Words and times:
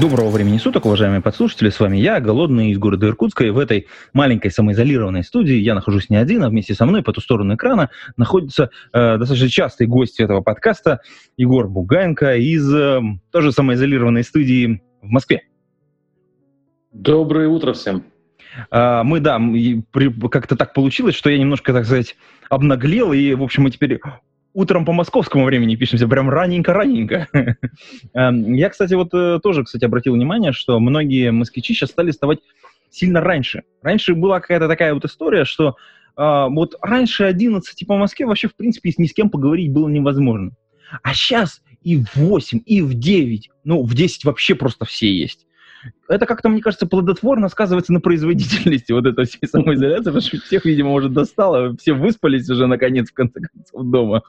Доброго 0.00 0.30
времени 0.30 0.56
суток, 0.56 0.86
уважаемые 0.86 1.20
подслушатели. 1.20 1.68
С 1.68 1.78
вами 1.78 1.98
я, 1.98 2.18
Голодный 2.18 2.70
из 2.70 2.78
города 2.78 3.06
Иркутска. 3.06 3.44
И 3.44 3.50
в 3.50 3.58
этой 3.58 3.88
маленькой 4.14 4.50
самоизолированной 4.50 5.22
студии 5.22 5.54
я 5.54 5.74
нахожусь 5.74 6.08
не 6.08 6.16
один, 6.16 6.42
а 6.42 6.48
вместе 6.48 6.74
со 6.74 6.86
мной 6.86 7.02
по 7.02 7.12
ту 7.12 7.20
сторону 7.20 7.54
экрана 7.54 7.90
находится 8.16 8.70
э, 8.92 9.18
достаточно 9.18 9.50
частый 9.50 9.86
гость 9.86 10.18
этого 10.18 10.40
подкаста 10.40 11.00
Егор 11.36 11.68
Бугаенко 11.68 12.36
из 12.36 12.74
э, 12.74 13.00
тоже 13.30 13.52
самоизолированной 13.52 14.24
студии 14.24 14.82
в 15.02 15.08
Москве. 15.08 15.42
Доброе 16.90 17.48
утро 17.48 17.74
всем. 17.74 18.04
А, 18.70 19.04
мы, 19.04 19.20
да, 19.20 19.40
как-то 20.30 20.56
так 20.56 20.72
получилось, 20.72 21.14
что 21.14 21.28
я 21.30 21.38
немножко, 21.38 21.72
так 21.72 21.84
сказать, 21.84 22.16
обнаглел, 22.48 23.12
и, 23.12 23.34
в 23.34 23.42
общем, 23.42 23.64
мы 23.64 23.70
теперь 23.70 24.00
утром 24.54 24.84
по 24.84 24.92
московскому 24.92 25.44
времени 25.44 25.76
пишемся, 25.76 26.08
прям 26.08 26.28
раненько-раненько. 26.28 27.28
Эм, 28.14 28.52
я, 28.54 28.68
кстати, 28.68 28.94
вот 28.94 29.12
э, 29.14 29.40
тоже, 29.42 29.64
кстати, 29.64 29.84
обратил 29.84 30.14
внимание, 30.14 30.52
что 30.52 30.78
многие 30.80 31.30
москвичи 31.30 31.74
сейчас 31.74 31.90
стали 31.90 32.10
вставать 32.10 32.40
сильно 32.90 33.20
раньше. 33.20 33.62
Раньше 33.82 34.14
была 34.14 34.40
какая-то 34.40 34.68
такая 34.68 34.94
вот 34.94 35.04
история, 35.04 35.44
что 35.44 35.76
э, 36.16 36.46
вот 36.50 36.74
раньше 36.82 37.24
11 37.24 37.86
по 37.86 37.96
Москве 37.96 38.26
вообще, 38.26 38.48
в 38.48 38.54
принципе, 38.56 38.92
ни 38.98 39.06
с 39.06 39.14
кем 39.14 39.30
поговорить 39.30 39.72
было 39.72 39.88
невозможно. 39.88 40.52
А 41.02 41.14
сейчас 41.14 41.62
и 41.82 41.96
в 41.96 42.16
8, 42.16 42.60
и 42.66 42.82
в 42.82 42.94
9, 42.94 43.50
ну, 43.64 43.82
в 43.82 43.94
10 43.94 44.24
вообще 44.24 44.54
просто 44.54 44.84
все 44.84 45.12
есть 45.12 45.46
это 46.08 46.26
как-то, 46.26 46.48
мне 46.48 46.60
кажется, 46.60 46.86
плодотворно 46.86 47.48
сказывается 47.48 47.92
на 47.92 48.00
производительности 48.00 48.92
вот 48.92 49.06
этой 49.06 49.24
всей 49.24 49.46
самоизоляции, 49.46 50.04
потому 50.04 50.20
что 50.20 50.38
всех, 50.38 50.64
видимо, 50.64 50.92
уже 50.92 51.08
достало, 51.08 51.76
все 51.76 51.92
выспались 51.92 52.48
уже, 52.50 52.66
наконец, 52.66 53.10
в 53.10 53.14
конце 53.14 53.40
концов, 53.40 53.90
дома. 53.90 54.22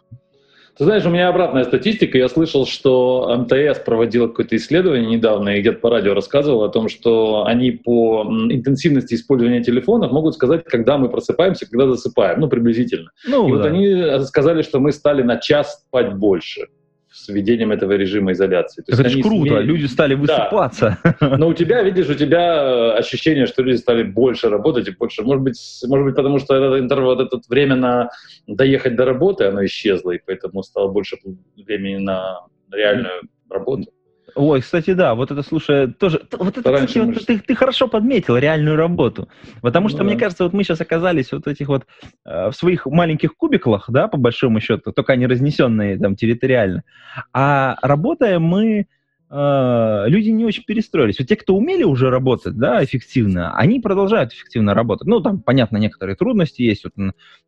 Ты 0.76 0.86
знаешь, 0.86 1.06
у 1.06 1.10
меня 1.10 1.30
обратная 1.30 1.66
статистика. 1.66 2.18
Я 2.18 2.28
слышал, 2.28 2.66
что 2.66 3.32
МТС 3.38 3.80
проводила 3.86 4.28
какое-то 4.28 4.56
исследование 4.56 5.18
недавно 5.18 5.50
и 5.50 5.62
где-то 5.62 5.78
по 5.78 5.92
радио 5.92 6.16
рассказывал 6.16 6.64
о 6.64 6.70
том, 6.70 6.90
что 6.90 7.46
они 7.46 7.72
по 7.72 8.24
интенсивности 8.50 9.14
использования 9.14 9.64
телефонов 9.64 10.12
могут 10.12 10.34
сказать, 10.34 10.66
когда 10.66 10.98
мы 10.98 11.10
просыпаемся, 11.10 11.70
когда 11.70 11.86
засыпаем, 11.88 12.40
ну, 12.40 12.48
приблизительно. 12.48 13.12
Ну, 13.28 13.48
и 13.48 13.52
да. 13.52 13.58
вот 13.58 13.66
они 13.68 14.26
сказали, 14.26 14.64
что 14.64 14.80
мы 14.80 14.92
стали 14.94 15.22
на 15.22 15.38
час 15.38 15.84
спать 15.88 16.16
больше 16.16 16.68
с 17.14 17.30
введением 17.30 17.72
этого 17.72 17.92
режима 17.94 18.32
изоляции. 18.32 18.82
То 18.82 18.94
это 18.94 19.08
же 19.08 19.22
круто, 19.22 19.50
смеют... 19.50 19.66
люди 19.66 19.86
стали 19.86 20.16
высыпаться. 20.16 20.98
Да. 21.04 21.38
Но 21.38 21.48
у 21.48 21.54
тебя, 21.54 21.84
видишь, 21.84 22.10
у 22.10 22.16
тебя 22.16 22.96
ощущение, 22.96 23.46
что 23.46 23.62
люди 23.62 23.78
стали 23.78 24.04
больше 24.04 24.50
работать 24.50 24.88
и 24.88 24.92
больше. 24.92 25.22
Может 25.22 25.44
быть, 25.44 25.60
может 25.88 26.06
быть 26.06 26.16
потому 26.16 26.40
что 26.40 26.56
этот 26.56 26.80
интервал, 26.80 27.16
вот 27.16 27.22
это 27.22 27.40
время 27.48 27.76
на 27.76 28.10
доехать 28.48 28.96
до 28.96 29.06
работы, 29.06 29.46
оно 29.46 29.64
исчезло, 29.64 30.12
и 30.12 30.20
поэтому 30.26 30.64
стало 30.64 30.92
больше 30.92 31.18
времени 31.56 31.98
на 31.98 32.48
реальную 32.72 33.22
работу. 33.50 33.92
Ой, 34.36 34.62
кстати, 34.62 34.94
да, 34.94 35.14
вот 35.16 35.32
это, 35.32 35.44
слушай, 35.44 35.94
тоже, 35.94 36.22
вот 36.32 36.58
это, 36.58 36.74
кстати, 36.74 36.98
вот, 37.00 37.26
ты, 37.26 37.40
ты 37.40 37.56
хорошо 37.56 37.88
подметил 37.88 38.38
реальную 38.38 38.76
работу, 38.76 39.30
потому 39.62 39.90
что, 39.90 40.00
ну, 40.00 40.06
мне 40.06 40.16
да. 40.16 40.22
кажется, 40.22 40.44
вот 40.44 40.54
мы 40.54 40.64
сейчас 40.64 40.82
оказались 40.82 41.32
вот 41.32 41.48
этих 41.48 41.68
вот 41.68 41.86
э, 42.26 42.50
в 42.50 42.54
своих 42.54 42.86
маленьких 42.86 43.36
кубиклах, 43.36 43.86
да, 43.90 44.08
по 44.08 44.18
большому 44.18 44.60
счету, 44.60 44.92
только 44.92 45.14
они 45.14 45.28
разнесенные 45.28 46.00
там 46.00 46.16
территориально, 46.16 46.84
а 47.32 47.78
работая 47.82 48.40
мы, 48.40 48.88
э, 49.30 50.04
люди 50.08 50.30
не 50.30 50.46
очень 50.46 50.64
перестроились. 50.64 51.20
Вот 51.20 51.28
те, 51.28 51.36
кто 51.36 51.56
умели 51.56 51.84
уже 51.84 52.10
работать, 52.10 52.58
да, 52.58 52.84
эффективно, 52.84 53.56
они 53.56 53.80
продолжают 53.80 54.34
эффективно 54.34 54.74
работать. 54.74 55.08
Ну, 55.08 55.20
там, 55.22 55.42
понятно, 55.42 55.78
некоторые 55.78 56.16
трудности 56.16 56.64
есть, 56.64 56.86
вот, 56.86 56.94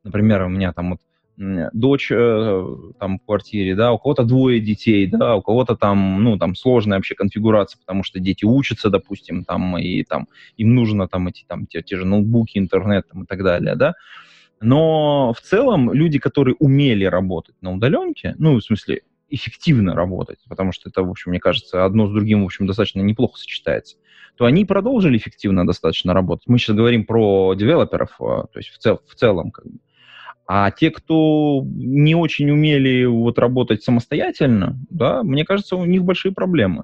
например, 0.03 0.43
у 0.43 0.49
меня 0.49 0.71
там 0.71 0.91
вот 0.91 0.99
дочь 1.37 2.11
э, 2.11 2.65
там 2.99 3.19
в 3.19 3.25
квартире, 3.25 3.75
да, 3.75 3.91
у 3.91 3.97
кого-то 3.97 4.23
двое 4.23 4.59
детей, 4.59 5.07
да, 5.07 5.35
у 5.35 5.41
кого-то 5.41 5.75
там, 5.75 6.23
ну, 6.23 6.37
там 6.37 6.55
сложная 6.55 6.97
вообще 6.97 7.15
конфигурация, 7.15 7.79
потому 7.79 8.03
что 8.03 8.19
дети 8.19 8.45
учатся, 8.45 8.89
допустим, 8.89 9.43
там, 9.43 9.77
и 9.77 10.03
там 10.03 10.27
им 10.57 10.75
нужно 10.75 11.07
там 11.07 11.27
эти, 11.27 11.43
там, 11.47 11.65
те, 11.65 11.81
те 11.81 11.97
же 11.97 12.05
ноутбуки, 12.05 12.57
интернет 12.57 13.07
там, 13.11 13.23
и 13.23 13.25
так 13.25 13.43
далее, 13.43 13.75
да. 13.75 13.95
Но 14.61 15.33
в 15.33 15.41
целом 15.41 15.91
люди, 15.91 16.19
которые 16.19 16.55
умели 16.59 17.05
работать 17.05 17.55
на 17.61 17.73
удаленке, 17.73 18.35
ну, 18.37 18.55
в 18.55 18.63
смысле, 18.63 19.01
эффективно 19.29 19.95
работать, 19.95 20.39
потому 20.47 20.71
что 20.71 20.89
это, 20.89 21.03
в 21.03 21.09
общем, 21.09 21.31
мне 21.31 21.39
кажется, 21.39 21.83
одно 21.83 22.07
с 22.07 22.11
другим, 22.11 22.43
в 22.43 22.45
общем, 22.45 22.67
достаточно 22.67 23.01
неплохо 23.01 23.37
сочетается, 23.37 23.97
то 24.37 24.45
они 24.45 24.65
продолжили 24.65 25.17
эффективно 25.17 25.65
достаточно 25.65 26.13
работать. 26.13 26.47
Мы 26.47 26.57
сейчас 26.57 26.75
говорим 26.75 27.05
про 27.05 27.53
девелоперов, 27.55 28.15
а, 28.21 28.45
то 28.47 28.59
есть 28.59 28.69
в, 28.69 28.77
цел, 28.77 29.01
в 29.07 29.15
целом, 29.15 29.51
как 29.51 29.65
бы. 29.65 29.79
А 30.47 30.69
те, 30.71 30.91
кто 30.91 31.63
не 31.65 32.15
очень 32.15 32.51
умели 32.51 33.05
вот 33.05 33.39
работать 33.39 33.83
самостоятельно, 33.83 34.77
да, 34.89 35.23
мне 35.23 35.43
кажется, 35.43 35.75
у 35.75 35.85
них 35.85 36.03
большие 36.03 36.33
проблемы. 36.33 36.83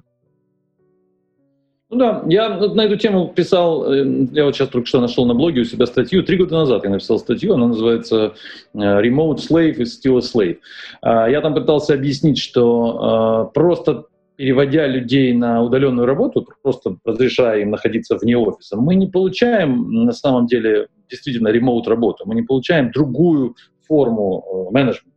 Ну 1.92 1.98
да, 1.98 2.24
я 2.26 2.48
на 2.48 2.86
эту 2.86 2.96
тему 2.96 3.28
писал, 3.28 3.92
э, 3.92 4.26
я 4.32 4.46
вот 4.46 4.56
сейчас 4.56 4.70
только 4.70 4.86
что 4.86 5.02
нашел 5.02 5.26
на 5.26 5.34
блоге 5.34 5.60
у 5.60 5.64
себя 5.64 5.84
статью, 5.84 6.22
три 6.22 6.38
года 6.38 6.54
назад 6.54 6.84
я 6.84 6.90
написал 6.90 7.18
статью, 7.18 7.52
она 7.52 7.66
называется 7.66 8.32
э, 8.72 8.78
«Remote 8.78 9.36
Slave 9.36 9.76
is 9.76 9.88
still 10.02 10.16
a 10.16 10.20
slave». 10.20 10.56
А, 11.02 11.28
я 11.28 11.42
там 11.42 11.52
пытался 11.52 11.92
объяснить, 11.92 12.38
что 12.38 12.98
а, 12.98 13.44
просто 13.44 14.06
переводя 14.42 14.88
людей 14.88 15.32
на 15.32 15.62
удаленную 15.62 16.04
работу, 16.04 16.44
просто 16.62 16.96
разрешая 17.04 17.60
им 17.60 17.70
находиться 17.70 18.16
вне 18.16 18.36
офиса, 18.36 18.76
мы 18.76 18.96
не 18.96 19.06
получаем 19.06 20.04
на 20.04 20.10
самом 20.10 20.46
деле 20.46 20.88
действительно 21.08 21.46
ремоут 21.46 21.86
работу, 21.86 22.24
мы 22.26 22.34
не 22.34 22.42
получаем 22.42 22.90
другую 22.90 23.54
форму 23.86 24.42
э, 24.42 24.72
менеджмента. 24.72 25.16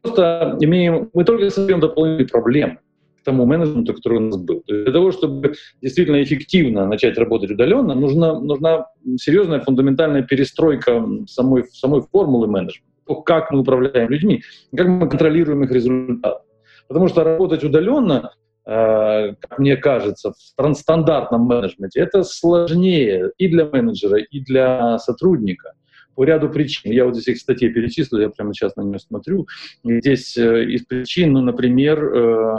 Просто 0.00 0.56
имеем, 0.62 1.10
мы 1.12 1.24
только 1.24 1.50
создаем 1.50 1.80
дополнительные 1.80 2.30
проблемы 2.30 2.78
к 3.20 3.24
тому 3.24 3.44
менеджменту, 3.44 3.92
который 3.92 4.16
у 4.16 4.22
нас 4.22 4.38
был. 4.38 4.62
Для 4.66 4.92
того, 4.92 5.12
чтобы 5.12 5.52
действительно 5.82 6.22
эффективно 6.22 6.86
начать 6.86 7.18
работать 7.18 7.50
удаленно, 7.50 7.94
нужна, 7.94 8.40
нужна 8.40 8.86
серьезная 9.18 9.60
фундаментальная 9.60 10.22
перестройка 10.22 11.06
самой, 11.26 11.66
самой 11.70 12.00
формулы 12.00 12.46
менеджмента. 12.46 12.88
То, 13.06 13.16
как 13.16 13.50
мы 13.50 13.60
управляем 13.60 14.08
людьми, 14.08 14.42
как 14.74 14.88
мы 14.88 15.06
контролируем 15.06 15.64
их 15.64 15.70
результаты. 15.70 16.47
Потому 16.88 17.08
что 17.08 17.22
работать 17.22 17.62
удаленно 17.64 18.32
Э, 18.70 19.34
как 19.40 19.58
мне 19.58 19.78
кажется, 19.78 20.34
в 20.34 20.74
стандартном 20.74 21.40
менеджменте, 21.40 22.00
это 22.00 22.22
сложнее 22.22 23.32
и 23.38 23.48
для 23.48 23.64
менеджера, 23.64 24.18
и 24.18 24.40
для 24.40 24.98
сотрудника 24.98 25.72
по 26.14 26.24
ряду 26.24 26.50
причин. 26.50 26.92
Я 26.92 27.06
вот 27.06 27.14
здесь 27.14 27.28
их 27.28 27.38
статей 27.38 27.70
перечислил, 27.70 28.20
я 28.20 28.28
прямо 28.28 28.52
сейчас 28.52 28.76
на 28.76 28.82
нее 28.82 28.98
смотрю. 28.98 29.46
И 29.84 30.00
здесь 30.00 30.36
э, 30.36 30.66
из 30.66 30.84
причин, 30.84 31.32
ну, 31.32 31.40
например, 31.40 32.04
э, 32.04 32.58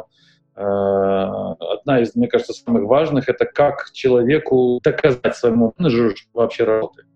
одна 0.55 2.01
из, 2.01 2.15
мне 2.15 2.27
кажется, 2.27 2.53
самых 2.53 2.85
важных, 2.85 3.29
это 3.29 3.45
как 3.45 3.91
человеку 3.93 4.81
доказать 4.83 5.35
своему 5.35 5.73
менеджеру, 5.77 6.15
что 6.15 6.27
вообще 6.33 6.63
работает. 6.63 7.07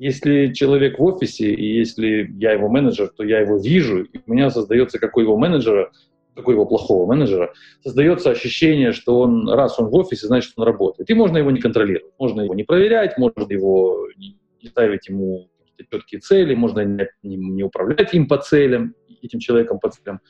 Если 0.00 0.52
человек 0.52 0.98
в 0.98 1.02
офисе, 1.04 1.54
и 1.54 1.78
если 1.78 2.28
я 2.38 2.52
его 2.52 2.68
менеджер, 2.68 3.08
то 3.16 3.22
я 3.22 3.38
его 3.38 3.56
вижу, 3.56 4.02
и 4.02 4.20
у 4.26 4.32
меня 4.32 4.50
создается, 4.50 4.98
как 4.98 5.16
у 5.16 5.20
его 5.20 5.36
менеджера, 5.38 5.92
такой 6.36 6.54
его 6.54 6.66
плохого 6.66 7.06
менеджера, 7.06 7.52
создается 7.82 8.30
ощущение, 8.30 8.92
что 8.92 9.20
он, 9.20 9.48
раз 9.48 9.78
он 9.78 9.86
в 9.86 9.94
офисе, 9.94 10.26
значит, 10.26 10.52
он 10.56 10.64
работает. 10.64 11.10
И 11.10 11.14
можно 11.14 11.38
его 11.38 11.50
не 11.50 11.60
контролировать, 11.60 12.12
можно 12.18 12.42
его 12.42 12.54
не 12.54 12.64
проверять, 12.64 13.18
можно 13.18 13.44
его 13.48 14.06
не 14.16 14.36
ставить 14.68 15.08
ему 15.08 15.48
четкие 15.90 16.20
цели, 16.20 16.54
можно 16.54 16.84
не, 16.84 17.08
не 17.22 17.64
управлять 17.64 18.14
им 18.14 18.28
по 18.28 18.38
целям, 18.38 18.94
этим 19.22 19.40
человеком 19.40 19.78
по 19.78 19.90
целям. 19.90 20.20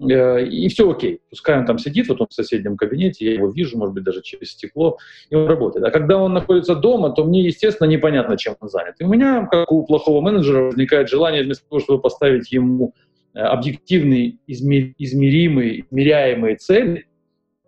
Э, 0.00 0.44
и 0.44 0.68
все 0.68 0.90
окей. 0.90 1.20
Пускай 1.30 1.58
он 1.58 1.66
там 1.66 1.78
сидит, 1.78 2.08
вот 2.08 2.20
он 2.20 2.26
в 2.28 2.34
соседнем 2.34 2.76
кабинете, 2.76 3.24
я 3.26 3.34
его 3.34 3.50
вижу, 3.50 3.78
может 3.78 3.94
быть, 3.94 4.04
даже 4.04 4.22
через 4.22 4.52
стекло, 4.52 4.98
и 5.30 5.34
он 5.34 5.46
работает. 5.46 5.84
А 5.84 5.90
когда 5.90 6.18
он 6.18 6.32
находится 6.32 6.74
дома, 6.74 7.10
то 7.10 7.24
мне, 7.24 7.42
естественно, 7.42 7.88
непонятно, 7.88 8.36
чем 8.36 8.56
он 8.60 8.68
занят. 8.68 8.94
И 8.98 9.04
у 9.04 9.08
меня, 9.08 9.46
как 9.50 9.70
у 9.70 9.84
плохого 9.84 10.20
менеджера, 10.20 10.64
возникает 10.64 11.08
желание 11.08 11.44
вместо 11.44 11.68
того, 11.68 11.80
чтобы 11.80 12.00
поставить 12.00 12.50
ему 12.52 12.94
объективные, 13.34 14.38
измеримые, 14.46 15.80
измеряемые 15.80 16.56
цели, 16.56 17.06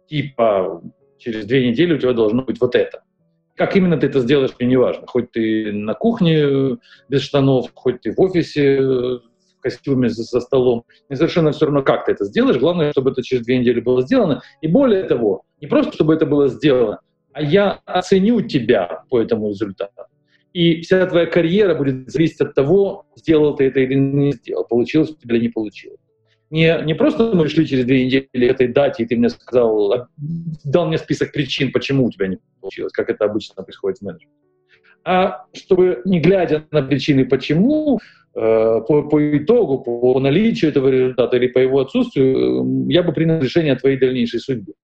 типа 0.09 0.83
через 1.19 1.47
две 1.47 1.69
недели 1.69 1.95
у 1.95 1.99
тебя 1.99 2.13
должно 2.13 2.43
быть 2.43 2.61
вот 2.61 2.75
это. 2.75 3.03
Как 3.57 3.77
именно 3.77 3.97
ты 3.97 4.09
это 4.09 4.21
сделаешь, 4.21 4.51
мне 4.59 4.69
не 4.69 4.77
важно. 4.77 5.07
Хоть 5.07 5.31
ты 5.31 5.73
на 5.73 5.95
кухне 5.95 6.79
без 7.09 7.23
штанов, 7.23 7.71
хоть 7.75 8.01
ты 8.01 8.13
в 8.13 8.21
офисе 8.21 8.81
в 8.81 9.23
костюме 9.61 10.09
за, 10.09 10.25
за 10.25 10.41
столом. 10.41 10.85
Мне 11.09 11.17
совершенно 11.17 11.53
все 11.53 11.67
равно, 11.67 11.83
как 11.83 12.05
ты 12.05 12.13
это 12.13 12.25
сделаешь. 12.25 12.59
Главное, 12.59 12.91
чтобы 12.91 13.13
это 13.13 13.23
через 13.23 13.45
две 13.45 13.59
недели 13.59 13.81
было 13.81 14.03
сделано. 14.03 14.43
И 14.61 14.67
более 14.67 15.05
того, 15.05 15.45
не 15.61 15.69
просто, 15.69 15.93
чтобы 15.93 16.15
это 16.15 16.27
было 16.27 16.49
сделано, 16.49 17.01
а 17.33 17.43
я 17.43 17.81
оценю 17.85 18.41
тебя 18.43 19.05
по 19.09 19.21
этому 19.21 19.51
результату. 19.51 20.03
И 20.55 20.83
вся 20.83 21.05
твоя 21.07 21.27
карьера 21.27 21.75
будет 21.75 22.09
зависеть 22.09 22.41
от 22.41 22.55
того, 22.55 23.07
сделал 23.17 23.57
ты 23.57 23.65
это 23.65 23.81
или 23.81 23.95
не 23.95 24.33
сделал, 24.33 24.65
получилось 24.65 25.11
у 25.11 25.15
тебя 25.17 25.35
или 25.37 25.45
не 25.45 25.49
получилось. 25.49 25.99
Не, 26.51 26.81
не 26.85 26.95
просто 26.95 27.35
мы 27.35 27.49
шли 27.49 27.67
через 27.67 27.85
две 27.85 28.07
недели 28.07 28.47
этой 28.47 28.69
дате, 28.69 29.03
и 29.03 29.07
ты 29.07 29.17
мне 29.17 29.31
сказал, 29.31 29.93
а, 29.93 30.09
дал 30.65 30.87
мне 30.87 30.99
список 30.99 31.33
причин, 31.33 31.73
почему 31.73 32.05
у 32.05 32.11
тебя 32.13 32.29
не 32.29 32.39
получилось, 32.61 32.93
как 32.93 33.11
это 33.11 33.25
обычно 33.25 33.65
происходит 33.65 33.99
в 33.99 34.03
менеджменте. 34.03 34.37
А 35.05 35.47
чтобы, 35.53 36.03
не 36.05 36.21
глядя 36.21 36.65
на 36.71 36.83
причины 36.83 37.27
почему, 37.27 37.99
э, 38.35 38.41
по, 38.41 39.03
по 39.03 39.37
итогу, 39.37 39.81
по 39.81 40.21
наличию 40.21 40.71
этого 40.71 40.89
результата 40.89 41.37
или 41.37 41.49
по 41.49 41.59
его 41.59 41.81
отсутствию, 41.81 42.89
я 42.89 43.03
бы 43.03 43.13
принял 43.13 43.41
решение 43.41 43.73
о 43.73 43.77
твоей 43.77 43.99
дальнейшей 43.99 44.39
судьбе. 44.39 44.75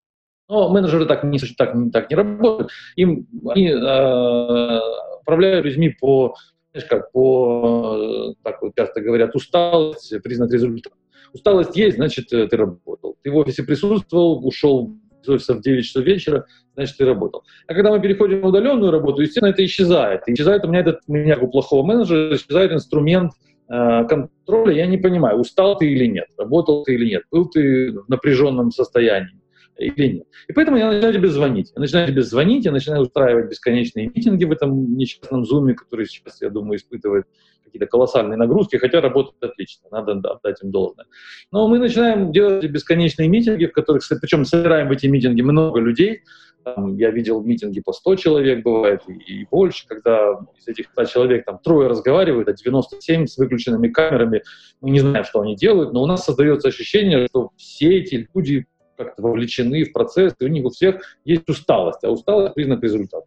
Но 0.51 0.69
менеджеры 0.69 1.07
так 1.07 1.23
не, 1.23 1.39
так, 1.57 1.75
так 1.93 2.11
не 2.11 2.17
работают. 2.17 2.71
Им, 2.97 3.29
они 3.51 3.69
э, 3.69 4.81
управляют 5.21 5.65
людьми 5.65 5.91
по, 5.91 6.35
знаешь, 6.73 6.89
как 6.89 7.13
по, 7.13 8.35
так 8.43 8.61
вот 8.61 8.73
часто 8.77 9.01
говорят, 9.01 9.37
усталость, 9.37 10.13
признак 10.25 10.51
результата. 10.51 10.97
Усталость 11.33 11.77
есть, 11.77 11.97
значит, 11.97 12.33
э, 12.33 12.49
ты 12.49 12.57
работал. 12.57 13.17
Ты 13.23 13.31
в 13.31 13.37
офисе 13.37 13.63
присутствовал, 13.63 14.45
ушел 14.45 14.97
из 15.23 15.29
офиса 15.29 15.55
в 15.55 15.61
9 15.61 15.85
часов 15.85 16.03
вечера, 16.03 16.47
значит, 16.75 16.97
ты 16.97 17.05
работал. 17.05 17.45
А 17.69 17.75
когда 17.75 17.93
мы 17.93 18.01
переходим 18.01 18.41
на 18.41 18.49
удаленную 18.49 18.91
работу, 18.91 19.23
естественно, 19.23 19.51
это 19.51 19.65
исчезает. 19.65 20.23
Исчезает 20.27 20.65
у 20.65 20.69
меня 20.69 20.81
этот, 20.81 20.99
у 21.07 21.13
меня, 21.13 21.39
у 21.39 21.47
плохого 21.47 21.87
менеджера, 21.87 22.35
исчезает 22.35 22.73
инструмент 22.73 23.31
э, 23.69 24.05
контроля. 24.09 24.73
Я 24.75 24.87
не 24.87 24.97
понимаю, 24.97 25.39
устал 25.39 25.79
ты 25.79 25.93
или 25.93 26.07
нет, 26.07 26.27
работал 26.37 26.83
ты 26.83 26.95
или 26.95 27.09
нет, 27.09 27.23
был 27.31 27.49
ты 27.49 27.93
в 27.93 28.09
напряженном 28.09 28.73
состоянии 28.73 29.41
или 29.81 30.13
нет. 30.15 30.27
И 30.49 30.53
поэтому 30.53 30.77
я 30.77 30.91
начинаю 30.91 31.15
тебе 31.15 31.29
звонить. 31.29 31.73
Я 31.75 31.81
начинаю 31.81 32.09
тебе 32.09 32.23
звонить, 32.23 32.65
я 32.65 32.73
начинаю 32.73 33.03
устраивать 33.03 33.51
бесконечные 33.51 34.07
митинги 34.09 34.45
в 34.45 34.53
этом 34.53 34.97
несчастном 34.97 35.45
зуме, 35.45 35.75
который 35.75 36.07
сейчас, 36.07 36.41
я 36.43 36.51
думаю, 36.51 36.79
испытывает 36.79 37.27
какие-то 37.65 37.87
колоссальные 37.87 38.37
нагрузки, 38.37 38.77
хотя 38.77 39.01
работает 39.01 39.43
отлично, 39.43 39.89
надо 39.91 40.13
отдать 40.13 40.63
им 40.63 40.71
должное. 40.71 41.07
Но 41.53 41.69
мы 41.69 41.79
начинаем 41.79 42.33
делать 42.33 42.65
бесконечные 42.69 43.29
митинги, 43.29 43.67
в 43.67 43.73
которых, 43.73 44.03
причем 44.21 44.45
собираем 44.45 44.89
в 44.89 44.93
эти 44.93 45.07
митинги 45.07 45.43
много 45.43 45.79
людей, 45.79 46.23
там, 46.65 46.97
я 46.97 47.11
видел 47.11 47.43
митинги 47.43 47.81
по 47.81 47.93
100 47.93 48.17
человек, 48.17 48.63
бывает, 48.63 49.03
и, 49.09 49.13
и 49.13 49.47
больше, 49.51 49.87
когда 49.87 50.39
из 50.59 50.69
этих 50.69 50.91
100 50.91 51.05
человек 51.07 51.45
там 51.47 51.59
трое 51.59 51.89
разговаривают, 51.89 52.49
а 52.49 52.53
97 52.53 53.27
с 53.27 53.39
выключенными 53.39 53.89
камерами. 53.89 54.43
Мы 54.81 54.91
не 54.91 55.01
знаем, 55.01 55.25
что 55.25 55.41
они 55.41 55.57
делают, 55.57 55.93
но 55.93 56.03
у 56.03 56.07
нас 56.07 56.25
создается 56.25 56.69
ощущение, 56.69 57.27
что 57.29 57.51
все 57.57 57.99
эти 58.01 58.29
люди 58.35 58.67
как-то 59.05 59.23
вовлечены 59.23 59.85
в 59.85 59.93
процесс, 59.93 60.35
и 60.39 60.45
у 60.45 60.49
них 60.49 60.65
у 60.65 60.71
всех 60.71 61.01
есть 61.25 61.49
усталость, 61.49 62.05
а 62.05 62.11
усталость– 62.11 62.55
признак 62.55 62.83
результата, 62.83 63.27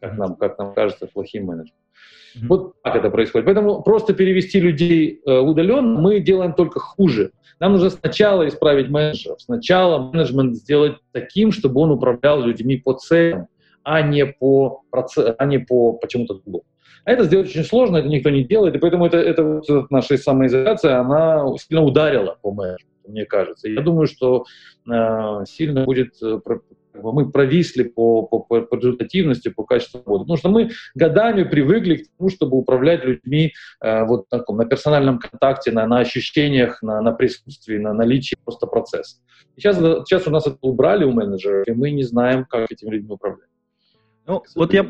как 0.00 0.18
нам, 0.18 0.34
как 0.34 0.58
нам 0.58 0.74
кажется, 0.74 1.06
плохим 1.06 1.46
менеджером. 1.46 1.78
Mm-hmm. 2.36 2.46
Вот 2.48 2.82
так 2.82 2.96
это 2.96 3.10
происходит. 3.10 3.46
Поэтому 3.46 3.82
просто 3.82 4.12
перевести 4.12 4.58
людей 4.58 5.20
э, 5.24 5.38
удаленно 5.38 6.00
мы 6.00 6.18
делаем 6.18 6.52
только 6.54 6.80
хуже. 6.80 7.30
Нам 7.60 7.72
нужно 7.72 7.90
сначала 7.90 8.48
исправить 8.48 8.88
менеджеров, 8.88 9.40
сначала 9.40 10.10
менеджмент 10.10 10.56
сделать 10.56 10.96
таким, 11.12 11.52
чтобы 11.52 11.80
он 11.80 11.92
управлял 11.92 12.40
людьми 12.42 12.76
по 12.76 12.94
целям, 12.94 13.46
а 13.84 14.02
не 14.02 14.26
по, 14.26 14.82
а 14.90 15.44
не 15.46 15.58
по 15.58 15.92
почему-то 15.92 16.34
другому. 16.34 16.64
А 17.04 17.12
это 17.12 17.24
сделать 17.24 17.48
очень 17.48 17.64
сложно, 17.64 17.98
это 17.98 18.08
никто 18.08 18.30
не 18.30 18.42
делает, 18.42 18.74
и 18.74 18.78
поэтому 18.78 19.06
это, 19.06 19.18
это 19.18 19.60
вот 19.68 19.90
наша 19.90 20.16
самоизоляция, 20.16 20.98
она 20.98 21.46
сильно 21.58 21.84
ударила 21.84 22.36
по 22.42 22.50
менеджменту 22.50 22.93
мне 23.06 23.24
кажется. 23.24 23.68
Я 23.68 23.80
думаю, 23.80 24.06
что 24.06 24.44
э, 24.90 25.44
сильно 25.46 25.84
будет 25.84 26.14
э, 26.22 26.38
мы 27.02 27.30
провисли 27.30 27.82
по, 27.82 28.22
по, 28.22 28.40
по 28.40 28.74
результативности, 28.76 29.48
по 29.48 29.64
качеству 29.64 30.02
работы. 30.04 30.24
Потому 30.24 30.36
что 30.36 30.48
мы 30.48 30.70
годами 30.94 31.42
привыкли 31.42 31.96
к 31.96 32.06
тому, 32.16 32.30
чтобы 32.30 32.56
управлять 32.56 33.04
людьми 33.04 33.52
э, 33.80 34.04
вот 34.04 34.26
на, 34.30 34.44
на 34.48 34.64
персональном 34.64 35.18
контакте, 35.18 35.72
на, 35.72 35.86
на 35.86 35.98
ощущениях, 35.98 36.82
на, 36.82 37.00
на 37.00 37.12
присутствии, 37.12 37.78
на 37.78 37.92
наличии 37.92 38.36
просто 38.44 38.66
процесса. 38.66 39.16
сейчас, 39.56 39.76
сейчас 39.76 40.26
у 40.26 40.30
нас 40.30 40.46
это 40.46 40.58
убрали 40.62 41.04
у 41.04 41.12
менеджеров, 41.12 41.66
и 41.66 41.72
мы 41.72 41.90
не 41.90 42.04
знаем, 42.04 42.44
как 42.44 42.70
этими 42.70 42.90
людьми 42.90 43.10
управлять. 43.10 43.48
Ну, 44.26 44.42
вот 44.54 44.72
я 44.72 44.84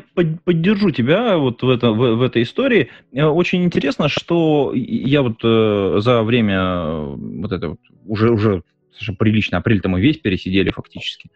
поддержу 0.45 0.91
тебя 0.91 1.37
вот 1.37 1.61
в, 1.61 1.69
это, 1.69 1.91
в, 1.91 2.15
в 2.15 2.21
этой 2.21 2.43
истории. 2.43 2.89
Э, 3.11 3.25
очень 3.25 3.63
интересно, 3.65 4.07
что 4.07 4.71
я 4.73 5.21
вот 5.21 5.39
э, 5.43 5.97
за 5.99 6.23
время 6.23 6.57
э, 6.57 7.15
вот 7.17 7.51
это 7.51 7.69
вот, 7.69 7.79
уже, 8.05 8.31
уже 8.31 8.63
совершенно 8.93 9.17
прилично, 9.17 9.57
апрель-то 9.57 9.89
мы 9.89 9.99
весь 9.99 10.19
пересидели 10.19 10.69
фактически, 10.69 11.29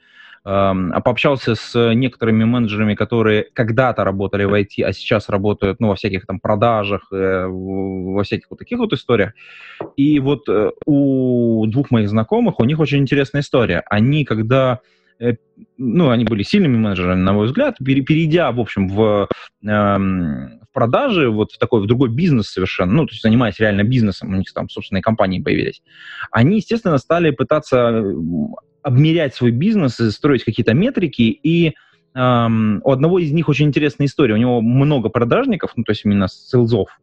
э, 0.45 0.73
пообщался 1.03 1.55
с 1.55 1.93
некоторыми 1.93 2.45
менеджерами, 2.45 2.95
которые 2.95 3.47
когда-то 3.51 4.05
работали 4.05 4.45
в 4.45 4.53
IT, 4.53 4.81
а 4.81 4.93
сейчас 4.93 5.27
работают, 5.27 5.81
ну, 5.81 5.89
во 5.89 5.95
всяких 5.95 6.25
там 6.25 6.39
продажах, 6.39 7.11
э, 7.11 7.47
во 7.47 8.23
всяких 8.23 8.45
вот 8.49 8.59
таких 8.59 8.79
вот 8.79 8.93
историях. 8.93 9.33
И 9.97 10.21
вот 10.21 10.47
э, 10.47 10.71
у 10.85 11.65
двух 11.67 11.91
моих 11.91 12.07
знакомых, 12.07 12.61
у 12.61 12.63
них 12.63 12.79
очень 12.79 12.99
интересная 12.99 13.41
история. 13.41 13.83
Они, 13.89 14.23
когда 14.23 14.79
ну, 15.77 16.09
они 16.09 16.23
были 16.23 16.43
сильными 16.43 16.77
менеджерами, 16.77 17.21
на 17.21 17.33
мой 17.33 17.47
взгляд, 17.47 17.77
перейдя, 17.79 18.51
в 18.51 18.59
общем, 18.59 18.87
в, 18.87 19.27
эм, 19.63 20.59
в 20.61 20.73
продажи, 20.73 21.29
вот 21.29 21.51
в 21.51 21.57
такой, 21.57 21.81
в 21.81 21.87
другой 21.87 22.09
бизнес 22.09 22.47
совершенно, 22.47 22.93
ну, 22.93 23.05
то 23.05 23.11
есть 23.11 23.23
занимаясь 23.23 23.59
реально 23.59 23.83
бизнесом, 23.83 24.33
у 24.33 24.37
них 24.37 24.51
там 24.53 24.69
собственные 24.69 25.01
компании 25.01 25.41
появились, 25.41 25.81
они, 26.31 26.57
естественно, 26.57 26.97
стали 26.97 27.31
пытаться 27.31 28.03
обмерять 28.81 29.35
свой 29.35 29.51
бизнес, 29.51 29.95
строить 29.95 30.45
какие-то 30.45 30.73
метрики, 30.73 31.23
и 31.23 31.73
эм, 32.15 32.81
у 32.83 32.91
одного 32.91 33.19
из 33.19 33.31
них 33.31 33.49
очень 33.49 33.67
интересная 33.67 34.07
история, 34.07 34.35
у 34.35 34.37
него 34.37 34.61
много 34.61 35.09
продажников, 35.09 35.71
ну, 35.75 35.83
то 35.83 35.91
есть 35.91 36.05
именно 36.05 36.27
селзов, 36.29 36.97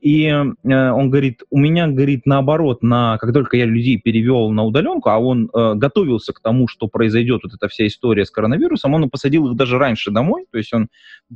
и 0.00 0.26
э, 0.26 0.42
он 0.64 1.10
говорит, 1.10 1.42
у 1.50 1.58
меня, 1.58 1.86
говорит, 1.88 2.22
наоборот, 2.24 2.82
на, 2.82 3.18
как 3.18 3.32
только 3.32 3.56
я 3.56 3.64
людей 3.64 3.98
перевел 3.98 4.50
на 4.50 4.64
удаленку, 4.64 5.10
а 5.10 5.18
он 5.18 5.50
э, 5.52 5.74
готовился 5.74 6.32
к 6.32 6.40
тому, 6.40 6.68
что 6.68 6.88
произойдет 6.88 7.42
вот 7.44 7.54
эта 7.54 7.68
вся 7.68 7.86
история 7.86 8.24
с 8.24 8.30
коронавирусом, 8.30 8.94
он 8.94 9.08
посадил 9.10 9.48
их 9.50 9.56
даже 9.56 9.78
раньше 9.78 10.10
домой, 10.10 10.46
то 10.50 10.58
есть 10.58 10.72
он 10.72 10.88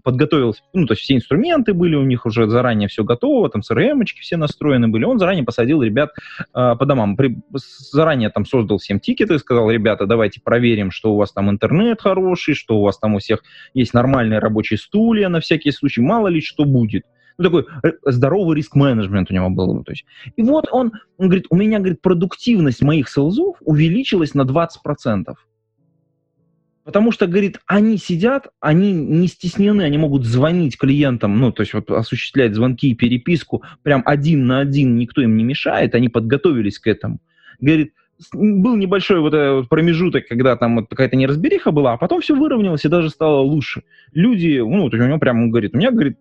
подготовился, 0.02 0.62
ну, 0.72 0.86
то 0.86 0.92
есть 0.92 1.02
все 1.02 1.16
инструменты 1.16 1.74
были 1.74 1.94
у 1.94 2.04
них 2.04 2.26
уже 2.26 2.48
заранее 2.48 2.88
все 2.88 3.04
готово, 3.04 3.50
там 3.50 3.62
CRM-очки 3.62 4.20
все 4.20 4.36
настроены 4.36 4.88
были, 4.88 5.04
он 5.04 5.18
заранее 5.18 5.44
посадил 5.44 5.82
ребят 5.82 6.10
э, 6.38 6.74
по 6.78 6.86
домам, 6.86 7.16
При, 7.16 7.38
заранее 7.52 8.30
там 8.30 8.44
создал 8.44 8.78
всем 8.78 9.00
тикеты, 9.00 9.38
сказал, 9.38 9.70
ребята, 9.70 10.06
давайте 10.06 10.40
проверим, 10.40 10.90
что 10.90 11.12
у 11.12 11.16
вас 11.16 11.32
там 11.32 11.50
интернет 11.50 12.00
хороший, 12.00 12.54
что 12.54 12.78
у 12.78 12.82
вас 12.82 12.98
там 12.98 13.14
у 13.14 13.18
всех 13.18 13.42
есть 13.74 13.94
нормальные 13.94 14.38
рабочие 14.38 14.78
стулья 14.78 15.28
на 15.28 15.40
всякий 15.40 15.70
случай, 15.70 16.00
мало 16.00 16.28
ли 16.28 16.40
что 16.40 16.64
будет 16.64 17.04
ну, 17.40 17.44
такой 17.44 17.66
э, 17.82 17.92
здоровый 18.04 18.56
риск-менеджмент 18.56 19.30
у 19.30 19.34
него 19.34 19.48
был. 19.48 19.72
Ну, 19.74 19.82
то 19.82 19.92
есть. 19.92 20.04
И 20.36 20.42
вот 20.42 20.66
он, 20.70 20.92
он 21.16 21.28
говорит, 21.28 21.46
у 21.48 21.56
меня, 21.56 21.78
говорит, 21.78 22.02
продуктивность 22.02 22.82
моих 22.82 23.08
селзов 23.08 23.56
увеличилась 23.62 24.34
на 24.34 24.42
20%. 24.42 25.34
Потому 26.84 27.12
что, 27.12 27.26
говорит, 27.26 27.58
они 27.66 27.96
сидят, 27.96 28.48
они 28.60 28.92
не 28.92 29.26
стеснены, 29.26 29.82
они 29.82 29.96
могут 29.96 30.24
звонить 30.24 30.76
клиентам, 30.76 31.38
ну, 31.38 31.52
то 31.52 31.62
есть 31.62 31.72
вот 31.72 31.90
осуществлять 31.90 32.54
звонки 32.54 32.90
и 32.90 32.94
переписку 32.94 33.62
прям 33.82 34.02
один 34.04 34.46
на 34.46 34.60
один, 34.60 34.96
никто 34.96 35.22
им 35.22 35.36
не 35.36 35.44
мешает, 35.44 35.94
они 35.94 36.08
подготовились 36.08 36.78
к 36.78 36.86
этому. 36.86 37.20
Говорит, 37.60 37.92
был 38.32 38.76
небольшой 38.76 39.20
вот 39.20 39.34
этот 39.34 39.68
промежуток, 39.68 40.26
когда 40.26 40.56
там 40.56 40.76
вот 40.76 40.88
какая-то 40.88 41.16
неразбериха 41.16 41.70
была, 41.70 41.94
а 41.94 41.96
потом 41.96 42.20
все 42.20 42.34
выровнялось 42.34 42.84
и 42.84 42.88
даже 42.88 43.08
стало 43.08 43.40
лучше. 43.40 43.82
Люди, 44.12 44.58
ну, 44.58 44.90
то 44.90 44.96
есть 44.96 45.06
у 45.06 45.08
него 45.08 45.18
прямо 45.18 45.48
говорит, 45.48 45.74
у 45.74 45.78
меня, 45.78 45.90
говорит, 45.90 46.18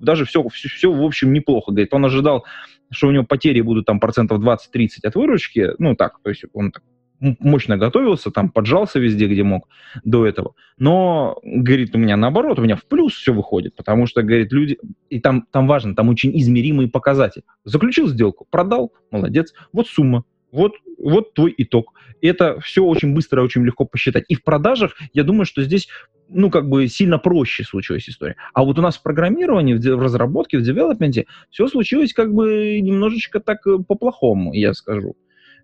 даже 0.00 0.24
все, 0.24 0.46
все, 0.48 0.68
все, 0.68 0.92
в 0.92 1.02
общем, 1.02 1.32
неплохо. 1.32 1.72
Говорит, 1.72 1.92
он 1.92 2.04
ожидал, 2.04 2.44
что 2.90 3.08
у 3.08 3.10
него 3.10 3.24
потери 3.24 3.60
будут 3.60 3.86
там 3.86 4.00
процентов 4.00 4.40
20-30 4.40 4.88
от 5.04 5.14
выручки. 5.14 5.70
Ну, 5.78 5.94
так, 5.94 6.20
то 6.22 6.30
есть 6.30 6.44
он 6.52 6.72
так 6.72 6.82
мощно 7.20 7.76
готовился, 7.76 8.30
там 8.30 8.50
поджался 8.50 9.00
везде, 9.00 9.26
где 9.26 9.42
мог 9.42 9.68
до 10.04 10.26
этого. 10.26 10.54
Но, 10.78 11.38
говорит, 11.42 11.94
у 11.94 11.98
меня 11.98 12.16
наоборот, 12.16 12.58
у 12.58 12.62
меня 12.62 12.76
в 12.76 12.84
плюс 12.84 13.14
все 13.14 13.32
выходит, 13.32 13.74
потому 13.74 14.06
что, 14.06 14.22
говорит, 14.22 14.52
люди... 14.52 14.78
И 15.08 15.20
там, 15.20 15.44
там 15.50 15.66
важно, 15.66 15.94
там 15.94 16.08
очень 16.08 16.38
измеримые 16.38 16.88
показатели. 16.88 17.44
Заключил 17.64 18.08
сделку, 18.08 18.46
продал, 18.48 18.92
молодец, 19.10 19.52
вот 19.72 19.88
сумма, 19.88 20.24
вот, 20.52 20.72
вот 20.98 21.34
твой 21.34 21.54
итог. 21.56 21.94
Это 22.20 22.60
все 22.60 22.84
очень 22.84 23.14
быстро, 23.14 23.42
очень 23.42 23.64
легко 23.64 23.84
посчитать. 23.84 24.24
И 24.28 24.34
в 24.34 24.42
продажах, 24.42 24.96
я 25.12 25.24
думаю, 25.24 25.44
что 25.44 25.62
здесь 25.62 25.88
ну, 26.28 26.50
как 26.50 26.68
бы 26.68 26.88
сильно 26.88 27.18
проще 27.18 27.64
случилась 27.64 28.08
история. 28.08 28.36
А 28.52 28.64
вот 28.64 28.78
у 28.78 28.82
нас 28.82 28.96
в 28.96 29.02
программировании, 29.02 29.74
в, 29.74 30.02
разработке, 30.02 30.58
в 30.58 30.62
девелопменте 30.62 31.26
все 31.50 31.68
случилось 31.68 32.12
как 32.12 32.32
бы 32.32 32.80
немножечко 32.80 33.40
так 33.40 33.66
э, 33.66 33.78
по-плохому, 33.78 34.52
я 34.52 34.74
скажу. 34.74 35.16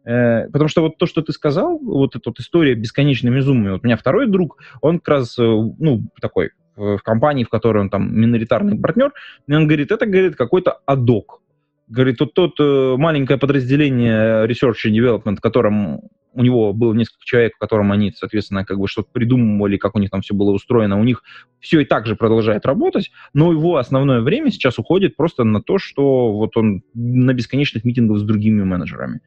Э, 0.04 0.48
потому 0.48 0.68
что 0.68 0.82
вот 0.82 0.98
то, 0.98 1.06
что 1.06 1.22
ты 1.22 1.32
сказал, 1.32 1.78
вот 1.78 2.16
эта 2.16 2.30
вот 2.30 2.38
история 2.38 2.74
бесконечными 2.74 3.40
зумами, 3.40 3.72
вот 3.72 3.82
у 3.82 3.86
меня 3.86 3.96
второй 3.96 4.26
друг, 4.26 4.58
он 4.80 5.00
как 5.00 5.08
раз, 5.08 5.38
э, 5.38 5.42
ну, 5.42 6.02
такой, 6.20 6.50
в, 6.76 6.98
в 6.98 7.02
компании, 7.02 7.44
в 7.44 7.48
которой 7.48 7.78
он 7.78 7.90
там 7.90 8.14
миноритарный 8.14 8.78
партнер, 8.78 9.12
и 9.46 9.54
он 9.54 9.66
говорит, 9.66 9.92
это, 9.92 10.06
говорит, 10.06 10.36
какой-то 10.36 10.78
адок. 10.86 11.40
Говорит, 11.86 12.20
вот 12.20 12.34
тот 12.34 12.58
маленькое 12.58 13.38
подразделение 13.38 14.46
Research 14.46 14.86
and 14.86 14.96
Development, 14.96 15.36
которым 15.40 16.00
у 16.34 16.42
него 16.42 16.72
было 16.72 16.92
несколько 16.94 17.24
человек, 17.24 17.52
которым 17.58 17.92
они, 17.92 18.12
соответственно, 18.12 18.64
как 18.64 18.78
бы 18.78 18.88
что-то 18.88 19.08
придумывали, 19.12 19.76
как 19.76 19.94
у 19.94 20.00
них 20.00 20.10
там 20.10 20.20
все 20.20 20.34
было 20.34 20.50
устроено, 20.50 20.98
у 20.98 21.04
них 21.04 21.22
все 21.60 21.80
и 21.80 21.84
так 21.84 22.06
же 22.06 22.16
продолжает 22.16 22.66
работать, 22.66 23.10
но 23.32 23.52
его 23.52 23.76
основное 23.76 24.20
время 24.20 24.50
сейчас 24.50 24.78
уходит 24.78 25.16
просто 25.16 25.44
на 25.44 25.62
то, 25.62 25.78
что 25.78 26.32
вот 26.32 26.56
он 26.56 26.82
на 26.94 27.32
бесконечных 27.32 27.84
митингах 27.84 28.18
с 28.18 28.22
другими 28.22 28.62
менеджерами. 28.64 29.20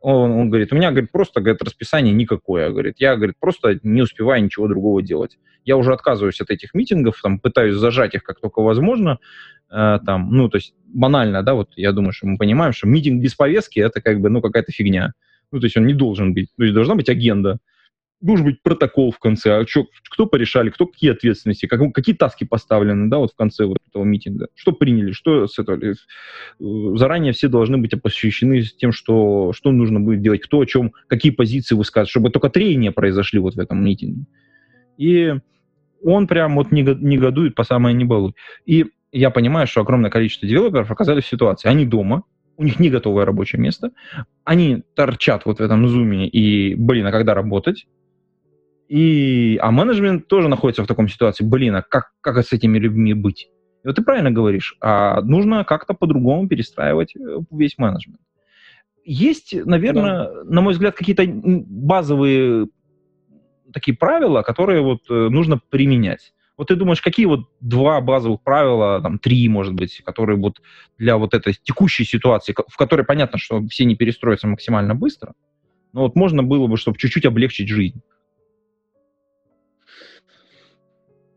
Он, 0.00 0.30
он 0.30 0.48
говорит, 0.48 0.72
у 0.72 0.76
меня, 0.76 0.90
говорит, 0.90 1.10
просто, 1.10 1.40
говорит, 1.40 1.62
расписание 1.62 2.14
никакое. 2.14 2.70
Говорит, 2.70 2.96
я, 2.98 3.16
говорит, 3.16 3.34
просто 3.40 3.80
не 3.82 4.02
успеваю 4.02 4.44
ничего 4.44 4.68
другого 4.68 5.02
делать. 5.02 5.38
Я 5.64 5.76
уже 5.76 5.92
отказываюсь 5.92 6.40
от 6.40 6.50
этих 6.50 6.72
митингов, 6.72 7.20
там, 7.20 7.40
пытаюсь 7.40 7.74
зажать 7.74 8.14
их 8.14 8.22
как 8.22 8.40
только 8.40 8.62
возможно. 8.62 9.18
Э, 9.70 9.98
там, 10.04 10.30
ну, 10.30 10.48
то 10.48 10.56
есть 10.56 10.74
банально, 10.86 11.42
да, 11.42 11.54
вот 11.54 11.70
я 11.76 11.92
думаю, 11.92 12.12
что 12.12 12.26
мы 12.26 12.38
понимаем, 12.38 12.72
что 12.72 12.86
митинг 12.86 13.22
без 13.22 13.34
повестки 13.34 13.80
это 13.80 14.00
как 14.00 14.20
бы, 14.20 14.30
ну, 14.30 14.40
какая-то 14.40 14.72
фигня. 14.72 15.12
Ну, 15.50 15.60
то 15.60 15.66
есть 15.66 15.76
он 15.76 15.86
не 15.86 15.94
должен 15.94 16.34
быть. 16.34 16.48
То 16.56 16.64
есть 16.64 16.74
должна 16.74 16.94
быть 16.94 17.08
агенда 17.08 17.58
должен 18.20 18.46
быть 18.46 18.62
протокол 18.62 19.12
в 19.12 19.18
конце, 19.18 19.60
а 19.60 19.66
что, 19.66 19.86
кто 20.10 20.26
порешали, 20.26 20.70
кто 20.70 20.86
какие 20.86 21.12
ответственности, 21.12 21.66
как, 21.66 21.92
какие 21.92 22.16
таски 22.16 22.44
поставлены, 22.44 23.08
да, 23.08 23.18
вот 23.18 23.32
в 23.32 23.36
конце 23.36 23.64
вот 23.64 23.78
этого 23.88 24.04
митинга, 24.04 24.48
что 24.54 24.72
приняли, 24.72 25.12
что 25.12 25.46
с 25.46 25.58
этого. 25.58 25.78
Э, 25.82 25.94
заранее 26.96 27.32
все 27.32 27.48
должны 27.48 27.78
быть 27.78 28.00
посвящены 28.02 28.62
тем, 28.62 28.92
что, 28.92 29.52
что 29.54 29.70
нужно 29.70 30.00
будет 30.00 30.20
делать, 30.20 30.42
кто 30.42 30.60
о 30.60 30.66
чем, 30.66 30.92
какие 31.06 31.30
позиции 31.32 31.74
высказывать, 31.74 32.10
чтобы 32.10 32.30
только 32.30 32.50
трения 32.50 32.90
произошли 32.90 33.38
вот 33.38 33.54
в 33.54 33.60
этом 33.60 33.84
митинге. 33.84 34.24
И 34.96 35.34
он 36.02 36.26
прям 36.26 36.56
вот 36.56 36.72
негодует 36.72 37.54
по 37.54 37.62
самое 37.62 37.94
не 37.94 38.04
балуй. 38.04 38.34
И 38.66 38.86
я 39.12 39.30
понимаю, 39.30 39.66
что 39.66 39.80
огромное 39.80 40.10
количество 40.10 40.48
девелоперов 40.48 40.90
оказались 40.90 41.24
в 41.24 41.28
ситуации, 41.28 41.68
они 41.68 41.86
дома, 41.86 42.24
у 42.56 42.64
них 42.64 42.80
не 42.80 42.90
готовое 42.90 43.24
рабочее 43.24 43.60
место, 43.60 43.92
они 44.44 44.82
торчат 44.94 45.46
вот 45.46 45.58
в 45.58 45.62
этом 45.62 45.88
зуме 45.88 46.28
и, 46.28 46.74
блин, 46.74 47.06
а 47.06 47.12
когда 47.12 47.34
работать? 47.34 47.86
И, 48.88 49.58
а 49.62 49.70
менеджмент 49.70 50.28
тоже 50.28 50.48
находится 50.48 50.82
в 50.82 50.86
таком 50.86 51.08
ситуации. 51.08 51.44
Блин, 51.44 51.76
а 51.76 51.82
как, 51.82 52.12
как 52.22 52.38
с 52.38 52.52
этими 52.52 52.78
людьми 52.78 53.12
быть? 53.12 53.50
И 53.84 53.86
вот 53.86 53.96
ты 53.96 54.02
правильно 54.02 54.30
говоришь, 54.30 54.76
а 54.80 55.20
нужно 55.20 55.62
как-то 55.64 55.94
по-другому 55.94 56.48
перестраивать 56.48 57.14
э, 57.14 57.20
весь 57.50 57.76
менеджмент. 57.76 58.20
Есть, 59.04 59.54
наверное, 59.64 60.24
да. 60.24 60.44
на 60.44 60.60
мой 60.62 60.72
взгляд, 60.72 60.94
какие-то 60.94 61.24
базовые 61.26 62.68
такие 63.72 63.96
правила, 63.96 64.42
которые 64.42 64.82
вот 64.82 65.02
э, 65.10 65.28
нужно 65.28 65.60
применять. 65.70 66.32
Вот 66.58 66.68
ты 66.68 66.74
думаешь, 66.74 67.00
какие 67.00 67.26
вот 67.26 67.46
два 67.60 68.00
базовых 68.00 68.42
правила, 68.42 69.00
там, 69.00 69.20
три, 69.20 69.48
может 69.48 69.74
быть, 69.74 70.02
которые 70.04 70.36
вот 70.36 70.60
для 70.98 71.16
вот 71.16 71.32
этой 71.32 71.54
текущей 71.54 72.04
ситуации, 72.04 72.52
в 72.52 72.76
которой 72.76 73.04
понятно, 73.04 73.38
что 73.38 73.64
все 73.68 73.84
не 73.84 73.94
перестроятся 73.94 74.48
максимально 74.48 74.96
быстро, 74.96 75.34
но 75.92 76.02
вот 76.02 76.16
можно 76.16 76.42
было 76.42 76.66
бы, 76.66 76.76
чтобы 76.76 76.98
чуть-чуть 76.98 77.24
облегчить 77.24 77.68
жизнь. 77.68 78.02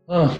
А, 0.08 0.32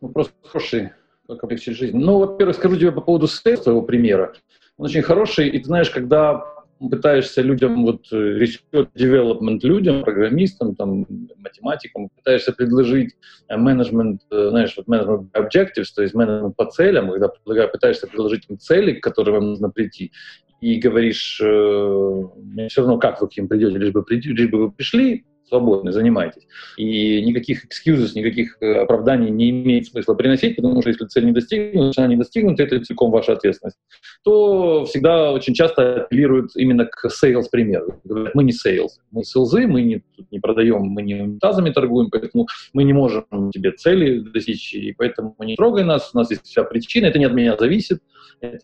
вопрос 0.00 0.32
хороший, 0.44 0.90
как 1.26 1.42
облегчить 1.42 1.76
жизнь. 1.76 1.98
Ну, 1.98 2.18
во-первых, 2.20 2.56
скажу 2.56 2.76
тебе 2.76 2.92
по 2.92 3.00
поводу 3.00 3.26
своего 3.26 3.82
примера. 3.82 4.34
Он 4.78 4.86
очень 4.86 5.02
хороший, 5.02 5.48
и 5.48 5.58
ты 5.58 5.64
знаешь, 5.64 5.90
когда 5.90 6.55
пытаешься 6.78 7.42
людям, 7.42 7.84
вот 7.84 8.06
э, 8.12 8.38
research 8.38 8.88
development 8.94 9.60
людям, 9.62 10.02
программистам, 10.02 10.74
там, 10.74 11.06
математикам, 11.36 12.08
пытаешься 12.10 12.52
предложить 12.52 13.14
э, 13.48 13.56
менеджмент, 13.56 14.22
э, 14.30 14.48
знаешь, 14.50 14.74
вот 14.76 14.86
менеджмент 14.86 15.34
objectives, 15.34 15.86
то 15.94 16.02
есть 16.02 16.14
менеджмент 16.14 16.56
по 16.56 16.66
целям, 16.66 17.10
когда 17.10 17.68
пытаешься 17.68 18.06
предложить 18.06 18.44
им 18.48 18.58
цели, 18.58 18.92
к 18.92 19.02
которым 19.02 19.34
вам 19.34 19.46
нужно 19.46 19.70
прийти, 19.70 20.12
и 20.60 20.78
говоришь, 20.78 21.40
э, 21.42 22.22
все 22.68 22.80
равно, 22.80 22.98
как 22.98 23.20
вы 23.20 23.28
к 23.28 23.36
ним 23.36 23.48
придете, 23.48 23.78
лишь 23.78 23.92
бы, 23.92 24.04
лишь 24.08 24.50
бы 24.50 24.58
вы 24.58 24.72
пришли, 24.72 25.24
свободны, 25.48 25.92
занимайтесь. 25.92 26.46
И 26.76 27.22
никаких 27.22 27.64
excuses, 27.64 28.12
никаких 28.14 28.56
э, 28.60 28.82
оправданий 28.82 29.30
не 29.30 29.50
имеет 29.50 29.86
смысла 29.86 30.14
приносить, 30.14 30.56
потому 30.56 30.80
что 30.80 30.90
если 30.90 31.06
цель 31.06 31.26
не 31.26 31.32
достигнута, 31.32 32.02
она 32.02 32.08
не 32.08 32.16
достигнута, 32.16 32.62
это 32.62 32.80
целиком 32.84 33.10
ваша 33.10 33.32
ответственность, 33.32 33.78
то 34.24 34.84
всегда 34.84 35.32
очень 35.32 35.54
часто 35.54 36.02
апеллируют 36.02 36.56
именно 36.56 36.86
к 36.86 37.06
sales 37.06 37.44
примеру. 37.50 38.00
Говорят, 38.04 38.34
мы 38.34 38.44
не 38.44 38.52
sales, 38.52 38.90
мы 39.10 39.24
селзы, 39.24 39.66
мы 39.66 39.82
не, 39.82 40.02
не 40.30 40.40
продаем, 40.40 40.82
мы 40.82 41.02
не 41.02 41.14
унитазами 41.14 41.70
торгуем, 41.70 42.10
поэтому 42.10 42.46
мы 42.72 42.84
не 42.84 42.92
можем 42.92 43.24
тебе 43.52 43.72
цели 43.72 44.20
достичь, 44.20 44.74
и 44.74 44.92
поэтому 44.92 45.34
не 45.40 45.56
трогай 45.56 45.84
нас, 45.84 46.10
у 46.12 46.18
нас 46.18 46.30
есть 46.30 46.44
вся 46.44 46.64
причина, 46.64 47.06
это 47.06 47.18
не 47.18 47.24
от 47.24 47.32
меня 47.32 47.56
зависит, 47.56 48.00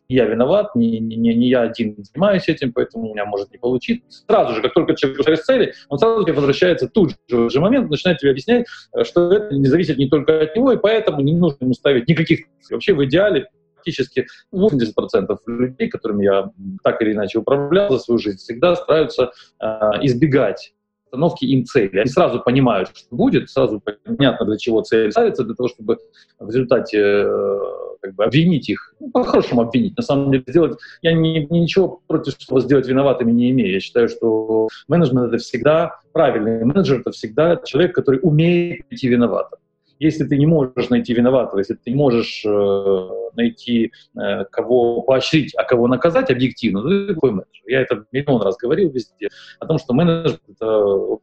я 0.09 0.27
виноват, 0.27 0.75
не, 0.75 0.99
не, 0.99 1.17
не, 1.17 1.49
я 1.49 1.63
один 1.63 1.97
занимаюсь 1.99 2.49
этим, 2.49 2.73
поэтому 2.73 3.09
у 3.09 3.13
меня 3.13 3.25
может 3.25 3.51
не 3.53 3.59
получиться. 3.59 4.25
Сразу 4.27 4.55
же, 4.55 4.63
как 4.63 4.75
только 4.75 4.95
человек 4.95 5.21
решает 5.21 5.45
цели, 5.45 5.75
он 5.89 5.99
сразу 5.99 6.25
тебе 6.25 6.35
возвращается 6.73 6.89
тут 6.89 7.11
же, 7.11 7.47
в 7.47 7.51
же 7.51 7.61
момент, 7.61 7.91
начинает 7.91 8.19
тебе 8.19 8.31
объяснять, 8.31 8.67
э, 8.95 9.05
что 9.05 9.33
это 9.33 9.55
не 9.55 9.67
зависит 9.67 9.99
не 9.99 10.09
только 10.09 10.41
от 10.43 10.57
него, 10.57 10.73
и 10.73 10.77
поэтому 10.77 11.21
не 11.21 11.35
нужно 11.35 11.65
ему 11.65 11.75
ставить 11.75 12.09
никаких 12.09 12.41
Вообще 12.71 12.95
в 12.95 13.05
идеале 13.05 13.49
практически 13.75 14.27
80% 14.55 15.37
людей, 15.47 15.89
которыми 15.89 16.25
я 16.25 16.51
так 16.85 17.03
или 17.03 17.13
иначе 17.13 17.39
управлял 17.39 17.91
за 17.91 17.99
свою 17.99 18.19
жизнь, 18.19 18.39
всегда 18.39 18.77
стараются 18.77 19.33
э, 19.61 19.67
избегать 20.03 20.73
установки 21.13 21.45
им 21.45 21.65
цели. 21.65 21.99
Они 21.99 22.09
сразу 22.09 22.41
понимают, 22.41 22.91
что 22.95 23.15
будет, 23.15 23.51
сразу 23.51 23.83
понятно, 24.07 24.47
для 24.47 24.57
чего 24.57 24.81
цель 24.81 25.13
ставится, 25.13 25.45
для 25.45 25.55
того, 25.55 25.69
чтобы 25.69 25.99
в 26.39 26.49
результате 26.49 26.99
э, 26.99 27.59
как 28.01 28.15
бы 28.15 28.25
обвинить 28.25 28.69
их, 28.71 28.95
ну, 28.99 29.11
по-хорошему 29.11 29.61
обвинить. 29.61 29.97
На 29.97 30.03
самом 30.03 30.31
деле 30.33 30.45
сделать, 30.47 30.79
я 31.03 31.13
не, 31.13 31.47
ничего 31.51 32.01
против 32.07 32.37
того 32.39 32.61
сделать 32.61 32.89
виноватыми 32.89 33.31
не 33.31 33.51
имею. 33.51 33.73
Я 33.73 33.81
считаю, 33.81 34.09
что 34.09 34.69
менеджмент 34.89 35.29
это 35.29 35.39
всегда 35.39 36.01
правильный 36.13 36.65
менеджер, 36.65 37.01
это 37.01 37.11
всегда 37.11 37.57
человек, 37.57 37.95
который 37.95 38.21
умеет 38.23 38.87
идти 38.91 39.09
виноватым. 39.09 39.59
Если 40.03 40.25
ты 40.25 40.37
не 40.37 40.47
можешь 40.47 40.91
найти 40.91 41.15
виноватого, 41.15 41.61
если 41.61 41.75
ты 41.75 41.91
не 41.91 41.97
можешь 41.97 42.45
э, 42.45 43.09
найти, 43.37 43.93
э, 44.21 44.45
кого 44.51 45.03
поощрить, 45.03 45.55
а 45.55 45.63
кого 45.63 45.87
наказать 45.87 46.29
объективно, 46.29 46.83
то 46.83 46.89
ты 46.89 47.15
такой 47.15 47.31
менеджер. 47.31 47.63
Я 47.67 47.83
это 47.83 48.05
миллион 48.11 48.43
раз 48.43 48.57
говорил 48.57 48.91
везде, 48.91 49.29
о 49.61 49.67
том, 49.67 49.79
что 49.79 49.95
менеджер— 49.95 50.41
это 50.49 51.19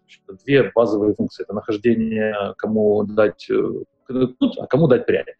две 0.45 0.71
базовые 0.73 1.13
функции. 1.13 1.43
Это 1.43 1.53
нахождение, 1.53 2.53
кому 2.57 3.03
дать 3.03 3.49
э, 3.49 3.83
кнут, 4.05 4.57
а 4.57 4.65
кому 4.65 4.87
дать 4.87 5.05
пряник 5.05 5.35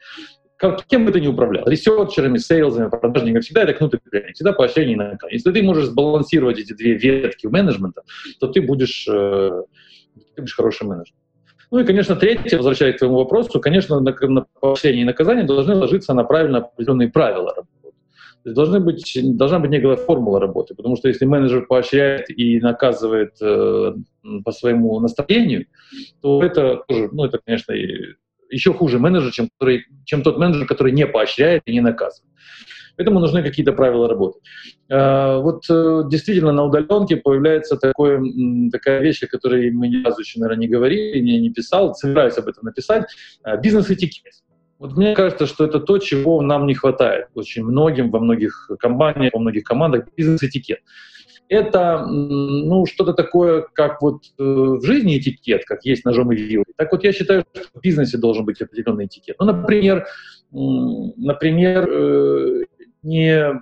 кем 0.90 1.06
бы 1.06 1.14
ты 1.14 1.22
ни 1.22 1.28
управлял, 1.28 1.66
ресерчерами, 1.66 2.38
сейлзами, 2.38 2.90
продажниками, 2.90 3.40
всегда 3.40 3.64
это 3.64 3.74
кнут 3.74 3.94
и 3.94 3.98
пряник, 3.98 4.36
всегда 4.36 4.52
поощрение 4.52 4.96
и 4.96 4.98
наказание. 4.98 5.38
Если 5.38 5.54
ты 5.54 5.64
можешь 5.64 5.86
сбалансировать 5.86 6.60
эти 6.60 6.74
две 6.74 6.96
ветки 6.96 7.48
менеджмента, 7.48 8.02
то 8.42 8.48
ты 8.48 8.62
будешь, 8.62 9.08
э, 9.08 9.64
ты 10.36 10.42
будешь 10.42 10.56
хороший 10.58 10.86
менеджер. 10.86 11.16
Ну 11.72 11.80
и, 11.80 11.86
конечно, 11.86 12.16
третье, 12.16 12.58
возвращаясь 12.58 12.96
к 12.96 13.00
твоему 13.00 13.18
вопросу, 13.18 13.60
конечно, 13.60 14.00
на, 14.00 14.16
на 14.22 14.46
поощрение 14.60 15.04
и 15.04 15.06
наказание 15.06 15.46
должны 15.46 15.76
ложиться 15.76 16.14
на 16.14 16.24
правильно 16.24 16.60
определенные 16.60 17.10
правила 17.10 17.54
работы. 17.56 17.96
То 18.44 18.50
есть 18.50 18.56
должны 18.56 18.80
быть, 18.80 19.38
должна 19.38 19.60
быть 19.60 19.70
некая 19.70 19.96
формула 19.98 20.40
работы, 20.40 20.74
потому 20.74 20.96
что 20.96 21.10
если 21.10 21.26
менеджер 21.26 21.68
поощряет 21.68 22.30
и 22.30 22.60
наказывает 22.60 23.34
э, 23.42 23.94
по 24.46 24.52
своему 24.52 25.00
настроению, 25.00 25.66
то 26.22 26.42
это 26.42 26.82
тоже, 26.88 27.10
ну 27.12 27.26
это, 27.26 27.40
конечно, 27.46 27.74
еще 28.50 28.74
хуже 28.74 28.98
менеджер, 28.98 29.32
чем, 29.32 29.50
который, 29.50 29.86
чем 30.06 30.24
тот 30.24 30.38
менеджер, 30.38 30.66
который 30.66 30.94
не 30.94 31.06
поощряет 31.06 31.64
и 31.66 31.74
не 31.74 31.82
наказывает. 31.82 32.32
Поэтому 33.00 33.22
нужны 33.22 33.42
какие-то 33.42 33.72
правила 33.72 34.10
работы. 34.10 34.42
А, 34.92 35.38
вот 35.38 35.64
э, 35.70 36.02
действительно 36.10 36.52
на 36.52 36.66
удаленке 36.66 37.16
появляется 37.16 37.78
такое, 37.78 38.22
такая 38.74 39.00
вещь, 39.00 39.24
о 39.24 39.28
которой 39.28 39.72
мы 39.72 39.88
ни 39.88 40.04
разу 40.04 40.20
еще, 40.20 40.38
наверное, 40.42 40.60
не 40.60 40.68
говорили, 40.68 41.20
не, 41.22 41.40
не 41.40 41.50
писал, 41.50 41.96
собираюсь 41.96 42.38
об 42.38 42.50
этом 42.50 42.66
написать. 42.66 43.06
А, 43.42 43.56
бизнес-этикет. 43.56 44.34
Вот 44.80 44.98
мне 44.98 45.16
кажется, 45.16 45.46
что 45.46 45.64
это 45.64 45.80
то, 45.80 45.98
чего 45.98 46.42
нам 46.42 46.68
не 46.68 46.74
хватает 46.74 47.28
очень 47.36 47.64
многим 47.64 48.12
во 48.12 48.20
многих 48.20 48.70
компаниях, 48.80 49.32
во 49.34 49.40
многих 49.40 49.64
командах 49.64 50.04
бизнес-этикет. 50.18 50.80
Это 51.48 52.06
ну, 52.06 52.86
что-то 52.86 53.14
такое, 53.14 53.66
как 53.74 54.02
вот 54.02 54.24
э, 54.38 54.44
в 54.44 54.84
жизни 54.84 55.18
этикет, 55.18 55.64
как 55.64 55.86
есть 55.86 56.04
ножом 56.04 56.34
и 56.34 56.36
вилкой. 56.36 56.74
Так 56.76 56.92
вот 56.92 57.06
я 57.06 57.14
считаю, 57.14 57.46
что 57.54 57.64
в 57.74 57.82
бизнесе 57.82 58.18
должен 58.18 58.44
быть 58.44 58.62
определенный 58.62 59.06
этикет. 59.06 59.38
Ну, 59.40 59.46
например, 59.46 60.06
например, 60.52 61.90
э, 61.90 62.64
не 63.04 63.62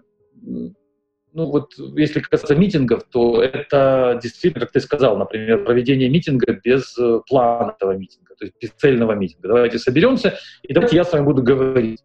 ну 1.38 1.46
вот 1.46 1.74
если 1.96 2.20
касаться 2.20 2.56
митингов, 2.56 3.03
то 3.12 3.44
это 3.44 4.20
действительно, 4.24 4.65
как 4.65 4.72
ты 4.72 4.79
сказал, 4.79 5.17
например, 5.17 5.63
проведение 5.65 6.10
митинга 6.10 6.60
без 6.63 6.98
э, 6.98 7.20
плана 7.27 7.75
этого 7.77 7.91
митинга, 7.91 8.34
то 8.36 8.46
есть 8.46 8.56
без 8.60 8.72
цельного 8.72 9.12
митинга. 9.12 9.50
Давайте 9.50 9.77
соберемся, 9.77 10.36
и 10.63 10.74
давайте 10.74 10.96
я 10.96 11.03
с 11.03 11.13
вами 11.13 11.25
буду 11.25 11.44
говорить. 11.44 12.00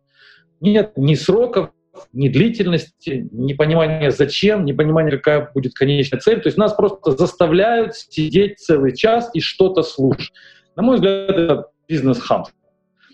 Нет 0.60 0.92
ни 0.96 1.14
сроков, 1.14 1.70
ни 2.12 2.28
длительности, 2.28 3.26
ни 3.32 3.54
понимания 3.54 4.10
зачем, 4.10 4.66
ни 4.66 4.72
понимания, 4.72 5.12
какая 5.12 5.50
будет 5.54 5.72
конечная 5.72 6.20
цель. 6.20 6.42
То 6.42 6.48
есть 6.48 6.58
нас 6.58 6.74
просто 6.74 7.12
заставляют 7.12 7.94
сидеть 7.94 8.58
целый 8.58 8.94
час 8.94 9.30
и 9.32 9.40
что-то 9.40 9.82
слушать. 9.82 10.34
На 10.76 10.82
мой 10.82 10.96
взгляд, 10.96 11.30
это 11.30 11.70
бизнес-хамство. 11.88 12.54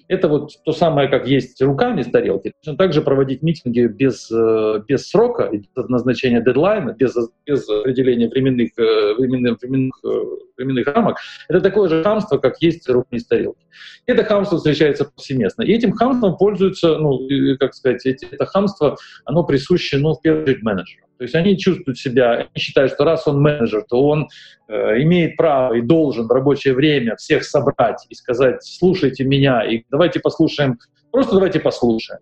Это 0.08 0.28
вот 0.28 0.52
то 0.64 0.72
самое, 0.72 1.08
как 1.08 1.28
есть 1.28 1.60
руками 1.60 2.00
с 2.02 2.10
тарелки. 2.10 2.54
Точно 2.62 2.78
так 2.78 2.94
же 2.94 3.02
проводить 3.02 3.42
митинги 3.42 3.86
без, 3.86 4.30
э, 4.30 4.82
без 4.88 5.08
срока, 5.08 5.50
без 5.52 5.88
назначения 5.88 6.40
дедлайна, 6.40 6.94
без, 6.98 7.14
без 7.44 7.68
определения 7.68 8.28
временных, 8.28 8.70
э, 8.78 9.14
временных, 9.18 9.60
временных, 9.60 9.94
э, 10.02 10.08
временных 10.56 10.86
рамок. 10.86 11.18
Это 11.48 11.60
такое 11.60 11.90
же 11.90 12.02
хамство, 12.02 12.38
как 12.38 12.60
есть 12.62 12.88
руками 12.88 13.18
с 13.18 13.26
тарелки. 13.26 13.66
Это 14.06 14.24
хамство 14.24 14.56
встречается 14.56 15.04
повсеместно. 15.04 15.62
И 15.62 15.72
этим 15.72 15.92
хамством 15.92 16.38
пользуются, 16.38 16.96
ну, 16.96 17.20
как 17.60 17.74
сказать, 17.74 18.06
это 18.06 18.46
хамство, 18.46 18.96
оно 19.26 19.44
присуще, 19.44 19.98
ну, 19.98 20.14
в 20.14 20.22
первую 20.22 20.44
очередь, 20.44 20.62
менеджерам. 20.62 21.07
То 21.18 21.24
есть 21.24 21.34
они 21.34 21.58
чувствуют 21.58 21.98
себя, 21.98 22.32
они 22.34 22.48
считают, 22.56 22.92
что 22.92 23.04
раз 23.04 23.26
он 23.26 23.40
менеджер, 23.42 23.84
то 23.88 24.02
он 24.06 24.28
э, 24.68 25.02
имеет 25.02 25.36
право 25.36 25.74
и 25.74 25.80
должен 25.80 26.28
в 26.28 26.30
рабочее 26.30 26.74
время 26.74 27.16
всех 27.16 27.44
собрать 27.44 28.06
и 28.08 28.14
сказать, 28.14 28.62
слушайте 28.62 29.24
меня, 29.24 29.64
и 29.64 29.82
давайте 29.90 30.20
послушаем, 30.20 30.78
просто 31.10 31.34
давайте 31.34 31.60
послушаем. 31.60 32.20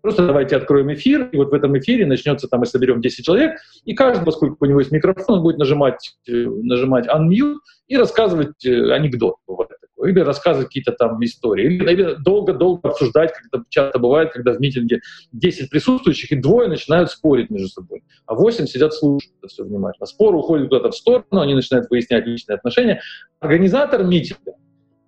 Просто 0.00 0.26
давайте 0.26 0.56
откроем 0.56 0.92
эфир, 0.92 1.28
и 1.30 1.36
вот 1.36 1.52
в 1.52 1.54
этом 1.54 1.78
эфире 1.78 2.04
начнется, 2.04 2.48
там 2.48 2.58
мы 2.58 2.66
соберем 2.66 3.00
10 3.00 3.24
человек, 3.24 3.60
и 3.84 3.94
каждый, 3.94 4.24
поскольку 4.24 4.56
у 4.58 4.64
него 4.64 4.80
есть 4.80 4.90
микрофон, 4.90 5.36
он 5.36 5.42
будет 5.42 5.58
нажимать, 5.58 6.16
э, 6.26 6.32
нажимать 6.32 7.06
unmute 7.06 7.58
и 7.86 7.96
рассказывать 7.96 8.66
э, 8.66 8.92
анекдот, 8.92 9.36
бывает 9.46 9.70
или 10.04 10.20
рассказывать 10.20 10.68
какие-то 10.68 10.92
там 10.92 11.22
истории, 11.24 11.74
или 11.74 12.14
долго-долго 12.22 12.88
обсуждать, 12.88 13.32
как 13.32 13.42
это 13.52 13.64
часто 13.68 13.98
бывает, 13.98 14.32
когда 14.32 14.52
в 14.52 14.60
митинге 14.60 15.00
10 15.32 15.70
присутствующих, 15.70 16.32
и 16.32 16.36
двое 16.36 16.68
начинают 16.68 17.10
спорить 17.10 17.50
между 17.50 17.68
собой, 17.68 18.02
а 18.26 18.34
8 18.34 18.66
сидят 18.66 18.94
слушают 18.94 19.34
это 19.38 19.48
все 19.48 19.64
внимательно. 19.64 20.06
Спор 20.06 20.34
уходит 20.34 20.68
куда-то 20.68 20.90
в 20.90 20.96
сторону, 20.96 21.40
они 21.40 21.54
начинают 21.54 21.88
выяснять 21.90 22.26
личные 22.26 22.56
отношения. 22.56 23.00
Организатор 23.40 24.04
митинга 24.04 24.52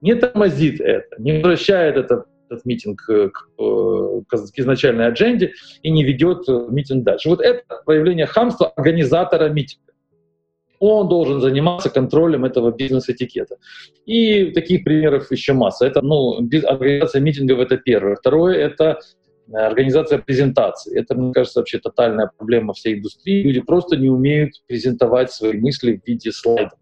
не 0.01 0.15
тормозит 0.15 0.81
это, 0.81 1.17
не 1.19 1.33
возвращает 1.33 1.97
это 1.97 2.25
этот 2.49 2.65
митинг 2.65 3.03
к, 3.03 3.31
к, 3.31 4.27
к 4.27 4.59
изначальной 4.59 5.07
адженде 5.07 5.53
и 5.83 5.91
не 5.91 6.05
ведет 6.05 6.47
митинг 6.49 7.05
дальше. 7.05 7.29
Вот 7.29 7.41
это 7.41 7.63
проявление 7.85 8.27
хамства 8.27 8.69
организатора 8.69 9.49
митинга. 9.49 9.84
Он 10.81 11.09
должен 11.09 11.41
заниматься 11.41 11.91
контролем 11.91 12.45
этого 12.45 12.71
бизнес-этикета. 12.73 13.57
И 14.07 14.51
таких 14.53 14.85
примеров 14.85 15.31
еще 15.31 15.53
масса. 15.53 15.87
Это, 15.87 16.03
ну, 16.03 16.39
организация 16.67 17.21
митингов— 17.21 17.59
это 17.61 17.77
первое. 17.77 18.17
Второе— 18.17 18.59
это 18.59 18.99
организация 19.53 20.19
презентации. 20.19 20.99
Это, 20.99 21.15
мне 21.15 21.33
кажется, 21.33 21.61
вообще 21.61 21.79
тотальная 21.79 22.31
проблема 22.37 22.73
всей 22.73 22.95
индустрии. 22.95 23.43
Люди 23.43 23.61
просто 23.61 23.97
не 23.97 24.09
умеют 24.09 24.53
презентовать 24.67 25.33
свои 25.33 25.59
мысли 25.59 26.01
в 26.03 26.07
виде 26.07 26.33
слайдов. 26.33 26.79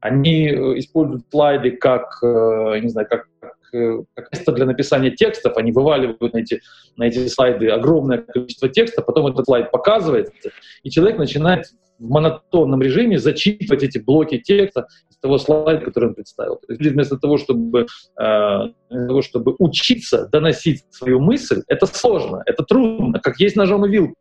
Они 0.00 0.48
э, 0.48 0.78
используют 0.78 1.24
слайды 1.30 1.72
как, 1.72 2.18
э, 2.22 2.78
не 2.80 2.88
знаю, 2.88 3.08
как 3.08 3.26
Э, 3.72 4.02
как 4.14 4.32
место 4.32 4.52
для 4.52 4.66
написания 4.66 5.10
текстов, 5.10 5.56
они 5.56 5.72
вываливают 5.72 6.32
на 6.32 6.38
эти, 6.38 6.60
на 6.96 7.04
эти 7.04 7.26
слайды 7.28 7.68
огромное 7.68 8.18
количество 8.18 8.68
текста, 8.68 9.02
потом 9.02 9.26
этот 9.26 9.44
слайд 9.44 9.70
показывается, 9.70 10.50
и 10.82 10.90
человек 10.90 11.18
начинает 11.18 11.66
в 11.98 12.08
монотонном 12.08 12.80
режиме 12.82 13.18
зачитывать 13.18 13.82
эти 13.82 13.98
блоки 13.98 14.38
текста 14.38 14.86
из 15.10 15.16
того 15.16 15.38
слайда, 15.38 15.84
который 15.84 16.10
он 16.10 16.14
представил. 16.14 16.56
То 16.56 16.72
есть 16.72 16.80
вместо 16.80 17.18
того, 17.18 17.38
чтобы, 17.38 17.86
э, 18.18 18.58
того, 18.88 19.22
чтобы 19.22 19.54
учиться 19.58 20.28
доносить 20.30 20.84
свою 20.90 21.20
мысль, 21.20 21.62
это 21.66 21.86
сложно, 21.86 22.42
это 22.46 22.62
трудно, 22.62 23.18
как 23.20 23.40
есть 23.40 23.56
ножом 23.56 23.84
и 23.86 23.90
вилкой. 23.90 24.14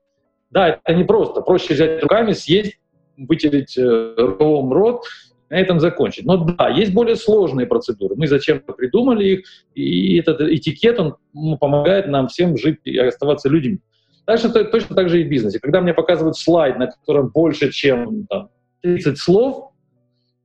Да, 0.50 0.80
это 0.84 0.98
не 0.98 1.04
просто. 1.04 1.42
Проще 1.42 1.74
взять 1.74 2.02
руками, 2.02 2.32
съесть, 2.32 2.80
вытереть 3.18 3.78
э, 3.78 4.14
рукавом 4.18 4.72
рот 4.72 5.04
на 5.50 5.56
этом 5.56 5.80
закончить. 5.80 6.26
Но 6.26 6.38
да, 6.38 6.70
есть 6.70 6.94
более 6.94 7.16
сложные 7.16 7.68
процедуры. 7.68 8.16
Мы 8.16 8.28
зачем-то 8.28 8.74
придумали 8.74 9.26
их, 9.26 9.46
и 9.76 10.18
этот 10.18 10.42
этикет, 10.42 11.00
он 11.00 11.16
помогает 11.58 12.08
нам 12.08 12.28
всем 12.28 12.58
жить 12.58 12.80
и 12.84 12.98
оставаться 12.98 13.50
людьми. 13.50 13.80
Так 14.28 14.40
что 14.40 14.50
точно 14.66 14.94
так 14.94 15.08
же 15.08 15.22
и 15.22 15.24
в 15.24 15.30
бизнесе. 15.30 15.58
Когда 15.58 15.80
мне 15.80 15.94
показывают 15.94 16.38
слайд, 16.38 16.78
на 16.78 16.88
котором 16.88 17.30
больше, 17.30 17.72
чем 17.72 18.28
там, 18.28 18.50
30 18.82 19.18
слов, 19.18 19.72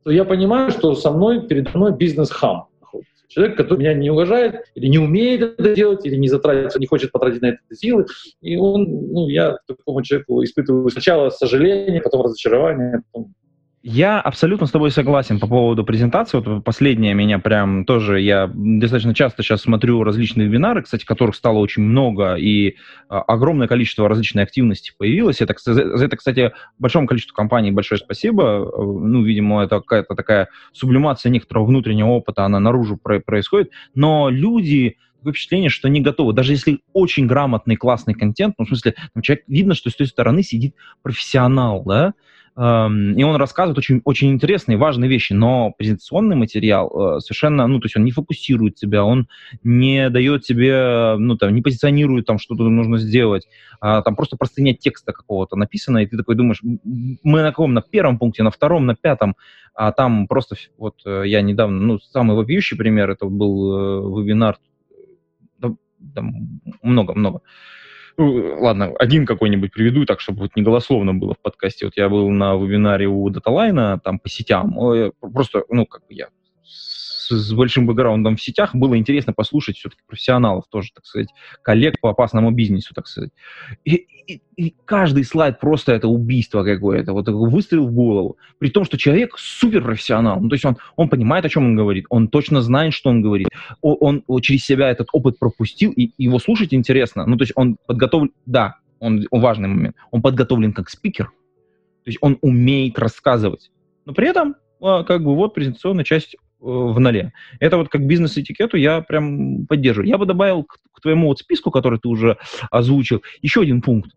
то 0.04 0.12
я 0.12 0.24
понимаю, 0.24 0.70
что 0.70 0.94
со 0.94 1.10
мной 1.10 1.48
передо 1.48 1.76
мной 1.76 1.92
бизнес-хам. 1.92 2.68
Человек, 3.26 3.56
который 3.56 3.80
меня 3.80 3.94
не 3.94 4.08
уважает, 4.10 4.66
или 4.76 4.86
не 4.86 4.98
умеет 4.98 5.58
это 5.58 5.74
делать, 5.74 6.06
или 6.06 6.14
не 6.14 6.28
затратит, 6.28 6.78
не 6.78 6.86
хочет 6.86 7.10
потратить 7.10 7.42
на 7.42 7.46
это 7.46 7.58
силы. 7.72 8.06
И 8.40 8.56
он, 8.56 8.84
ну, 8.84 9.28
я 9.28 9.56
такому 9.66 10.02
человеку 10.02 10.44
испытываю 10.44 10.88
сначала 10.90 11.30
сожаление, 11.30 12.00
потом 12.02 12.22
разочарование, 12.22 13.02
потом 13.10 13.34
я 13.82 14.20
абсолютно 14.20 14.66
с 14.66 14.70
тобой 14.70 14.92
согласен 14.92 15.40
по 15.40 15.48
поводу 15.48 15.84
презентации. 15.84 16.38
Вот 16.38 16.62
последняя 16.64 17.14
меня 17.14 17.40
прям 17.40 17.84
тоже, 17.84 18.20
я 18.20 18.48
достаточно 18.54 19.12
часто 19.12 19.42
сейчас 19.42 19.62
смотрю 19.62 20.04
различные 20.04 20.46
вебинары, 20.46 20.82
кстати, 20.82 21.04
которых 21.04 21.34
стало 21.34 21.58
очень 21.58 21.82
много, 21.82 22.36
и 22.36 22.76
а, 23.08 23.22
огромное 23.22 23.66
количество 23.66 24.08
различной 24.08 24.44
активности 24.44 24.92
появилось. 24.96 25.40
Это, 25.40 25.54
за 25.64 26.04
это, 26.04 26.16
кстати, 26.16 26.52
большому 26.78 27.08
количеству 27.08 27.34
компаний 27.34 27.72
большое 27.72 27.98
спасибо. 27.98 28.70
Ну, 28.76 29.22
видимо, 29.22 29.64
это 29.64 29.80
какая-то 29.80 30.14
такая 30.14 30.48
сублимация 30.72 31.30
некоторого 31.30 31.66
внутреннего 31.66 32.08
опыта, 32.08 32.44
она 32.44 32.60
наружу 32.60 32.96
происходит. 32.96 33.70
Но 33.96 34.28
люди, 34.30 34.96
такое 35.18 35.32
впечатление, 35.32 35.70
что 35.70 35.88
не 35.88 36.00
готовы. 36.00 36.34
Даже 36.34 36.52
если 36.52 36.82
очень 36.92 37.26
грамотный, 37.26 37.74
классный 37.74 38.14
контент, 38.14 38.54
ну, 38.58 38.64
в 38.64 38.68
смысле, 38.68 38.94
там 39.12 39.22
человек, 39.22 39.44
видно, 39.48 39.74
что 39.74 39.90
с 39.90 39.96
той 39.96 40.06
стороны 40.06 40.44
сидит 40.44 40.76
профессионал, 41.02 41.82
да, 41.84 42.14
и 42.54 42.60
он 42.60 43.36
рассказывает 43.36 43.78
очень, 43.78 44.02
очень 44.04 44.30
интересные, 44.30 44.76
важные 44.76 45.08
вещи, 45.08 45.32
но 45.32 45.72
презентационный 45.72 46.36
материал 46.36 47.16
э, 47.16 47.20
совершенно, 47.20 47.66
ну, 47.66 47.80
то 47.80 47.86
есть 47.86 47.96
он 47.96 48.04
не 48.04 48.10
фокусирует 48.10 48.74
тебя, 48.74 49.04
он 49.04 49.26
не 49.62 50.10
дает 50.10 50.42
тебе, 50.42 51.14
ну, 51.16 51.38
там, 51.38 51.54
не 51.54 51.62
позиционирует 51.62 52.26
там, 52.26 52.38
что-то 52.38 52.64
нужно 52.64 52.98
сделать, 52.98 53.48
а, 53.80 54.02
там 54.02 54.16
просто 54.16 54.36
простыня 54.36 54.74
текста 54.74 55.12
какого-то 55.12 55.56
написано, 55.56 55.98
и 55.98 56.06
ты 56.06 56.18
такой 56.18 56.34
думаешь, 56.34 56.60
мы 56.62 57.40
на 57.40 57.48
каком, 57.48 57.72
на 57.72 57.80
первом 57.80 58.18
пункте, 58.18 58.42
на 58.42 58.50
втором, 58.50 58.84
на 58.84 58.96
пятом, 58.96 59.34
а 59.74 59.90
там 59.92 60.26
просто, 60.26 60.56
вот 60.76 60.96
э, 61.06 61.22
я 61.24 61.40
недавно, 61.40 61.80
ну, 61.80 61.98
самый 62.00 62.36
вопиющий 62.36 62.76
пример, 62.76 63.08
это 63.10 63.24
был 63.24 64.18
э, 64.18 64.22
вебинар, 64.22 64.58
много-много, 66.82 67.40
ну, 68.16 68.60
ладно, 68.60 68.92
один 68.98 69.26
какой-нибудь 69.26 69.72
приведу, 69.72 70.04
так, 70.04 70.20
чтобы 70.20 70.40
вот 70.40 70.56
не 70.56 70.62
голословно 70.62 71.14
было 71.14 71.34
в 71.34 71.38
подкасте. 71.40 71.86
Вот 71.86 71.96
я 71.96 72.08
был 72.08 72.28
на 72.30 72.54
вебинаре 72.54 73.06
у 73.06 73.28
Даталайна, 73.30 74.00
там 74.02 74.18
по 74.18 74.28
сетям, 74.28 74.74
просто, 75.20 75.64
ну, 75.68 75.86
как 75.86 76.02
бы 76.06 76.14
я 76.14 76.28
с 77.28 77.52
большим 77.52 77.86
бэкграундом 77.86 78.36
в 78.36 78.42
сетях, 78.42 78.74
было 78.74 78.96
интересно 78.96 79.32
послушать 79.32 79.76
все-таки 79.76 80.02
профессионалов 80.06 80.64
тоже, 80.68 80.90
так 80.94 81.06
сказать, 81.06 81.28
коллег 81.62 82.00
по 82.00 82.10
опасному 82.10 82.50
бизнесу, 82.50 82.94
так 82.94 83.06
сказать. 83.06 83.30
И, 83.84 84.06
и, 84.26 84.42
и 84.56 84.74
каждый 84.84 85.24
слайд 85.24 85.60
просто 85.60 85.92
это 85.92 86.08
убийство 86.08 86.64
какое-то, 86.64 87.12
вот 87.12 87.28
выстрел 87.28 87.86
в 87.86 87.92
голову. 87.92 88.36
При 88.58 88.70
том, 88.70 88.84
что 88.84 88.98
человек 88.98 89.34
суперпрофессионал, 89.36 90.40
ну, 90.40 90.48
то 90.48 90.54
есть 90.54 90.64
он, 90.64 90.76
он 90.96 91.08
понимает, 91.08 91.44
о 91.44 91.48
чем 91.48 91.64
он 91.64 91.76
говорит, 91.76 92.06
он 92.08 92.28
точно 92.28 92.62
знает, 92.62 92.94
что 92.94 93.10
он 93.10 93.22
говорит, 93.22 93.48
он, 93.80 94.22
он 94.26 94.40
через 94.40 94.64
себя 94.64 94.90
этот 94.90 95.08
опыт 95.12 95.38
пропустил, 95.38 95.92
и 95.92 96.12
его 96.18 96.38
слушать 96.38 96.74
интересно. 96.74 97.26
Ну, 97.26 97.36
то 97.36 97.42
есть 97.42 97.52
он 97.56 97.76
подготовлен, 97.86 98.32
да, 98.46 98.76
он, 98.98 99.26
он 99.30 99.40
важный 99.40 99.68
момент, 99.68 99.96
он 100.10 100.22
подготовлен 100.22 100.72
как 100.72 100.88
спикер, 100.88 101.26
то 101.26 102.08
есть 102.08 102.18
он 102.20 102.38
умеет 102.40 102.98
рассказывать. 102.98 103.70
Но 104.04 104.14
при 104.14 104.28
этом, 104.28 104.56
а, 104.80 105.04
как 105.04 105.22
бы, 105.22 105.34
вот 105.34 105.54
презентационная 105.54 106.04
часть 106.04 106.36
в 106.62 107.00
ноле. 107.00 107.32
Это 107.60 107.76
вот 107.76 107.88
как 107.88 108.06
бизнес-этикету 108.06 108.76
я 108.76 109.00
прям 109.00 109.66
поддерживаю. 109.66 110.08
Я 110.08 110.16
бы 110.16 110.26
добавил 110.26 110.64
к, 110.64 110.78
к 110.92 111.00
твоему 111.00 111.26
вот 111.26 111.40
списку, 111.40 111.70
который 111.70 111.98
ты 111.98 112.08
уже 112.08 112.38
озвучил, 112.70 113.22
еще 113.42 113.62
один 113.62 113.82
пункт. 113.82 114.12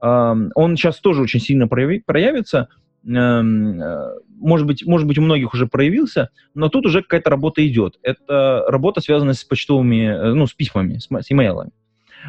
Он 0.00 0.76
сейчас 0.76 0.98
тоже 0.98 1.20
очень 1.20 1.40
сильно 1.40 1.68
проявится. 1.68 2.68
Может 3.02 4.66
быть, 4.66 4.86
может 4.86 5.06
быть, 5.06 5.18
у 5.18 5.22
многих 5.22 5.52
уже 5.52 5.66
проявился, 5.66 6.30
но 6.54 6.70
тут 6.70 6.86
уже 6.86 7.02
какая-то 7.02 7.28
работа 7.28 7.66
идет. 7.66 7.98
Это 8.02 8.64
работа, 8.68 9.02
связанная 9.02 9.34
с 9.34 9.44
почтовыми, 9.44 10.06
э, 10.06 10.32
ну, 10.32 10.46
с 10.46 10.54
письмами, 10.54 10.96
с, 10.96 11.08
с 11.10 11.30
имейлами. 11.30 11.72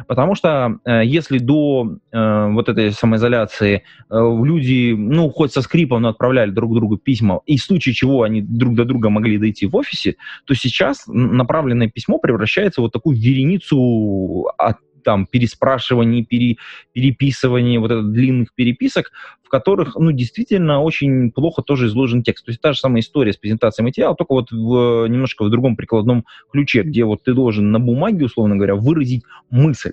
Потому 0.06 0.34
что 0.34 0.78
э, 0.84 1.02
если 1.04 1.38
до 1.38 1.96
э, 2.12 2.48
вот 2.50 2.68
этой 2.68 2.92
самоизоляции 2.92 3.82
э, 4.10 4.14
люди, 4.14 4.94
ну, 4.96 5.30
хоть 5.30 5.52
со 5.52 5.62
скрипом, 5.62 6.02
но 6.02 6.08
отправляли 6.08 6.50
друг 6.50 6.74
другу 6.74 6.96
письма, 6.96 7.40
и 7.46 7.56
в 7.56 7.62
случае 7.62 7.94
чего 7.94 8.22
они 8.22 8.42
друг 8.42 8.74
до 8.74 8.84
друга 8.84 9.10
могли 9.10 9.38
дойти 9.38 9.66
в 9.66 9.76
офисе, 9.76 10.16
то 10.44 10.54
сейчас 10.54 11.04
направленное 11.06 11.88
письмо 11.88 12.18
превращается 12.18 12.80
в 12.80 12.84
вот 12.84 12.92
такую 12.92 13.16
вереницу 13.16 14.50
от 14.58 14.76
там 15.02 15.26
переспрашиваний, 15.26 16.24
пере, 16.24 16.56
переписываний, 16.92 17.78
вот 17.78 17.90
этот 17.90 18.12
длинных 18.12 18.54
переписок, 18.54 19.12
в 19.42 19.48
которых, 19.48 19.96
ну, 19.96 20.12
действительно 20.12 20.80
очень 20.80 21.30
плохо 21.30 21.62
тоже 21.62 21.86
изложен 21.86 22.22
текст. 22.22 22.44
То 22.44 22.50
есть 22.50 22.60
та 22.60 22.72
же 22.72 22.78
самая 22.78 23.00
история 23.00 23.32
с 23.32 23.36
презентацией 23.36 23.84
материала, 23.84 24.14
только 24.14 24.32
вот 24.32 24.50
в, 24.50 25.06
немножко 25.08 25.44
в 25.44 25.50
другом 25.50 25.76
прикладном 25.76 26.24
ключе, 26.50 26.82
где 26.82 27.04
вот 27.04 27.22
ты 27.22 27.34
должен 27.34 27.70
на 27.70 27.80
бумаге, 27.80 28.26
условно 28.26 28.56
говоря, 28.56 28.74
выразить 28.74 29.24
мысль. 29.50 29.92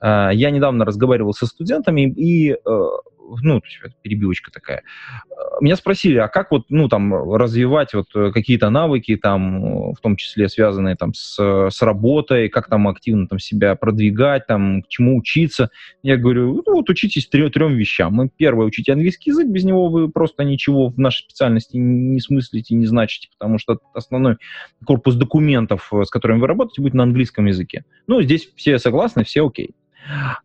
А, 0.00 0.30
я 0.30 0.50
недавно 0.50 0.84
разговаривал 0.84 1.32
со 1.32 1.46
студентами, 1.46 2.02
и 2.02 2.52
э, 2.52 2.56
ну, 3.42 3.60
перебивочка 4.02 4.50
такая. 4.50 4.82
Меня 5.60 5.76
спросили, 5.76 6.18
а 6.18 6.28
как 6.28 6.50
вот, 6.50 6.66
ну, 6.68 6.88
там, 6.88 7.12
развивать 7.34 7.94
вот 7.94 8.06
какие-то 8.12 8.70
навыки, 8.70 9.16
там, 9.16 9.92
в 9.92 10.00
том 10.00 10.16
числе 10.16 10.48
связанные 10.48 10.96
там 10.96 11.14
с, 11.14 11.38
с 11.38 11.82
работой, 11.82 12.48
как 12.48 12.68
там 12.68 12.88
активно 12.88 13.26
там 13.26 13.38
себя 13.38 13.74
продвигать, 13.74 14.46
там, 14.46 14.82
к 14.82 14.88
чему 14.88 15.16
учиться. 15.16 15.70
Я 16.02 16.16
говорю, 16.16 16.62
ну, 16.66 16.74
вот 16.74 16.90
учитесь 16.90 17.26
трем, 17.28 17.50
трем 17.50 17.74
вещам. 17.74 18.28
Первое, 18.36 18.66
учите 18.66 18.92
английский 18.92 19.30
язык, 19.30 19.48
без 19.48 19.64
него 19.64 19.88
вы 19.88 20.08
просто 20.10 20.44
ничего 20.44 20.88
в 20.88 20.98
нашей 20.98 21.22
специальности 21.24 21.76
не 21.76 22.20
смыслите, 22.20 22.74
не 22.74 22.86
значите, 22.86 23.28
потому 23.38 23.58
что 23.58 23.78
основной 23.94 24.36
корпус 24.84 25.14
документов, 25.14 25.90
с 25.92 26.10
которыми 26.10 26.40
вы 26.40 26.46
работаете, 26.46 26.82
будет 26.82 26.94
на 26.94 27.02
английском 27.02 27.46
языке. 27.46 27.84
Ну, 28.06 28.22
здесь 28.22 28.48
все 28.56 28.78
согласны, 28.78 29.24
все 29.24 29.46
окей. 29.46 29.74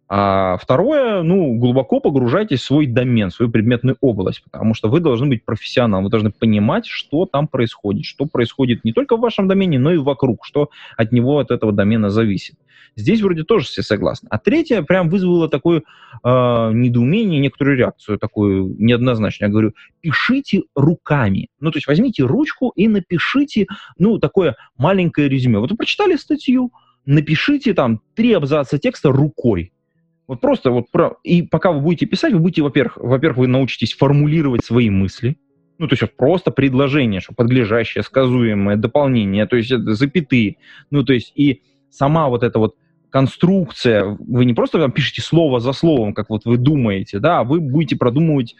А 0.07 0.57
второе, 0.57 1.21
ну, 1.23 1.55
глубоко 1.57 1.99
погружайтесь 1.99 2.61
в 2.61 2.65
свой 2.65 2.85
домен, 2.85 3.29
в 3.29 3.33
свою 3.33 3.51
предметную 3.51 3.97
область, 4.01 4.43
потому 4.43 4.73
что 4.73 4.89
вы 4.89 4.99
должны 4.99 5.27
быть 5.27 5.45
профессионалом, 5.45 6.05
вы 6.05 6.09
должны 6.09 6.31
понимать, 6.31 6.85
что 6.85 7.25
там 7.25 7.47
происходит, 7.47 8.05
что 8.05 8.25
происходит 8.25 8.83
не 8.83 8.93
только 8.93 9.17
в 9.17 9.19
вашем 9.19 9.47
домене, 9.47 9.79
но 9.79 9.91
и 9.91 9.97
вокруг, 9.97 10.45
что 10.45 10.69
от 10.97 11.11
него, 11.11 11.39
от 11.39 11.51
этого 11.51 11.71
домена 11.71 12.09
зависит. 12.09 12.55
Здесь 12.95 13.21
вроде 13.21 13.43
тоже 13.43 13.67
все 13.67 13.83
согласны. 13.83 14.27
А 14.29 14.37
третье 14.37 14.81
прям 14.81 15.09
вызвало 15.09 15.47
такое 15.47 15.79
э, 15.79 16.71
недоумение, 16.73 17.39
некоторую 17.39 17.77
реакцию 17.77 18.19
такую 18.19 18.75
неоднозначную. 18.77 19.49
Я 19.49 19.51
говорю, 19.51 19.73
пишите 20.01 20.63
руками. 20.75 21.47
Ну, 21.61 21.71
то 21.71 21.77
есть 21.77 21.87
возьмите 21.87 22.23
ручку 22.23 22.73
и 22.75 22.89
напишите, 22.89 23.67
ну, 23.97 24.19
такое 24.19 24.57
маленькое 24.77 25.29
резюме. 25.29 25.59
Вот 25.59 25.71
вы 25.71 25.77
прочитали 25.77 26.17
статью, 26.17 26.71
напишите 27.05 27.73
там 27.73 28.01
три 28.15 28.33
абзаца 28.33 28.77
текста 28.77 29.11
рукой. 29.11 29.71
Вот 30.27 30.39
просто 30.39 30.71
вот 30.71 30.89
про... 30.91 31.17
И 31.23 31.41
пока 31.41 31.71
вы 31.71 31.81
будете 31.81 32.05
писать, 32.05 32.33
вы 32.33 32.39
будете, 32.39 32.61
во-первых, 32.61 32.97
во-первых, 32.97 33.37
вы 33.39 33.47
научитесь 33.47 33.93
формулировать 33.93 34.63
свои 34.63 34.89
мысли, 34.89 35.37
ну, 35.77 35.87
то 35.87 35.95
есть 35.99 36.15
просто 36.15 36.51
предложение, 36.51 37.21
что 37.21 37.33
подлежащее, 37.33 38.03
сказуемое, 38.03 38.75
дополнение, 38.75 39.47
то 39.47 39.55
есть 39.55 39.71
это 39.71 39.95
запятые, 39.95 40.57
ну, 40.91 41.03
то 41.03 41.11
есть 41.11 41.33
и 41.35 41.63
сама 41.89 42.29
вот 42.29 42.43
эта 42.43 42.59
вот 42.59 42.75
конструкция, 43.09 44.05
вы 44.05 44.45
не 44.45 44.53
просто 44.53 44.79
там 44.79 44.91
пишете 44.91 45.21
слово 45.21 45.59
за 45.59 45.73
словом, 45.73 46.13
как 46.13 46.29
вот 46.29 46.45
вы 46.45 46.57
думаете, 46.57 47.19
да, 47.19 47.39
а 47.39 47.43
вы 47.43 47.59
будете 47.59 47.97
продумывать 47.97 48.55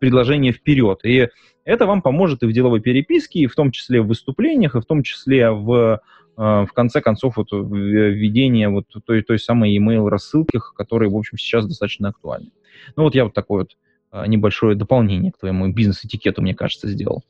предложение 0.00 0.52
вперед. 0.52 1.00
И 1.04 1.28
это 1.64 1.86
вам 1.86 2.02
поможет 2.02 2.42
и 2.42 2.46
в 2.46 2.52
деловой 2.52 2.80
переписке, 2.80 3.40
и 3.40 3.46
в 3.46 3.54
том 3.54 3.70
числе 3.70 4.00
в 4.00 4.06
выступлениях, 4.06 4.74
и 4.74 4.80
в 4.80 4.84
том 4.86 5.02
числе 5.02 5.50
в 5.50 6.00
в 6.36 6.68
конце 6.74 7.00
концов, 7.00 7.38
вот, 7.38 7.48
введение 7.50 8.68
вот 8.68 8.84
той, 9.06 9.22
той 9.22 9.38
самой 9.38 9.76
email 9.76 10.08
рассылки, 10.08 10.60
которые, 10.76 11.10
в 11.10 11.16
общем, 11.16 11.38
сейчас 11.38 11.66
достаточно 11.66 12.10
актуальны. 12.10 12.50
Ну 12.94 13.04
вот 13.04 13.14
я 13.14 13.24
вот 13.24 13.32
такое 13.32 13.60
вот 13.60 13.76
а, 14.10 14.26
небольшое 14.26 14.76
дополнение 14.76 15.32
к 15.32 15.38
твоему 15.38 15.72
бизнес-этикету, 15.72 16.42
мне 16.42 16.54
кажется, 16.54 16.88
сделал. 16.88 17.22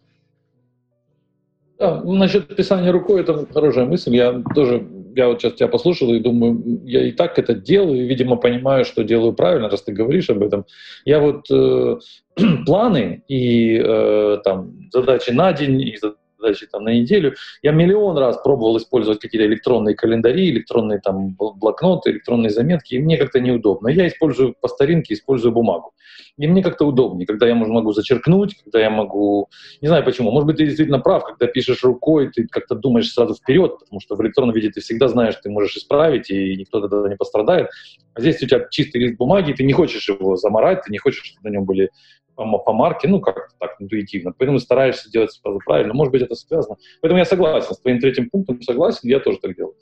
Да, 1.79 2.03
насчет 2.03 2.55
писания 2.57 2.91
рукой 2.91 3.21
это 3.21 3.47
хорошая 3.53 3.85
мысль. 3.85 4.17
Я 4.17 4.43
тоже, 4.55 4.87
я 5.15 5.29
вот 5.29 5.43
сейчас 5.43 5.55
тебя 5.55 5.69
послушал 5.69 6.15
и 6.15 6.21
думаю, 6.21 6.81
я 6.85 7.07
и 7.07 7.13
так 7.13 7.39
это 7.39 7.55
делаю, 7.55 8.03
и, 8.03 8.07
видимо, 8.09 8.37
понимаю, 8.37 8.85
что 8.85 9.05
делаю 9.05 9.35
правильно, 9.35 9.69
раз 9.69 9.83
ты 9.83 9.93
говоришь 9.93 10.31
об 10.31 10.43
этом. 10.43 10.65
Я 11.05 11.21
вот 11.21 11.51
э, 11.51 11.97
планы 12.67 13.25
и 13.29 13.79
э, 13.83 14.39
там 14.43 14.89
задачи 14.91 15.31
на 15.31 15.53
день 15.53 15.83
и 15.83 15.97
задачи 15.97 16.21
там, 16.71 16.85
на 16.85 16.95
неделю. 16.95 17.35
Я 17.63 17.73
миллион 17.73 18.19
раз 18.19 18.39
пробовал 18.43 18.77
использовать 18.79 19.21
какие-то 19.21 19.47
электронные 19.47 19.95
календари, 19.95 20.51
электронные 20.51 21.01
там 21.01 21.35
блокноты, 21.35 22.11
электронные 22.11 22.51
заметки, 22.51 22.95
и 22.95 22.99
мне 22.99 23.17
как-то 23.17 23.41
неудобно. 23.41 23.89
Я 23.89 24.07
использую 24.07 24.55
по 24.61 24.69
старинке, 24.69 25.15
использую 25.15 25.53
бумагу. 25.53 25.93
И 26.39 26.47
мне 26.47 26.63
как-то 26.63 26.87
удобнее, 26.87 27.27
когда 27.27 27.47
я 27.47 27.55
могу 27.55 27.93
зачеркнуть, 27.93 28.57
когда 28.63 28.81
я 28.81 28.91
могу... 28.91 29.49
Не 29.81 29.89
знаю 29.89 30.05
почему. 30.05 30.31
Может 30.31 30.47
быть, 30.47 30.57
ты 30.57 30.67
действительно 30.67 30.99
прав, 30.99 31.25
когда 31.25 31.47
пишешь 31.47 31.83
рукой, 31.83 32.31
ты 32.31 32.47
как-то 32.47 32.75
думаешь 32.75 33.11
сразу 33.11 33.35
вперед, 33.35 33.79
потому 33.79 34.01
что 34.01 34.17
в 34.17 34.23
электронном 34.23 34.55
виде 34.55 34.71
ты 34.71 34.81
всегда 34.81 35.09
знаешь, 35.09 35.37
ты 35.43 35.49
можешь 35.51 35.77
исправить, 35.77 36.31
и 36.31 36.57
никто 36.57 36.81
тогда 36.81 37.09
не 37.09 37.17
пострадает. 37.17 37.69
А 38.15 38.21
здесь 38.21 38.43
у 38.43 38.47
тебя 38.47 38.67
чистый 38.71 38.99
лист 38.99 39.17
бумаги, 39.17 39.53
ты 39.53 39.65
не 39.65 39.73
хочешь 39.73 40.09
его 40.09 40.37
заморать, 40.37 40.83
ты 40.83 40.93
не 40.93 40.99
хочешь, 40.99 41.25
чтобы 41.25 41.49
на 41.49 41.53
нем 41.53 41.65
были 41.65 41.91
по, 42.37 42.73
марке, 42.73 43.09
ну, 43.09 43.21
как-то 43.21 43.55
так 43.59 43.77
интуитивно. 43.81 44.33
Поэтому 44.37 44.59
стараешься 44.59 45.11
делать 45.11 45.33
сразу 45.33 45.59
правильно. 45.65 45.95
Может 45.95 46.13
быть, 46.13 46.23
это 46.23 46.35
связано. 46.35 46.77
Поэтому 47.01 47.19
я 47.19 47.25
согласен 47.25 47.75
с 47.75 47.81
твоим 47.81 47.99
третьим 47.99 48.31
пунктом, 48.31 48.61
согласен, 48.63 49.09
я 49.09 49.21
тоже 49.21 49.39
так 49.39 49.57
делаю. 49.57 49.75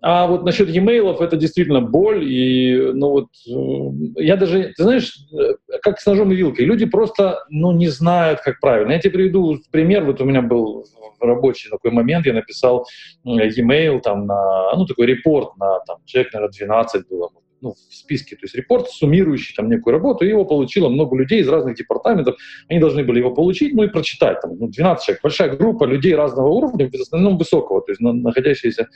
А 0.00 0.28
вот 0.28 0.44
насчет 0.44 0.68
e-mail 0.68 1.16
это 1.20 1.36
действительно 1.36 1.80
боль. 1.80 2.24
И, 2.24 2.92
ну 2.94 3.10
вот, 3.10 3.28
э, 3.48 4.22
я 4.22 4.36
даже, 4.36 4.72
ты 4.76 4.82
знаешь, 4.82 5.18
э, 5.32 5.54
как 5.82 6.00
с 6.00 6.06
ножом 6.06 6.30
и 6.32 6.36
вилкой. 6.36 6.66
Люди 6.66 6.86
просто, 6.86 7.44
ну, 7.50 7.72
не 7.72 7.88
знают, 7.88 8.40
как 8.40 8.60
правильно. 8.60 8.92
Я 8.92 9.00
тебе 9.00 9.14
приведу 9.14 9.58
пример. 9.72 10.04
Вот 10.04 10.20
у 10.20 10.24
меня 10.24 10.40
был 10.40 10.86
рабочий 11.20 11.68
такой 11.68 11.90
момент. 11.90 12.26
Я 12.26 12.32
написал 12.32 12.86
e-mail 13.24 14.00
там 14.00 14.26
на, 14.26 14.72
ну, 14.76 14.86
такой 14.86 15.06
репорт 15.06 15.56
на, 15.56 15.80
там, 15.80 15.98
человек, 16.04 16.32
наверное, 16.32 16.52
12 16.52 17.08
было, 17.08 17.30
ну, 17.60 17.72
в 17.72 17.94
списке, 17.94 18.36
то 18.36 18.44
есть 18.44 18.54
репорт, 18.54 18.88
суммирующий 18.90 19.54
там 19.54 19.68
некую 19.68 19.92
работу, 19.92 20.24
и 20.24 20.28
его 20.28 20.44
получило 20.44 20.88
много 20.88 21.16
людей 21.16 21.40
из 21.40 21.48
разных 21.48 21.76
департаментов, 21.76 22.36
они 22.68 22.80
должны 22.80 23.04
были 23.04 23.18
его 23.18 23.32
получить, 23.32 23.74
ну 23.74 23.82
и 23.82 23.88
прочитать, 23.88 24.40
там, 24.40 24.56
ну, 24.58 24.68
12 24.68 25.04
человек, 25.04 25.22
большая 25.22 25.56
группа 25.56 25.84
людей 25.84 26.14
разного 26.14 26.48
уровня, 26.48 26.88
в 26.90 26.94
основном 26.94 27.38
высокого, 27.38 27.80
то 27.82 27.92
есть 27.92 28.00
находящиеся 28.00 28.88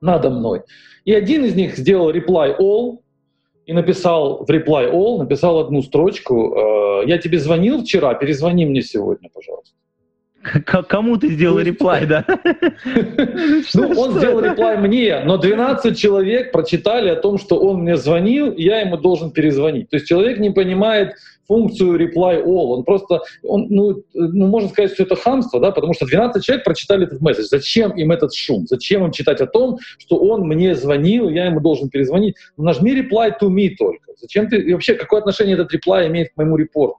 надо 0.00 0.30
мной. 0.30 0.62
И 1.04 1.12
один 1.12 1.44
из 1.44 1.54
них 1.54 1.76
сделал 1.76 2.10
reply 2.10 2.56
all, 2.58 2.98
и 3.66 3.72
написал 3.72 4.44
в 4.44 4.50
reply 4.50 4.92
all, 4.92 5.18
написал 5.18 5.58
одну 5.58 5.82
строчку, 5.82 6.54
э, 6.54 7.08
я 7.08 7.18
тебе 7.18 7.38
звонил 7.38 7.82
вчера, 7.82 8.14
перезвони 8.14 8.66
мне 8.66 8.82
сегодня, 8.82 9.30
пожалуйста. 9.32 9.74
Кому 10.88 11.16
ты 11.16 11.30
сделал 11.30 11.58
реплай, 11.58 12.06
да? 12.06 12.24
Ну, 13.74 13.88
он 13.96 14.18
сделал 14.18 14.40
реплай 14.40 14.76
мне, 14.76 15.20
но 15.24 15.38
12 15.38 15.98
человек 15.98 16.52
прочитали 16.52 17.08
о 17.08 17.16
том, 17.16 17.38
что 17.38 17.58
он 17.58 17.82
мне 17.82 17.96
звонил, 17.96 18.50
и 18.50 18.62
я 18.62 18.80
ему 18.80 18.96
должен 18.96 19.30
перезвонить. 19.30 19.90
То 19.90 19.96
есть 19.96 20.06
человек 20.06 20.38
не 20.38 20.50
понимает 20.50 21.14
функцию 21.46 21.98
reply 21.98 22.42
all. 22.44 22.76
Он 22.76 22.84
просто, 22.84 23.22
он, 23.42 23.66
ну, 23.70 24.02
ну, 24.12 24.46
можно 24.46 24.68
сказать, 24.68 24.92
что 24.92 25.02
это 25.02 25.16
хамство, 25.16 25.60
да, 25.60 25.70
потому 25.72 25.94
что 25.94 26.06
12 26.06 26.42
человек 26.44 26.64
прочитали 26.64 27.06
этот 27.06 27.20
месседж. 27.20 27.46
Зачем 27.46 27.92
им 27.92 28.12
этот 28.12 28.34
шум? 28.34 28.66
Зачем 28.66 29.04
им 29.04 29.12
читать 29.12 29.40
о 29.40 29.46
том, 29.46 29.78
что 29.98 30.16
он 30.16 30.46
мне 30.46 30.74
звонил, 30.74 31.28
я 31.28 31.46
ему 31.46 31.60
должен 31.60 31.88
перезвонить? 31.88 32.36
Ну, 32.56 32.64
нажми 32.64 32.94
reply 32.94 33.32
to 33.40 33.48
me 33.48 33.70
только. 33.78 34.12
Зачем 34.20 34.48
ты, 34.48 34.58
и 34.58 34.72
вообще, 34.72 34.94
какое 34.94 35.20
отношение 35.20 35.54
этот 35.54 35.74
reply 35.74 36.06
имеет 36.06 36.32
к 36.32 36.36
моему 36.36 36.56
репорту? 36.56 36.98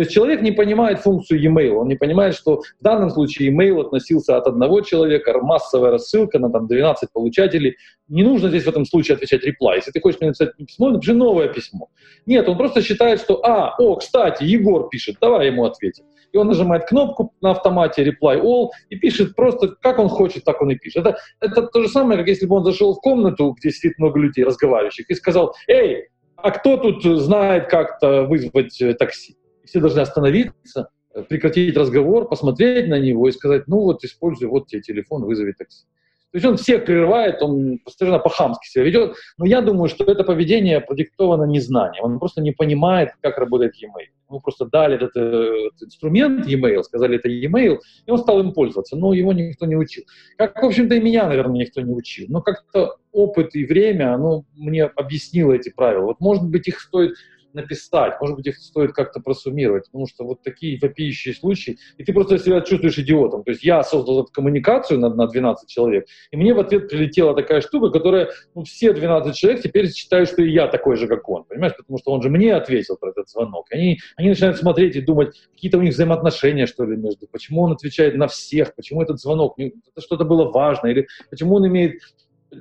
То 0.00 0.04
есть 0.04 0.14
человек 0.14 0.40
не 0.40 0.50
понимает 0.50 1.00
функцию 1.00 1.42
e-mail, 1.42 1.72
он 1.72 1.88
не 1.88 1.94
понимает, 1.94 2.34
что 2.34 2.62
в 2.62 2.82
данном 2.82 3.10
случае 3.10 3.50
e-mail 3.50 3.82
относился 3.82 4.38
от 4.38 4.46
одного 4.46 4.80
человека, 4.80 5.38
массовая 5.42 5.90
рассылка 5.90 6.38
на 6.38 6.50
там, 6.50 6.68
12 6.68 7.12
получателей. 7.12 7.76
Не 8.08 8.22
нужно 8.22 8.48
здесь 8.48 8.64
в 8.64 8.68
этом 8.70 8.86
случае 8.86 9.16
отвечать 9.16 9.46
reply. 9.46 9.76
Если 9.76 9.90
ты 9.90 10.00
хочешь 10.00 10.18
мне 10.18 10.28
написать 10.28 10.56
письмо, 10.56 10.88
напиши 10.88 11.12
новое 11.12 11.48
письмо. 11.48 11.90
Нет, 12.24 12.48
он 12.48 12.56
просто 12.56 12.80
считает, 12.80 13.20
что, 13.20 13.44
а, 13.44 13.74
о, 13.78 13.96
кстати, 13.96 14.42
Егор 14.42 14.88
пишет, 14.88 15.16
давай 15.20 15.48
ему 15.48 15.66
ответим. 15.66 16.04
И 16.32 16.38
он 16.38 16.46
нажимает 16.46 16.86
кнопку 16.86 17.34
на 17.42 17.50
автомате 17.50 18.02
reply 18.02 18.40
all 18.40 18.68
и 18.88 18.96
пишет 18.96 19.36
просто, 19.36 19.68
как 19.82 19.98
он 19.98 20.08
хочет, 20.08 20.44
так 20.44 20.62
он 20.62 20.70
и 20.70 20.76
пишет. 20.76 21.04
Это, 21.04 21.18
это 21.42 21.66
то 21.66 21.82
же 21.82 21.88
самое, 21.88 22.18
как 22.18 22.26
если 22.26 22.46
бы 22.46 22.56
он 22.56 22.64
зашел 22.64 22.94
в 22.94 23.00
комнату, 23.02 23.54
где 23.60 23.70
сидит 23.70 23.98
много 23.98 24.18
людей 24.18 24.46
разговаривающих, 24.46 25.10
и 25.10 25.14
сказал, 25.14 25.54
эй, 25.68 26.08
а 26.36 26.52
кто 26.52 26.78
тут 26.78 27.04
знает 27.04 27.68
как-то 27.68 28.22
вызвать 28.22 28.80
э, 28.80 28.94
такси? 28.94 29.36
Все 29.70 29.80
должны 29.80 30.00
остановиться, 30.00 30.90
прекратить 31.28 31.76
разговор, 31.76 32.28
посмотреть 32.28 32.88
на 32.88 32.98
него 32.98 33.28
и 33.28 33.32
сказать, 33.32 33.66
ну 33.68 33.80
вот 33.80 34.04
используй 34.04 34.48
вот 34.48 34.66
тебе 34.66 34.82
телефон, 34.82 35.24
вызови 35.24 35.52
такси. 35.52 35.84
То 36.32 36.36
есть 36.36 36.46
он 36.46 36.56
всех 36.56 36.84
прерывает, 36.84 37.42
он 37.42 37.80
постоянно 37.84 38.20
по-хамски 38.20 38.68
себя 38.68 38.84
ведет. 38.84 39.16
Но 39.36 39.46
я 39.46 39.62
думаю, 39.62 39.88
что 39.88 40.04
это 40.04 40.22
поведение 40.22 40.80
продиктовано 40.80 41.42
незнанием. 41.42 42.04
Он 42.04 42.18
просто 42.20 42.40
не 42.40 42.52
понимает, 42.52 43.10
как 43.20 43.38
работает 43.38 43.74
e-mail. 43.82 44.06
Ему 44.28 44.40
просто 44.40 44.64
дали 44.66 44.94
этот, 44.94 45.16
этот 45.16 45.82
инструмент 45.82 46.46
e-mail, 46.46 46.84
сказали, 46.84 47.16
это 47.16 47.28
e-mail, 47.28 47.78
и 48.06 48.10
он 48.12 48.18
стал 48.18 48.38
им 48.38 48.52
пользоваться. 48.52 48.96
Но 48.96 49.12
его 49.12 49.32
никто 49.32 49.66
не 49.66 49.74
учил. 49.74 50.04
Как, 50.36 50.62
в 50.62 50.64
общем-то, 50.64 50.94
и 50.94 51.00
меня, 51.00 51.26
наверное, 51.26 51.62
никто 51.62 51.80
не 51.80 51.92
учил. 51.92 52.26
Но 52.28 52.42
как-то 52.42 52.98
опыт 53.10 53.56
и 53.56 53.64
время, 53.64 54.14
оно 54.14 54.44
мне 54.54 54.84
объяснило 54.84 55.52
эти 55.52 55.70
правила. 55.70 56.04
Вот, 56.04 56.20
может 56.20 56.44
быть, 56.44 56.68
их 56.68 56.78
стоит 56.78 57.16
написать, 57.54 58.14
может 58.20 58.36
быть, 58.36 58.46
их 58.46 58.58
стоит 58.58 58.92
как-то 58.92 59.20
просуммировать, 59.20 59.86
потому 59.86 60.06
что 60.06 60.24
вот 60.24 60.42
такие 60.42 60.78
вопиющие 60.80 61.34
случаи, 61.34 61.78
и 61.96 62.04
ты 62.04 62.12
просто 62.12 62.38
себя 62.38 62.60
чувствуешь 62.60 62.98
идиотом. 62.98 63.44
То 63.44 63.50
есть 63.50 63.64
я 63.64 63.82
создал 63.82 64.22
эту 64.22 64.32
коммуникацию 64.32 64.98
на, 65.00 65.08
на 65.08 65.26
12 65.26 65.68
человек, 65.68 66.06
и 66.30 66.36
мне 66.36 66.54
в 66.54 66.60
ответ 66.60 66.88
прилетела 66.88 67.34
такая 67.34 67.60
штука, 67.60 67.90
которая, 67.90 68.30
ну, 68.54 68.64
все 68.64 68.92
12 68.92 69.34
человек 69.34 69.62
теперь 69.62 69.90
считают, 69.92 70.28
что 70.28 70.42
и 70.42 70.50
я 70.50 70.68
такой 70.68 70.96
же, 70.96 71.06
как 71.06 71.28
он, 71.28 71.44
понимаешь, 71.44 71.76
потому 71.76 71.98
что 71.98 72.12
он 72.12 72.22
же 72.22 72.30
мне 72.30 72.54
ответил 72.54 72.96
про 72.96 73.10
этот 73.10 73.28
звонок. 73.28 73.66
Они, 73.70 73.98
они 74.16 74.28
начинают 74.30 74.58
смотреть 74.58 74.96
и 74.96 75.00
думать, 75.00 75.40
какие-то 75.52 75.78
у 75.78 75.82
них 75.82 75.94
взаимоотношения, 75.94 76.66
что 76.66 76.84
ли, 76.84 76.96
между, 76.96 77.26
почему 77.26 77.62
он 77.62 77.72
отвечает 77.72 78.16
на 78.16 78.28
всех, 78.28 78.74
почему 78.74 79.02
этот 79.02 79.20
звонок, 79.20 79.58
это 79.58 80.00
что-то 80.00 80.24
было 80.24 80.50
важно, 80.50 80.88
или 80.88 81.06
почему 81.30 81.56
он 81.56 81.66
имеет 81.66 82.00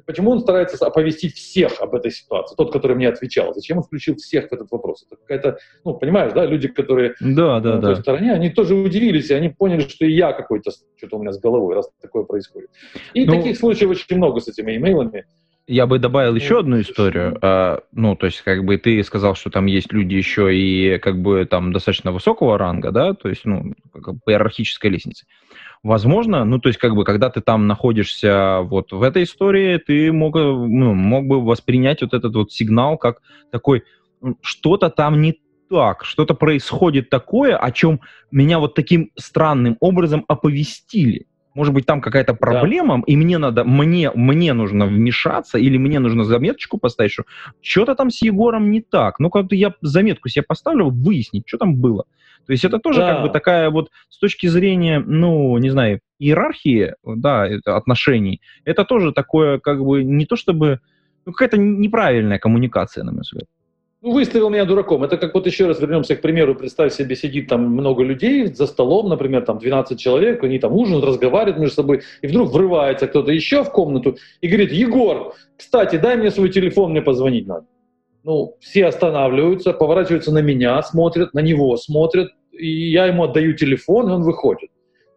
Почему 0.06 0.32
он 0.32 0.39
старается 0.39 0.86
оповестить 0.86 1.36
всех 1.36 1.82
об 1.82 1.95
этой 1.95 2.12
ситуации? 2.12 2.56
Тот, 2.56 2.71
который 2.71 2.95
мне 2.95 3.08
отвечал. 3.08 3.54
Зачем 3.54 3.78
он 3.78 3.84
включил 3.84 4.15
всех 4.15 4.49
в 4.49 4.54
этот 4.54 4.69
вопрос? 4.71 5.06
Это 5.06 5.15
какая-то, 5.19 5.58
ну, 5.84 5.95
понимаешь, 5.95 6.34
да, 6.34 6.45
люди, 6.45 6.67
которые 6.67 7.15
да, 7.19 7.60
да, 7.60 7.75
на 7.75 7.82
да. 7.82 7.88
той 7.93 8.02
стороне, 8.02 8.34
они 8.34 8.49
тоже 8.49 8.75
удивились, 8.75 9.30
и 9.30 9.34
они 9.34 9.49
поняли, 9.49 9.82
что 9.82 10.06
и 10.06 10.12
я 10.12 10.34
какой-то, 10.34 10.71
что-то 10.97 11.17
у 11.17 11.21
меня 11.21 11.32
с 11.32 11.39
головой, 11.39 11.75
раз 11.75 11.89
такое 12.02 12.23
происходит. 12.23 12.69
И 13.13 13.25
ну, 13.25 13.34
таких 13.34 13.58
случаев 13.58 13.91
очень 13.91 14.17
много 14.17 14.39
с 14.39 14.47
этими 14.47 14.75
имейлами. 14.75 15.25
Я 15.71 15.86
бы 15.86 15.99
добавил 15.99 16.34
еще 16.34 16.62
одну 16.62 16.82
историю. 16.82 17.38
А, 17.43 17.82
ну, 17.91 18.15
то 18.15 18.25
есть, 18.25 18.41
как 18.41 18.65
бы 18.65 18.79
ты 18.79 19.03
сказал, 19.03 19.36
что 19.36 19.51
там 19.51 19.67
есть 19.67 19.93
люди 19.93 20.15
еще 20.15 20.58
и 20.58 20.97
как 20.97 21.21
бы 21.21 21.45
там 21.45 21.71
достаточно 21.71 22.12
высокого 22.12 22.58
ранга, 22.58 22.89
да, 22.89 23.13
то 23.13 23.29
есть, 23.29 23.45
ну, 23.45 23.75
как 23.93 24.15
бы 24.15 24.19
по 24.25 24.32
иерархической 24.32 24.89
лестнице. 24.89 25.27
Возможно, 25.84 26.43
ну, 26.43 26.58
то 26.58 26.69
есть, 26.69 26.79
как 26.79 26.95
бы, 26.95 27.03
когда 27.03 27.29
ты 27.29 27.41
там 27.41 27.67
находишься 27.67 28.62
вот 28.63 28.91
в 28.91 29.03
этой 29.03 29.21
истории, 29.21 29.77
ты 29.77 30.12
мог, 30.12 30.34
ну, 30.34 30.95
мог 30.95 31.27
бы 31.27 31.39
воспринять 31.39 32.01
вот 32.01 32.15
этот 32.15 32.34
вот 32.34 32.51
сигнал 32.51 32.97
как 32.97 33.21
такой, 33.51 33.84
что-то 34.41 34.89
там 34.89 35.21
не 35.21 35.39
так, 35.69 36.03
что-то 36.03 36.34
происходит 36.34 37.12
такое, 37.12 37.55
о 37.55 37.71
чем 37.71 38.01
меня 38.32 38.58
вот 38.58 38.73
таким 38.73 39.12
странным 39.15 39.77
образом 39.82 40.25
оповестили 40.27 41.27
может 41.60 41.74
быть, 41.74 41.86
там 41.86 42.00
какая-то 42.00 42.34
проблема, 42.34 43.00
да. 43.00 43.04
и 43.06 43.17
мне 43.17 43.38
надо, 43.38 43.65
мне, 43.65 44.12
мне 44.15 44.54
нужно 44.54 44.86
вмешаться, 44.86 45.58
или 45.58 45.76
мне 45.78 46.00
нужно 46.00 46.24
заметочку 46.24 46.78
поставить, 46.78 47.12
что 47.12 47.26
что-то 47.62 47.95
там 47.95 48.12
с 48.12 48.22
Егором 48.22 48.72
не 48.72 48.80
так. 48.80 49.19
Ну, 49.19 49.30
как-то 49.30 49.56
я 49.56 49.74
заметку 49.82 50.30
себе 50.30 50.43
поставлю, 50.48 50.89
выяснить, 50.89 51.43
что 51.45 51.58
там 51.58 51.76
было. 51.76 52.06
То 52.45 52.54
есть 52.54 52.63
это 52.63 52.80
тоже 52.80 53.02
да. 53.02 53.13
как 53.13 53.24
бы 53.24 53.30
такая 53.30 53.69
вот 53.72 53.91
с 54.08 54.19
точки 54.19 54.48
зрения, 54.48 55.04
ну, 55.06 55.58
не 55.58 55.69
знаю, 55.69 56.00
иерархии, 56.17 56.93
да, 57.04 57.50
отношений, 57.65 58.39
это 58.63 58.86
тоже 58.86 59.12
такое 59.12 59.60
как 59.60 59.84
бы 59.84 60.06
не 60.06 60.26
то 60.26 60.38
чтобы, 60.38 60.80
ну, 61.26 61.34
какая-то 61.34 61.58
неправильная 61.58 62.39
коммуникация, 62.39 63.04
на 63.04 63.12
мой 63.12 63.24
взгляд 63.24 63.50
ну, 64.02 64.14
выставил 64.14 64.50
меня 64.50 64.66
дураком. 64.66 65.04
Это 65.04 65.18
как 65.18 65.34
вот 65.34 65.46
еще 65.46 65.68
раз 65.68 65.80
вернемся 65.80 66.16
к 66.16 66.22
примеру, 66.22 66.56
представь 66.56 66.94
себе, 66.94 67.16
сидит 67.16 67.50
там 67.50 67.66
много 67.66 68.04
людей 68.04 68.48
за 68.48 68.66
столом, 68.66 69.10
например, 69.10 69.44
там 69.44 69.60
12 69.60 70.00
человек, 70.00 70.44
они 70.44 70.58
там 70.60 70.74
ужинают, 70.74 71.06
разговаривают 71.06 71.60
между 71.60 71.76
собой, 71.76 72.04
и 72.22 72.28
вдруг 72.28 72.52
врывается 72.52 73.08
кто-то 73.08 73.32
еще 73.32 73.64
в 73.64 73.72
комнату 73.72 74.18
и 74.40 74.48
говорит, 74.48 74.72
Егор, 74.72 75.34
кстати, 75.58 75.98
дай 75.98 76.16
мне 76.16 76.32
свой 76.32 76.50
телефон, 76.50 76.92
мне 76.92 77.02
позвонить 77.02 77.48
надо. 77.48 77.66
Ну, 78.24 78.56
все 78.60 78.86
останавливаются, 78.86 79.74
поворачиваются 79.74 80.32
на 80.32 80.42
меня, 80.42 80.82
смотрят, 80.82 81.34
на 81.34 81.40
него 81.40 81.76
смотрят, 81.78 82.30
и 82.52 82.92
я 82.92 83.06
ему 83.06 83.24
отдаю 83.24 83.54
телефон, 83.54 84.10
и 84.10 84.14
он 84.14 84.24
выходит. 84.24 84.70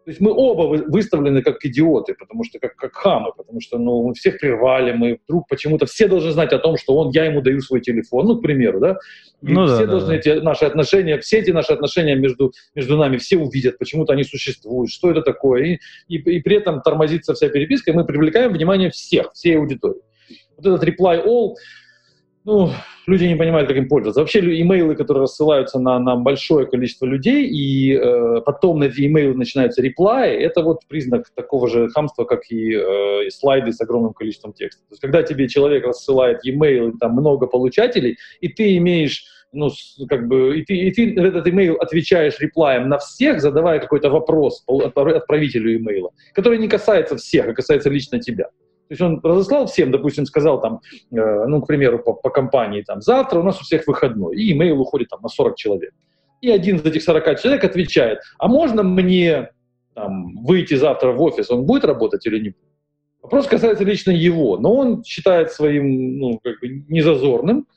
То 0.05 0.11
есть 0.11 0.19
мы 0.19 0.33
оба 0.33 0.63
выставлены 0.63 1.41
как 1.41 1.63
идиоты, 1.63 2.13
потому 2.13 2.43
что 2.43 2.59
как, 2.59 2.75
как 2.75 2.93
хамы, 2.93 3.31
потому 3.37 3.61
что 3.61 3.77
ну, 3.77 4.05
мы 4.05 4.13
всех 4.13 4.37
прервали, 4.37 4.91
мы 4.91 5.19
вдруг 5.25 5.47
почему-то 5.47 5.85
все 5.85 6.09
должны 6.09 6.31
знать 6.31 6.51
о 6.51 6.59
том, 6.59 6.75
что 6.75 6.97
он, 6.97 7.11
я 7.11 7.23
ему 7.23 7.41
даю 7.41 7.61
свой 7.61 7.79
телефон, 7.79 8.25
ну, 8.25 8.37
к 8.37 8.41
примеру, 8.41 8.81
да, 8.81 8.97
и 9.41 9.53
ну, 9.53 9.65
все 9.65 9.85
да, 9.85 9.91
должны 9.91 10.09
да. 10.09 10.15
эти 10.15 10.29
наши 10.41 10.65
отношения, 10.65 11.17
все 11.19 11.39
эти 11.39 11.51
наши 11.51 11.71
отношения 11.71 12.15
между, 12.15 12.51
между 12.75 12.97
нами, 12.97 13.15
все 13.15 13.37
увидят, 13.37 13.77
почему-то 13.77 14.11
они 14.11 14.25
существуют, 14.25 14.91
что 14.91 15.09
это 15.09 15.21
такое, 15.21 15.63
и, 15.63 15.79
и, 16.09 16.17
и 16.17 16.41
при 16.41 16.57
этом 16.57 16.81
тормозится 16.81 17.33
вся 17.33 17.47
переписка, 17.47 17.91
и 17.91 17.93
мы 17.93 18.05
привлекаем 18.05 18.51
внимание 18.51 18.89
всех, 18.89 19.31
всей 19.31 19.57
аудитории. 19.57 20.01
Вот 20.57 20.65
этот 20.65 20.83
reply 20.83 21.25
all, 21.25 21.53
ну, 22.45 22.71
люди 23.07 23.25
не 23.25 23.35
понимают, 23.35 23.67
как 23.69 23.77
им 23.77 23.87
пользоваться. 23.87 24.19
Вообще, 24.19 24.39
имейлы, 24.61 24.95
которые 24.95 25.23
рассылаются 25.23 25.79
на, 25.79 25.97
на 25.99 26.15
большое 26.15 26.65
количество 26.65 27.05
людей, 27.05 27.47
и 27.47 27.93
э, 27.93 28.41
потом 28.45 28.79
на 28.79 28.85
эти 28.85 29.05
имейлы 29.05 29.35
начинаются 29.35 29.81
реплаи, 29.81 30.35
это 30.35 30.61
вот 30.61 30.81
признак 30.87 31.29
такого 31.35 31.69
же 31.69 31.89
хамства, 31.89 32.25
как 32.25 32.41
и 32.49 32.73
э, 32.73 33.29
слайды 33.29 33.71
с 33.71 33.79
огромным 33.79 34.13
количеством 34.13 34.53
текста. 34.53 34.81
То 34.81 34.93
есть, 34.93 35.01
когда 35.01 35.23
тебе 35.23 35.47
человек 35.47 35.85
рассылает 35.85 36.43
e-mail, 36.43 36.93
там 36.99 37.13
много 37.13 37.47
получателей, 37.47 38.17
и 38.41 38.49
ты 38.49 38.75
имеешь 38.77 39.25
ну, 39.53 39.69
как 40.09 40.27
бы, 40.27 40.57
и 40.57 40.65
ты, 40.65 40.75
и 40.75 40.91
ты 40.91 41.13
этот 41.15 41.47
имейл 41.47 41.75
отвечаешь 41.75 42.39
реплаем 42.39 42.89
на 42.89 42.97
всех, 42.97 43.39
задавая 43.39 43.79
какой-то 43.79 44.09
вопрос 44.09 44.63
отправителю 44.67 45.77
имейла, 45.77 46.11
который 46.33 46.57
не 46.57 46.67
касается 46.67 47.17
всех, 47.17 47.47
а 47.47 47.53
касается 47.53 47.91
лично 47.91 48.19
тебя. 48.19 48.49
То 48.87 48.93
есть 48.93 49.01
он 49.01 49.19
разослал 49.23 49.65
всем, 49.67 49.91
допустим, 49.91 50.25
сказал 50.25 50.61
там, 50.61 50.81
э, 51.11 51.45
ну, 51.47 51.61
к 51.61 51.67
примеру, 51.67 51.99
по, 51.99 52.13
по 52.13 52.29
компании, 52.29 52.81
там, 52.81 53.01
завтра 53.01 53.39
у 53.39 53.43
нас 53.43 53.59
у 53.59 53.63
всех 53.63 53.87
выходной, 53.87 54.35
и 54.35 54.51
имейл 54.51 54.79
уходит 54.81 55.09
там 55.09 55.21
на 55.21 55.29
40 55.29 55.55
человек. 55.55 55.93
И 56.41 56.49
один 56.51 56.75
из 56.75 56.85
этих 56.85 57.03
40 57.03 57.39
человек 57.39 57.63
отвечает, 57.63 58.19
а 58.37 58.47
можно 58.47 58.83
мне 58.83 59.49
там, 59.93 60.43
выйти 60.43 60.73
завтра 60.73 61.11
в 61.11 61.21
офис, 61.21 61.49
он 61.49 61.65
будет 61.65 61.85
работать 61.85 62.25
или 62.25 62.37
не 62.37 62.49
будет? 62.49 62.73
Вопрос 63.21 63.47
касается 63.47 63.85
лично 63.85 64.11
его, 64.11 64.57
но 64.57 64.75
он 64.75 65.03
считает 65.05 65.51
своим, 65.51 66.17
ну, 66.19 66.39
как 66.43 66.59
бы 66.59 66.83
незазорным, 66.89 67.67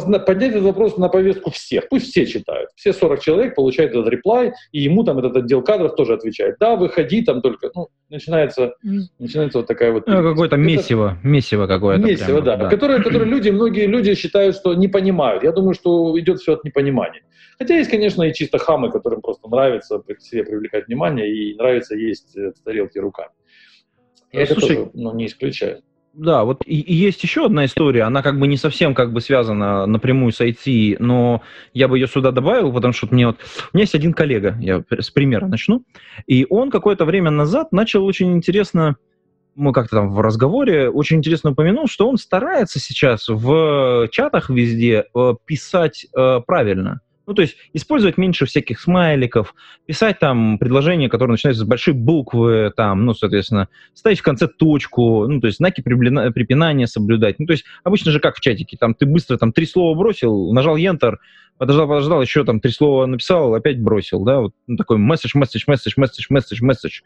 поднять 0.00 0.52
этот 0.52 0.64
вопрос 0.64 0.96
на 0.96 1.08
повестку 1.08 1.50
всех. 1.50 1.88
Пусть 1.88 2.10
все 2.10 2.26
читают. 2.26 2.70
Все 2.76 2.92
40 2.92 3.20
человек 3.20 3.54
получают 3.54 3.92
этот 3.92 4.08
реплай, 4.08 4.52
и 4.72 4.80
ему 4.80 5.04
там 5.04 5.18
этот 5.18 5.36
отдел 5.36 5.62
кадров 5.62 5.94
тоже 5.96 6.14
отвечает. 6.14 6.56
Да, 6.60 6.76
выходи 6.76 7.22
там 7.22 7.42
только. 7.42 7.70
Ну, 7.74 7.88
начинается, 8.08 8.74
начинается 9.18 9.58
вот 9.58 9.66
такая 9.66 9.92
вот... 9.92 10.06
Ну, 10.06 10.22
какое-то 10.22 10.56
месиво, 10.56 11.18
месиво 11.22 11.66
какое-то. 11.66 12.06
Месиво, 12.06 12.40
прямо, 12.40 12.42
да. 12.42 12.56
да. 12.56 12.68
Которое, 12.68 13.02
которое 13.02 13.24
люди, 13.24 13.50
многие 13.50 13.86
люди 13.86 14.14
считают, 14.14 14.56
что 14.56 14.74
не 14.74 14.88
понимают. 14.88 15.42
Я 15.42 15.52
думаю, 15.52 15.74
что 15.74 16.18
идет 16.18 16.40
все 16.40 16.54
от 16.54 16.64
непонимания. 16.64 17.22
Хотя 17.58 17.76
есть, 17.76 17.90
конечно, 17.90 18.22
и 18.22 18.34
чисто 18.34 18.58
хамы, 18.58 18.90
которым 18.90 19.22
просто 19.22 19.48
нравится 19.48 19.98
к 19.98 20.20
себе 20.20 20.44
привлекать 20.44 20.86
внимание 20.88 21.32
и 21.32 21.54
нравится 21.56 21.94
есть 21.94 22.36
э, 22.36 22.52
тарелки 22.64 22.98
руками. 22.98 23.30
Я 24.32 24.46
Слушай, 24.46 24.52
это 24.52 24.60
тоже 24.60 24.90
ну, 24.94 25.14
не 25.14 25.26
исключаю. 25.26 25.82
Да, 26.16 26.44
вот 26.44 26.62
и, 26.64 26.80
и 26.80 26.94
есть 26.94 27.22
еще 27.22 27.44
одна 27.44 27.66
история, 27.66 28.04
она 28.04 28.22
как 28.22 28.38
бы 28.38 28.48
не 28.48 28.56
совсем 28.56 28.94
как 28.94 29.12
бы 29.12 29.20
связана 29.20 29.84
напрямую 29.84 30.32
с 30.32 30.40
IT, 30.40 30.96
но 30.98 31.42
я 31.74 31.88
бы 31.88 31.98
ее 31.98 32.06
сюда 32.06 32.32
добавил, 32.32 32.72
потому 32.72 32.94
что 32.94 33.08
мне 33.10 33.26
вот... 33.26 33.36
У 33.72 33.76
меня 33.76 33.82
есть 33.82 33.94
один 33.94 34.14
коллега, 34.14 34.56
я 34.58 34.82
с 34.98 35.10
примера 35.10 35.46
начну, 35.46 35.82
и 36.26 36.46
он 36.48 36.70
какое-то 36.70 37.04
время 37.04 37.30
назад 37.30 37.70
начал 37.70 38.02
очень 38.02 38.32
интересно, 38.32 38.96
мы 39.54 39.74
как-то 39.74 39.96
там 39.96 40.14
в 40.14 40.20
разговоре 40.22 40.88
очень 40.88 41.18
интересно 41.18 41.50
упомянул, 41.50 41.86
что 41.86 42.08
он 42.08 42.16
старается 42.16 42.80
сейчас 42.80 43.28
в 43.28 44.08
чатах 44.10 44.48
везде 44.48 45.04
э, 45.14 45.34
писать 45.44 46.06
э, 46.16 46.40
правильно. 46.46 47.00
Ну, 47.26 47.34
то 47.34 47.42
есть 47.42 47.56
использовать 47.72 48.18
меньше 48.18 48.46
всяких 48.46 48.80
смайликов, 48.80 49.54
писать 49.84 50.20
там 50.20 50.58
предложения, 50.58 51.08
которые 51.08 51.32
начинаются 51.32 51.64
с 51.64 51.66
большой 51.66 51.94
буквы, 51.94 52.72
там, 52.76 53.04
ну, 53.04 53.14
соответственно, 53.14 53.68
ставить 53.94 54.20
в 54.20 54.22
конце 54.22 54.46
точку, 54.46 55.26
ну, 55.26 55.40
то 55.40 55.48
есть 55.48 55.58
знаки 55.58 55.80
препинания 55.80 56.86
соблюдать. 56.86 57.38
Ну, 57.40 57.46
то 57.46 57.52
есть 57.52 57.64
обычно 57.82 58.12
же 58.12 58.20
как 58.20 58.36
в 58.36 58.40
чатике, 58.40 58.76
там 58.76 58.94
ты 58.94 59.06
быстро 59.06 59.38
там 59.38 59.52
три 59.52 59.66
слова 59.66 59.98
бросил, 59.98 60.52
нажал 60.52 60.76
Enter, 60.76 61.16
подождал, 61.58 61.88
подождал, 61.88 62.22
еще 62.22 62.44
там 62.44 62.60
три 62.60 62.70
слова 62.70 63.06
написал, 63.06 63.54
опять 63.54 63.80
бросил, 63.80 64.24
да, 64.24 64.40
вот 64.40 64.52
ну, 64.66 64.76
такой 64.76 64.98
месседж, 64.98 65.32
месседж, 65.34 65.64
месседж, 65.66 65.94
месседж, 65.96 66.26
месседж, 66.30 66.62
месседж. 66.62 67.00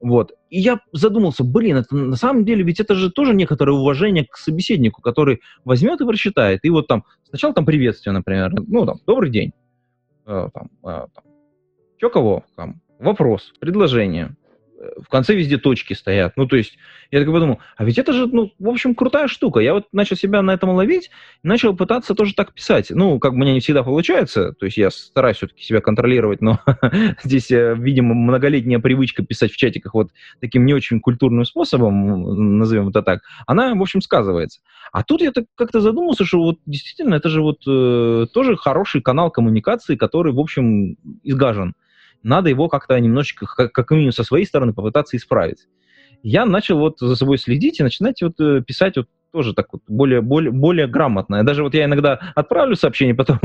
Вот. 0.00 0.32
И 0.50 0.60
я 0.60 0.80
задумался, 0.92 1.42
блин, 1.42 1.78
это 1.78 1.96
на 1.96 2.16
самом 2.16 2.44
деле 2.44 2.62
ведь 2.62 2.78
это 2.78 2.94
же 2.94 3.10
тоже 3.10 3.34
некоторое 3.34 3.72
уважение 3.72 4.24
к 4.24 4.36
собеседнику, 4.36 5.02
который 5.02 5.40
возьмет 5.64 6.00
и 6.00 6.06
прочитает. 6.06 6.60
И 6.62 6.70
вот 6.70 6.86
там 6.86 7.04
сначала 7.28 7.54
там 7.54 7.66
приветствие, 7.66 8.12
например, 8.12 8.52
ну 8.66 8.86
там 8.86 8.98
добрый 9.06 9.30
день, 9.30 9.52
uh, 10.26 10.50
там, 10.52 10.70
uh, 10.82 11.08
там, 11.14 11.24
чё 11.96 12.10
кого, 12.10 12.44
там, 12.54 12.80
вопрос, 12.98 13.52
предложение, 13.58 14.36
в 14.78 15.08
конце 15.08 15.34
везде 15.34 15.58
точки 15.58 15.94
стоят. 15.94 16.34
Ну, 16.36 16.46
то 16.46 16.56
есть, 16.56 16.78
я 17.10 17.20
так 17.20 17.32
подумал, 17.32 17.58
а 17.76 17.84
ведь 17.84 17.98
это 17.98 18.12
же, 18.12 18.26
ну, 18.26 18.52
в 18.58 18.68
общем, 18.68 18.94
крутая 18.94 19.26
штука. 19.28 19.60
Я 19.60 19.74
вот 19.74 19.86
начал 19.92 20.16
себя 20.16 20.40
на 20.42 20.52
этом 20.52 20.70
ловить, 20.70 21.10
начал 21.42 21.74
пытаться 21.76 22.14
тоже 22.14 22.34
так 22.34 22.52
писать. 22.52 22.90
Ну, 22.90 23.18
как 23.18 23.32
бы 23.32 23.38
мне 23.38 23.54
не 23.54 23.60
всегда 23.60 23.82
получается, 23.82 24.52
то 24.52 24.66
есть 24.66 24.76
я 24.76 24.90
стараюсь 24.90 25.38
все-таки 25.38 25.62
себя 25.62 25.80
контролировать, 25.80 26.40
но 26.40 26.60
здесь, 27.24 27.50
э, 27.50 27.74
видимо, 27.76 28.14
многолетняя 28.14 28.78
привычка 28.78 29.24
писать 29.24 29.52
в 29.52 29.56
чатиках 29.56 29.94
вот 29.94 30.10
таким 30.40 30.64
не 30.64 30.74
очень 30.74 31.00
культурным 31.00 31.44
способом, 31.44 32.58
назовем 32.58 32.88
это 32.88 33.02
так, 33.02 33.20
она, 33.46 33.74
в 33.74 33.82
общем, 33.82 34.00
сказывается. 34.00 34.60
А 34.92 35.02
тут 35.02 35.22
я 35.22 35.32
так 35.32 35.44
как-то 35.54 35.80
задумался, 35.80 36.24
что 36.24 36.38
вот 36.38 36.58
действительно 36.66 37.14
это 37.14 37.28
же 37.28 37.42
вот 37.42 37.58
э, 37.66 38.26
тоже 38.32 38.56
хороший 38.56 39.02
канал 39.02 39.30
коммуникации, 39.30 39.96
который, 39.96 40.32
в 40.32 40.38
общем, 40.38 40.96
изгажен 41.24 41.74
надо 42.22 42.50
его 42.50 42.68
как-то 42.68 42.98
немножечко, 42.98 43.46
как, 43.46 43.72
как 43.72 43.90
минимум 43.90 44.12
со 44.12 44.24
своей 44.24 44.44
стороны, 44.44 44.72
попытаться 44.72 45.16
исправить. 45.16 45.66
Я 46.22 46.44
начал 46.46 46.78
вот 46.78 46.98
за 46.98 47.14
собой 47.16 47.38
следить 47.38 47.80
и 47.80 47.82
начинать 47.82 48.22
вот 48.22 48.40
э, 48.40 48.62
писать 48.66 48.96
вот 48.96 49.06
тоже 49.32 49.54
так 49.54 49.66
вот 49.72 49.82
более, 49.88 50.20
более, 50.20 50.50
более 50.50 50.86
грамотно. 50.86 51.44
Даже 51.44 51.62
вот 51.62 51.74
я 51.74 51.84
иногда 51.84 52.14
отправлю 52.34 52.76
сообщение, 52.76 53.14
потом 53.14 53.38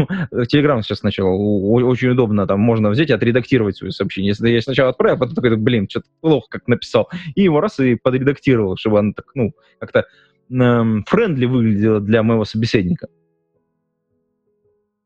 Телеграм 0.47 0.81
сейчас 0.81 1.03
начал, 1.03 1.27
очень 1.27 2.09
удобно, 2.09 2.47
там 2.47 2.59
можно 2.59 2.89
взять 2.89 3.09
и 3.09 3.13
отредактировать 3.13 3.77
свое 3.77 3.91
сообщение. 3.91 4.29
Если 4.29 4.49
я 4.49 4.61
сначала 4.61 4.89
отправил, 4.89 5.19
потом 5.19 5.35
такой, 5.35 5.55
блин, 5.57 5.87
что-то 5.89 6.07
плохо 6.21 6.47
как 6.49 6.67
написал, 6.67 7.09
и 7.35 7.43
его 7.43 7.59
раз 7.59 7.79
и 7.79 7.95
подредактировал, 7.95 8.77
чтобы 8.77 8.99
оно 8.99 9.13
так, 9.13 9.25
ну, 9.35 9.53
как-то 9.79 10.05
эм, 10.49 11.03
friendly 11.07 11.45
выглядело 11.45 11.99
для 11.99 12.23
моего 12.23 12.45
собеседника. 12.45 13.07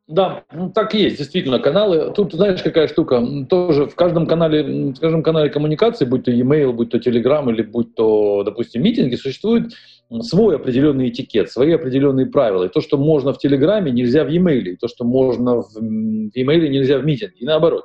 Да, 0.07 0.45
ну, 0.53 0.69
так 0.69 0.95
и 0.95 1.01
есть, 1.01 1.17
действительно, 1.17 1.59
каналы. 1.59 2.13
Тут, 2.15 2.31
знаешь, 2.31 2.63
какая 2.63 2.87
штука, 2.87 3.21
тоже 3.49 3.87
в 3.87 3.95
каждом 3.95 4.25
канале, 4.25 4.93
в 4.93 4.99
каждом 4.99 5.21
канале 5.21 5.49
коммуникации, 5.49 6.05
будь 6.05 6.23
то 6.23 6.31
e-mail, 6.31 6.71
будь 6.71 6.91
то 6.91 6.97
Telegram 6.97 7.51
или 7.51 7.61
будь 7.61 7.93
то, 7.93 8.43
допустим, 8.43 8.83
митинги, 8.83 9.15
существует 9.15 9.73
свой 10.21 10.55
определенный 10.55 11.09
этикет, 11.09 11.51
свои 11.51 11.73
определенные 11.73 12.25
правила. 12.25 12.63
И 12.63 12.69
то, 12.69 12.79
что 12.79 12.97
можно 12.97 13.33
в 13.33 13.37
Телеграме, 13.37 13.91
нельзя 13.91 14.23
в 14.23 14.29
e-mail, 14.29 14.61
и 14.61 14.77
то, 14.77 14.87
что 14.87 15.03
можно 15.03 15.61
в 15.61 15.75
e-mail, 15.75 16.69
нельзя 16.69 16.99
в 16.99 17.05
митинге, 17.05 17.35
и 17.39 17.45
наоборот. 17.45 17.83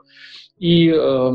И 0.59 0.95
э, 0.95 1.31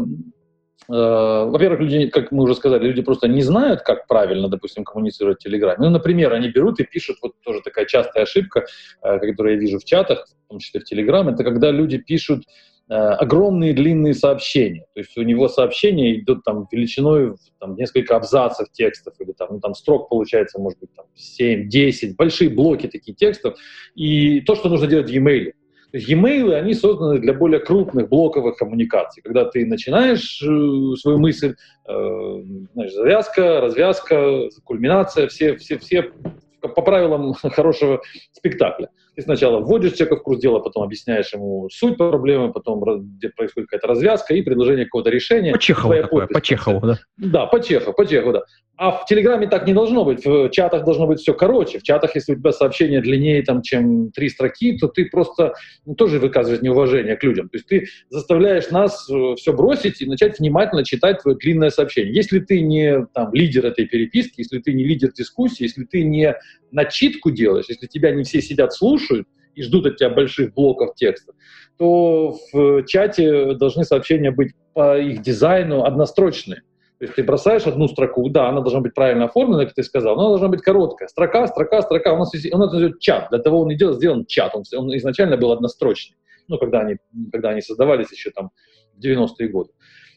во-первых, 0.87 1.81
люди, 1.81 2.07
как 2.07 2.31
мы 2.31 2.43
уже 2.43 2.55
сказали, 2.55 2.87
люди 2.87 3.01
просто 3.01 3.27
не 3.27 3.41
знают, 3.41 3.81
как 3.81 4.07
правильно, 4.07 4.47
допустим, 4.47 4.85
коммуницировать 4.85 5.39
в 5.39 5.43
Телеграме. 5.43 5.77
Ну, 5.79 5.89
например, 5.89 6.33
они 6.33 6.49
берут 6.49 6.79
и 6.79 6.85
пишут, 6.85 7.17
вот 7.21 7.33
тоже 7.43 7.61
такая 7.61 7.85
частая 7.85 8.23
ошибка, 8.23 8.65
э, 9.03 9.19
которую 9.19 9.55
я 9.55 9.59
вижу 9.59 9.79
в 9.79 9.83
чатах, 9.83 10.27
в 10.45 10.49
том 10.49 10.59
числе 10.59 10.79
в 10.79 10.85
Телеграме, 10.85 11.33
это 11.33 11.43
когда 11.43 11.71
люди 11.71 11.97
пишут 11.97 12.45
э, 12.89 12.93
огромные 12.93 13.73
длинные 13.73 14.13
сообщения. 14.13 14.85
То 14.93 15.01
есть 15.01 15.17
у 15.17 15.23
него 15.23 15.49
сообщения 15.49 16.19
идут 16.19 16.45
там 16.45 16.67
величиной 16.71 17.31
в 17.31 17.37
там, 17.59 17.75
несколько 17.75 18.15
абзацев 18.15 18.71
текстов, 18.71 19.13
или 19.19 19.33
там, 19.33 19.49
ну, 19.51 19.59
там 19.59 19.73
строк 19.75 20.07
получается, 20.07 20.57
может 20.59 20.79
быть, 20.79 20.93
там, 20.95 21.05
7, 21.15 21.67
10, 21.67 22.15
большие 22.15 22.49
блоки 22.49 22.87
таких 22.87 23.17
текстов. 23.17 23.57
И 23.95 24.39
то, 24.41 24.55
что 24.55 24.69
нужно 24.69 24.87
делать 24.87 25.09
в 25.09 25.13
e-mail. 25.13 25.51
То 25.91 25.97
есть 25.97 26.09
e-mail, 26.09 26.53
они 26.53 26.73
созданы 26.73 27.19
для 27.19 27.33
более 27.33 27.61
крупных 27.61 28.09
блоковых 28.09 28.57
коммуникаций, 28.57 29.23
когда 29.23 29.45
ты 29.45 29.65
начинаешь 29.65 30.41
э, 30.41 30.95
свою 30.97 31.17
мысль, 31.17 31.55
э, 31.87 32.43
знаешь, 32.73 32.93
завязка, 32.93 33.61
развязка, 33.61 34.49
кульминация, 34.65 35.27
все, 35.27 35.55
все, 35.55 35.77
все 35.77 36.11
по 36.59 36.81
правилам 36.81 37.33
хорошего 37.41 38.01
спектакля. 38.33 38.89
Ты 39.17 39.23
сначала 39.23 39.61
вводишь 39.61 39.93
человека 39.93 40.17
в 40.17 40.21
курс 40.21 40.39
дела, 40.39 40.59
потом 40.59 40.83
объясняешь 40.83 41.33
ему 41.33 41.67
суть 41.71 41.97
проблемы, 41.97 42.53
потом 42.53 42.83
где 43.17 43.29
происходит 43.29 43.67
какая-то 43.67 43.87
развязка 43.87 44.35
и 44.35 44.43
предложение 44.43 44.85
какого-то 44.85 45.09
решения. 45.09 45.53
По 45.53 45.57
Чехову 45.57 45.95
такое, 45.95 46.27
по 46.27 46.39
Чехову, 46.39 46.85
да? 46.85 46.99
Да, 47.17 47.47
по 47.47 47.59
Чехову, 47.59 47.95
по 47.95 48.05
Чехову, 48.05 48.33
да. 48.33 48.43
А 48.75 48.91
в 48.91 49.05
Телеграме 49.05 49.47
так 49.47 49.65
не 49.65 49.73
должно 49.73 50.05
быть. 50.05 50.23
В 50.23 50.51
чатах 50.51 50.85
должно 50.85 51.07
быть 51.07 51.19
все 51.19 51.33
короче. 51.33 51.79
В 51.79 51.83
чатах, 51.83 52.13
если 52.13 52.33
у 52.33 52.35
тебя 52.35 52.51
сообщение 52.51 53.01
длиннее, 53.01 53.41
там, 53.41 53.63
чем 53.63 54.11
три 54.11 54.29
строки, 54.29 54.77
то 54.77 54.87
ты 54.87 55.05
просто 55.05 55.55
ну, 55.87 55.95
тоже 55.95 56.19
выказываешь 56.19 56.61
неуважение 56.61 57.15
к 57.15 57.23
людям. 57.23 57.49
То 57.49 57.57
есть 57.57 57.67
ты 57.67 57.87
заставляешь 58.11 58.69
нас 58.69 59.09
э, 59.09 59.33
все 59.35 59.51
бросить 59.51 59.99
и 59.99 60.05
начать 60.05 60.37
внимательно 60.37 60.85
читать 60.85 61.23
твое 61.23 61.35
длинное 61.35 61.71
сообщение. 61.71 62.13
Если 62.13 62.37
ты 62.37 62.61
не 62.61 63.07
там, 63.15 63.33
лидер 63.33 63.65
этой 63.65 63.87
переписки, 63.87 64.41
если 64.41 64.59
ты 64.59 64.73
не 64.73 64.83
лидер 64.83 65.11
дискуссии, 65.11 65.63
если 65.63 65.83
ты 65.83 66.03
не 66.03 66.35
начитку 66.71 67.31
делаешь, 67.31 67.65
если 67.69 67.87
тебя 67.87 68.11
не 68.11 68.23
все 68.23 68.41
сидят, 68.41 68.73
слушают 68.73 69.27
и 69.55 69.63
ждут 69.63 69.87
от 69.87 69.97
тебя 69.97 70.09
больших 70.09 70.53
блоков 70.53 70.95
текста, 70.95 71.33
то 71.77 72.37
в 72.51 72.83
чате 72.83 73.53
должны 73.55 73.83
сообщения 73.83 74.31
быть 74.31 74.53
по 74.73 74.99
их 74.99 75.21
дизайну 75.21 75.83
однострочные. 75.83 76.61
То 76.99 77.05
есть 77.05 77.15
ты 77.15 77.23
бросаешь 77.23 77.67
одну 77.67 77.87
строку, 77.87 78.27
да, 78.29 78.49
она 78.49 78.61
должна 78.61 78.79
быть 78.81 78.95
правильно 78.95 79.25
оформлена, 79.25 79.65
как 79.65 79.75
ты 79.75 79.83
сказал, 79.83 80.15
но 80.15 80.21
она 80.21 80.29
должна 80.29 80.47
быть 80.47 80.61
короткая. 80.61 81.07
Строка, 81.07 81.45
строка, 81.47 81.81
строка. 81.83 82.13
У 82.13 82.17
нас, 82.17 82.31
у 82.33 82.57
нас 82.57 82.73
идет 82.73 82.99
чат. 82.99 83.29
Для 83.29 83.37
того 83.39 83.61
он 83.61 83.69
и 83.69 83.75
делал, 83.75 83.93
сделан 83.93 84.25
чат. 84.25 84.55
Он, 84.55 84.63
он 84.75 84.95
изначально 84.97 85.37
был 85.37 85.51
однострочный. 85.51 86.17
Ну, 86.47 86.57
когда 86.57 86.79
они, 86.79 86.97
когда 87.31 87.49
они 87.49 87.61
создавались 87.61 88.11
еще 88.11 88.31
там 88.31 88.49
в 88.95 89.05
90-е 89.05 89.47
годы 89.49 89.69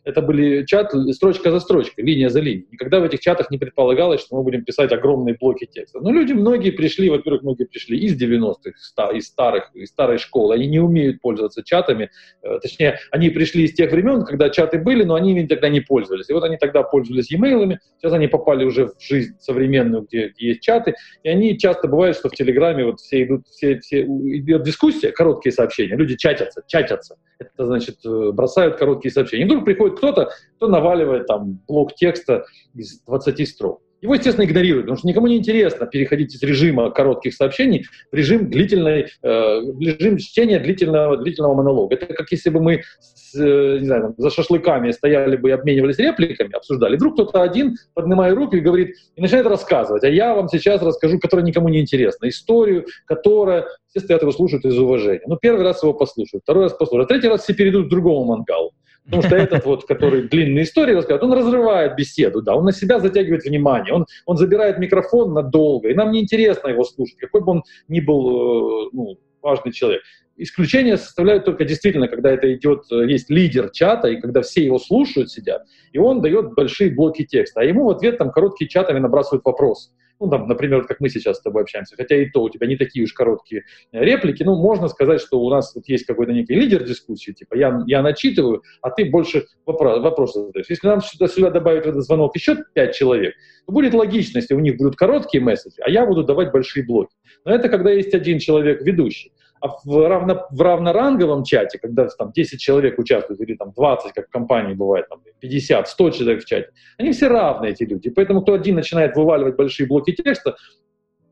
это 0.05 0.23
были 0.23 0.65
чаты 0.65 1.13
строчка 1.13 1.51
за 1.51 1.61
строчкой, 1.61 2.05
линия 2.05 2.29
за 2.29 2.41
линией. 2.41 2.67
Никогда 2.71 3.01
в 3.01 3.05
этих 3.05 3.21
чатах 3.21 3.51
не 3.51 3.59
предполагалось, 3.59 4.23
что 4.23 4.37
мы 4.37 4.43
будем 4.43 4.65
писать 4.65 4.93
огромные 4.93 5.37
блоки 5.39 5.67
текста. 5.71 6.01
Но 6.01 6.11
люди, 6.11 6.33
многие 6.33 6.71
пришли, 6.71 7.11
во-первых, 7.11 7.43
многие 7.43 7.65
пришли 7.65 7.99
из 7.99 8.21
90-х, 8.21 9.11
из 9.13 9.27
старых, 9.27 9.71
из 9.75 9.89
старой 9.89 10.19
школы. 10.19 10.55
Они 10.55 10.67
не 10.67 10.81
умеют 10.81 11.21
пользоваться 11.21 11.63
чатами. 11.63 12.11
Э, 12.43 12.59
точнее, 12.61 12.99
они 13.11 13.31
пришли 13.31 13.65
из 13.65 13.75
тех 13.75 13.93
времен, 13.93 14.25
когда 14.25 14.49
чаты 14.49 14.79
были, 14.79 15.05
но 15.05 15.15
они 15.15 15.33
ими 15.33 15.47
тогда 15.47 15.69
не 15.69 15.81
пользовались. 15.81 16.31
И 16.31 16.33
вот 16.33 16.45
они 16.45 16.57
тогда 16.57 16.83
пользовались 16.83 17.31
e-mailами, 17.31 17.81
сейчас 17.99 18.13
они 18.13 18.27
попали 18.27 18.65
уже 18.65 18.87
в 18.87 18.95
жизнь 19.01 19.35
современную, 19.39 20.03
где, 20.03 20.33
есть 20.39 20.63
чаты, 20.63 20.95
и 21.23 21.29
они 21.29 21.59
часто 21.59 21.89
бывает, 21.89 22.17
что 22.17 22.29
в 22.29 22.33
Телеграме 22.33 22.85
вот 22.85 23.01
все 23.01 23.23
идут, 23.25 23.47
все, 23.49 23.79
все 23.81 24.03
идет 24.05 24.63
дискуссия, 24.63 25.13
короткие 25.13 25.53
сообщения, 25.53 25.97
люди 25.97 26.17
чатятся, 26.17 26.63
чатятся. 26.67 27.17
Это 27.39 27.67
значит, 27.67 27.97
э, 28.05 28.31
бросают 28.33 28.77
короткие 28.77 29.13
сообщения. 29.13 29.45
И 29.45 29.47
вдруг 29.47 29.65
приходит 29.91 29.99
кто-то, 29.99 30.31
кто 30.57 30.69
наваливает 30.69 31.27
там 31.27 31.61
блок 31.67 31.95
текста 31.95 32.45
из 32.75 33.01
20 33.03 33.49
строк. 33.49 33.81
Его, 34.03 34.15
естественно, 34.15 34.47
игнорируют, 34.47 34.87
потому 34.87 34.97
что 34.97 35.09
никому 35.09 35.27
не 35.27 35.37
интересно 35.37 35.87
переходить 35.87 36.35
из 36.35 36.43
режима 36.43 36.91
коротких 36.91 37.35
сообщений 37.35 37.85
в 38.11 38.15
режим, 38.15 38.49
длительной, 38.49 39.09
э, 39.23 39.61
режим 39.79 40.17
чтения 40.17 40.59
длительного, 40.59 41.19
длительного 41.19 41.55
монолога. 41.55 41.97
Это 41.97 42.07
как 42.15 42.33
если 42.33 42.49
бы 42.49 42.63
мы 42.63 42.83
с, 42.99 43.39
э, 43.39 43.79
не 43.79 43.85
знаю, 43.85 44.03
там, 44.03 44.15
за 44.17 44.31
шашлыками 44.31 44.91
стояли 44.93 45.37
бы 45.37 45.51
и 45.51 45.53
обменивались 45.53 45.99
репликами, 45.99 46.57
обсуждали. 46.57 46.97
Вдруг 46.97 47.13
кто-то 47.13 47.43
один, 47.43 47.77
поднимая 47.93 48.35
руку 48.35 48.57
и 48.57 48.61
говорит, 48.61 48.97
и 49.17 49.21
начинает 49.21 49.47
рассказывать, 49.47 50.03
а 50.05 50.09
я 50.09 50.35
вам 50.35 50.49
сейчас 50.49 50.81
расскажу, 50.81 51.19
которая 51.19 51.45
никому 51.45 51.69
не 51.69 51.81
интересна, 51.81 52.27
историю, 52.27 52.87
которая, 53.05 53.67
все 53.91 54.01
стоят 54.01 54.23
его 54.23 54.33
слушают 54.33 54.65
из 54.65 54.79
уважения. 54.79 55.21
Ну, 55.27 55.37
первый 55.37 55.63
раз 55.63 55.83
его 55.83 55.93
послушают, 55.93 56.45
второй 56.45 56.65
раз 56.65 56.73
послушают, 56.73 57.11
а 57.11 57.13
третий 57.13 57.29
раз 57.29 57.43
все 57.43 57.53
перейдут 57.53 57.89
к 57.89 57.91
другому 57.91 58.25
мангалу. 58.25 58.73
Потому 59.05 59.23
что 59.23 59.37
этот 59.37 59.65
вот, 59.65 59.87
который 59.87 60.29
длинные 60.29 60.65
истории 60.65 60.95
рассказывает, 60.95 61.23
он 61.25 61.33
разрывает 61.33 61.97
беседу, 61.97 62.43
да, 62.43 62.55
он 62.55 62.65
на 62.65 62.73
себя 62.73 63.01
затягивает 63.01 63.45
внимание, 63.45 63.93
он, 63.93 64.07
он 64.27 64.37
забирает 64.37 64.79
микрофон 64.79 65.33
надолго, 65.33 65.89
и 65.89 65.95
нам 65.95 66.13
неинтересно 66.13 66.69
его 66.69 66.85
слушать, 66.85 67.17
какой 67.17 67.41
бы 67.41 67.53
он 67.53 67.63
ни 67.89 68.01
был 68.01 68.87
э, 68.87 68.91
ну, 68.93 69.19
важный 69.43 69.73
человек. 69.73 70.03
Исключение 70.37 70.97
составляют 70.97 71.45
только 71.45 71.65
действительно, 71.65 72.09
когда 72.09 72.31
это 72.31 72.55
идет, 72.55 72.85
э, 72.93 73.11
есть 73.11 73.31
лидер 73.31 73.71
чата, 73.71 74.09
и 74.09 74.21
когда 74.21 74.43
все 74.43 74.65
его 74.65 74.79
слушают, 74.79 75.31
сидят, 75.31 75.65
и 75.93 75.99
он 75.99 76.21
дает 76.21 76.55
большие 76.55 76.91
блоки 76.95 77.25
текста, 77.25 77.63
а 77.63 77.65
ему 77.65 77.87
в 77.87 77.91
ответ 77.91 78.19
там 78.19 78.31
короткие 78.31 78.69
чатами 78.69 78.99
набрасывают 78.99 79.45
вопрос 79.45 79.93
ну, 80.21 80.29
там, 80.29 80.47
например, 80.47 80.87
как 80.87 81.01
мы 81.01 81.09
сейчас 81.09 81.39
с 81.39 81.41
тобой 81.41 81.63
общаемся, 81.63 81.97
хотя 81.97 82.15
и 82.15 82.27
то 82.27 82.43
у 82.43 82.51
тебя 82.51 82.67
не 82.67 82.77
такие 82.77 83.05
уж 83.05 83.13
короткие 83.13 83.65
э, 83.93 84.05
реплики, 84.05 84.43
ну, 84.43 84.55
можно 84.55 84.89
сказать, 84.89 85.21
что 85.21 85.41
у 85.41 85.51
нас 85.51 85.75
вот 85.75 85.89
есть 85.89 86.05
какой-то 86.05 86.33
некий 86.33 86.55
лидер 86.55 86.85
дискуссии, 86.85 87.33
типа 87.33 87.55
я, 87.55 87.83
я 87.87 88.03
начитываю, 88.03 88.63
а 88.83 88.91
ты 88.91 89.11
больше 89.11 89.47
вопрос, 89.65 90.01
вопросы 90.03 90.41
задаешь. 90.45 90.67
Если 90.69 90.87
нам 90.87 91.01
сюда, 91.01 91.27
сюда 91.27 91.51
добавить 91.51 91.85
в 91.85 91.89
этот 91.89 92.03
звонок 92.03 92.37
еще 92.37 92.59
пять 92.75 92.95
человек, 92.95 93.35
то 93.67 93.73
будет 93.73 93.95
логично, 93.95 94.39
если 94.39 94.55
у 94.55 94.61
них 94.61 94.77
будут 94.77 94.97
короткие 94.97 95.43
месседжи, 95.43 95.77
а 95.81 95.91
я 95.91 96.05
буду 96.05 96.23
давать 96.23 96.53
большие 96.53 96.85
блоки. 96.85 97.17
Но 97.45 97.55
это 97.55 97.69
когда 97.69 97.91
есть 97.91 98.15
один 98.15 98.39
человек 98.39 98.83
ведущий. 98.83 99.33
А 99.61 99.69
в, 99.85 100.09
равно, 100.09 100.47
в 100.51 100.61
равноранговом 100.61 101.45
чате, 101.45 101.79
когда 101.79 102.09
там 102.19 102.33
10 102.33 102.59
человек 102.59 102.99
участвуют, 102.99 103.41
или 103.41 103.55
там 103.57 103.73
20, 103.73 104.13
как 104.13 104.29
в 104.29 104.31
компании 104.31 104.75
бывает, 104.75 105.07
там 105.09 105.21
50, 105.41 105.87
100 105.87 106.11
человек 106.11 106.43
в 106.43 106.47
чате, 106.47 106.71
они 106.97 107.13
все 107.13 107.29
равны, 107.29 107.67
эти 107.67 107.85
люди. 107.85 108.11
Поэтому 108.11 108.41
кто 108.41 108.55
один 108.55 108.77
начинает 108.77 109.17
вываливать 109.17 109.57
большие 109.57 109.87
блоки 109.87 110.13
текста, 110.13 110.57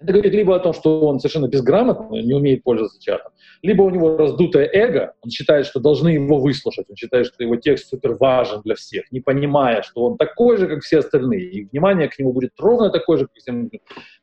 это 0.01 0.13
говорит 0.13 0.33
либо 0.33 0.55
о 0.55 0.61
том, 0.61 0.73
что 0.75 1.01
он 1.01 1.19
совершенно 1.19 1.49
безграмотно, 1.49 2.15
не 2.15 2.35
умеет 2.35 2.63
пользоваться 2.63 3.01
чатом, 3.01 3.33
либо 3.63 3.83
у 3.83 3.91
него 3.91 4.17
раздутое 4.17 4.69
эго, 4.73 5.15
он 5.23 5.31
считает, 5.31 5.67
что 5.67 5.81
должны 5.81 6.11
его 6.11 6.39
выслушать, 6.39 6.87
он 6.89 6.97
считает, 6.97 7.27
что 7.27 7.43
его 7.43 7.57
текст 7.57 7.89
супер 7.89 8.15
важен 8.15 8.63
для 8.63 8.75
всех, 8.75 9.11
не 9.11 9.21
понимая, 9.21 9.83
что 9.83 10.05
он 10.05 10.17
такой 10.17 10.57
же, 10.57 10.69
как 10.69 10.83
все 10.83 10.99
остальные, 10.99 11.51
и 11.51 11.65
внимание 11.65 12.09
к 12.09 12.19
нему 12.19 12.33
будет 12.33 12.53
ровно 12.59 12.91
такое 12.91 13.19
же, 13.19 13.27
как 13.27 13.37
всем, 13.37 13.71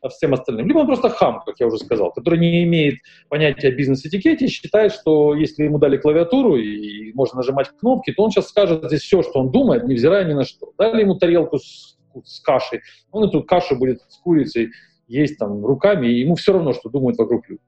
всем 0.09 0.33
остальным. 0.33 0.67
Либо 0.67 0.79
он 0.79 0.87
просто 0.87 1.09
хам, 1.09 1.41
как 1.45 1.59
я 1.59 1.67
уже 1.67 1.77
сказал, 1.77 2.11
который 2.11 2.39
не 2.39 2.63
имеет 2.63 2.95
понятия 3.29 3.71
бизнес-этикете, 3.71 4.47
считает, 4.47 4.93
что 4.93 5.35
если 5.35 5.63
ему 5.63 5.79
дали 5.79 5.97
клавиатуру 5.97 6.55
и 6.55 7.13
можно 7.13 7.37
нажимать 7.37 7.69
кнопки, 7.79 8.11
то 8.13 8.23
он 8.23 8.31
сейчас 8.31 8.49
скажет 8.49 8.85
здесь 8.85 9.01
все, 9.01 9.21
что 9.23 9.39
он 9.39 9.51
думает, 9.51 9.85
невзирая 9.85 10.25
ни 10.25 10.33
на 10.33 10.45
что. 10.45 10.73
Дали 10.77 11.01
ему 11.01 11.15
тарелку 11.15 11.59
с, 11.59 11.97
с 12.23 12.39
кашей, 12.39 12.81
он 13.11 13.27
эту 13.27 13.43
кашу 13.43 13.75
будет 13.77 14.01
с 14.07 14.17
курицей 14.17 14.71
есть 15.07 15.37
там 15.37 15.63
руками, 15.65 16.07
и 16.07 16.19
ему 16.21 16.35
все 16.35 16.53
равно, 16.53 16.73
что 16.73 16.89
думают 16.89 17.17
вокруг 17.17 17.47
люди. 17.49 17.61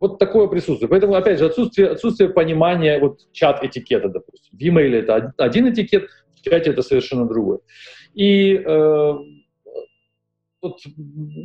Вот 0.00 0.18
такое 0.18 0.48
присутствие. 0.48 0.88
Поэтому, 0.88 1.14
опять 1.14 1.38
же, 1.38 1.46
отсутствие, 1.46 1.88
отсутствие 1.88 2.28
понимания 2.28 2.98
вот 2.98 3.20
чат-этикета, 3.32 4.08
допустим. 4.08 4.56
В 4.56 4.60
e-mail 4.60 4.94
это 4.96 5.32
один 5.38 5.72
этикет, 5.72 6.08
в 6.34 6.42
чате 6.42 6.70
это 6.70 6.82
совершенно 6.82 7.26
другой. 7.26 7.58
И 8.14 8.54
э, 8.54 9.14
вот, 10.64 10.78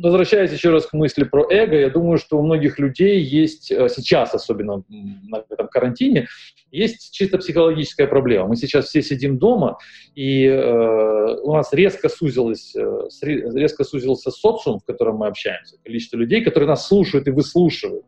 возвращаясь 0.02 0.50
еще 0.50 0.70
раз 0.70 0.86
к 0.86 0.94
мысли 0.94 1.24
про 1.24 1.46
эго, 1.50 1.78
я 1.78 1.90
думаю, 1.90 2.16
что 2.16 2.38
у 2.38 2.42
многих 2.42 2.78
людей 2.78 3.20
есть 3.20 3.70
э, 3.70 3.88
сейчас, 3.90 4.34
особенно 4.34 4.82
на 4.88 5.44
этом 5.50 5.68
карантине, 5.68 6.26
есть 6.70 7.12
чисто 7.12 7.36
психологическая 7.36 8.06
проблема. 8.06 8.48
Мы 8.48 8.56
сейчас 8.56 8.86
все 8.86 9.02
сидим 9.02 9.36
дома, 9.36 9.76
и 10.14 10.46
э, 10.46 11.36
у 11.42 11.52
нас 11.52 11.70
резко, 11.74 12.08
сузилось, 12.08 12.74
э, 12.74 13.08
резко 13.22 13.84
сузился 13.84 14.30
социум, 14.30 14.80
в 14.80 14.86
котором 14.86 15.16
мы 15.16 15.26
общаемся, 15.26 15.76
количество 15.84 16.16
людей, 16.16 16.42
которые 16.42 16.68
нас 16.68 16.88
слушают 16.88 17.28
и 17.28 17.30
выслушивают. 17.30 18.06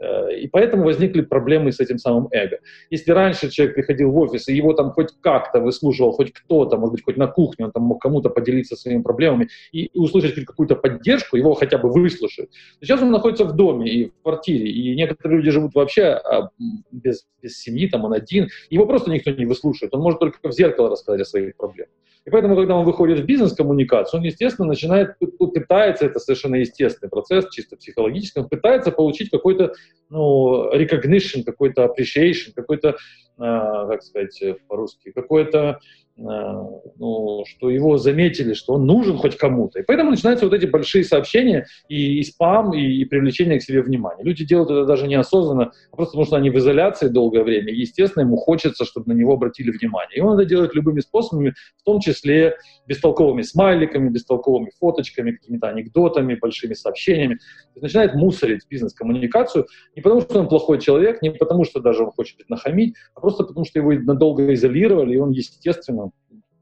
И 0.00 0.48
поэтому 0.48 0.84
возникли 0.84 1.20
проблемы 1.20 1.72
с 1.72 1.80
этим 1.80 1.98
самым 1.98 2.28
эго. 2.30 2.58
Если 2.90 3.12
раньше 3.12 3.50
человек 3.50 3.74
приходил 3.74 4.10
в 4.10 4.18
офис, 4.18 4.48
и 4.48 4.54
его 4.54 4.72
там 4.72 4.92
хоть 4.92 5.08
как-то 5.20 5.60
выслушивал, 5.60 6.12
хоть 6.12 6.32
кто-то, 6.32 6.76
может 6.76 6.94
быть, 6.94 7.04
хоть 7.04 7.16
на 7.16 7.26
кухне, 7.26 7.66
он 7.66 7.72
там 7.72 7.82
мог 7.82 8.00
кому-то 8.00 8.30
поделиться 8.30 8.76
своими 8.76 9.02
проблемами 9.02 9.48
и, 9.72 9.90
услышать 9.94 10.34
хоть 10.34 10.46
какую-то 10.46 10.76
поддержку, 10.76 11.36
его 11.36 11.54
хотя 11.54 11.78
бы 11.78 11.90
выслушают. 11.90 12.50
Сейчас 12.80 13.02
он 13.02 13.10
находится 13.10 13.44
в 13.44 13.54
доме 13.54 13.90
и 13.90 14.06
в 14.06 14.22
квартире, 14.22 14.70
и 14.70 14.94
некоторые 14.96 15.38
люди 15.38 15.50
живут 15.50 15.74
вообще 15.74 16.04
а, 16.04 16.50
без, 16.90 17.26
без 17.42 17.58
семьи, 17.58 17.88
там 17.88 18.04
он 18.04 18.14
один, 18.14 18.48
его 18.70 18.86
просто 18.86 19.10
никто 19.10 19.30
не 19.30 19.46
выслушает, 19.46 19.94
он 19.94 20.00
может 20.00 20.20
только 20.20 20.38
в 20.48 20.52
зеркало 20.52 20.90
рассказать 20.90 21.20
о 21.20 21.24
своих 21.24 21.56
проблемах. 21.56 21.90
И 22.26 22.30
поэтому, 22.30 22.54
когда 22.54 22.76
он 22.76 22.84
выходит 22.84 23.20
в 23.20 23.24
бизнес-коммуникацию, 23.24 24.20
он, 24.20 24.26
естественно, 24.26 24.68
начинает, 24.68 25.16
пытается, 25.38 26.04
это 26.04 26.18
совершенно 26.18 26.56
естественный 26.56 27.08
процесс, 27.08 27.48
чисто 27.50 27.76
психологический, 27.76 28.40
он 28.40 28.48
пытается 28.48 28.92
получить 28.92 29.30
какой-то, 29.30 29.72
ну, 30.10 30.70
recognition, 30.74 31.44
какой-то 31.44 31.84
appreciation, 31.84 32.52
какой-то, 32.54 32.88
э, 32.90 32.94
как 33.38 34.02
сказать 34.02 34.38
по-русски, 34.68 35.12
какой-то 35.12 35.80
Э, 36.09 36.09
ну, 36.20 37.44
что 37.46 37.70
его 37.70 37.96
заметили, 37.96 38.52
что 38.52 38.74
он 38.74 38.84
нужен 38.84 39.16
хоть 39.16 39.36
кому-то. 39.36 39.80
И 39.80 39.82
поэтому 39.82 40.10
начинаются 40.10 40.44
вот 40.44 40.54
эти 40.54 40.66
большие 40.66 41.02
сообщения 41.02 41.66
и, 41.88 42.18
и 42.18 42.22
спам, 42.24 42.74
и, 42.74 42.80
и 42.80 43.04
привлечение 43.06 43.58
к 43.58 43.62
себе 43.62 43.80
внимания. 43.80 44.22
Люди 44.22 44.44
делают 44.44 44.70
это 44.70 44.84
даже 44.84 45.08
неосознанно, 45.08 45.72
а 45.90 45.96
просто 45.96 46.12
потому 46.12 46.26
что 46.26 46.36
они 46.36 46.50
в 46.50 46.58
изоляции 46.58 47.08
долгое 47.08 47.42
время. 47.42 47.72
Естественно, 47.72 48.22
ему 48.22 48.36
хочется, 48.36 48.84
чтобы 48.84 49.12
на 49.12 49.16
него 49.16 49.32
обратили 49.32 49.70
внимание. 49.70 50.18
И 50.18 50.20
он 50.20 50.38
это 50.38 50.46
делает 50.46 50.74
любыми 50.74 51.00
способами, 51.00 51.54
в 51.78 51.84
том 51.84 52.00
числе 52.00 52.56
бестолковыми 52.86 53.42
смайликами, 53.42 54.10
бестолковыми 54.10 54.70
фоточками, 54.78 55.32
какими-то 55.32 55.68
анекдотами, 55.68 56.34
большими 56.34 56.74
сообщениями. 56.74 57.38
Начинает 57.76 58.14
мусорить 58.14 58.66
бизнес-коммуникацию 58.68 59.66
не 59.96 60.02
потому, 60.02 60.20
что 60.20 60.38
он 60.40 60.48
плохой 60.48 60.80
человек, 60.80 61.22
не 61.22 61.30
потому, 61.30 61.64
что 61.64 61.80
даже 61.80 62.04
он 62.04 62.10
хочет 62.10 62.36
нахамить, 62.50 62.94
а 63.14 63.20
просто 63.20 63.44
потому, 63.44 63.64
что 63.64 63.78
его 63.78 63.92
надолго 63.92 64.52
изолировали, 64.52 65.14
и 65.14 65.18
он, 65.18 65.30
естественно, 65.30 66.09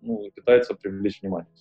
ну, 0.00 0.30
пытается 0.34 0.74
привлечь 0.74 1.20
внимание. 1.20 1.52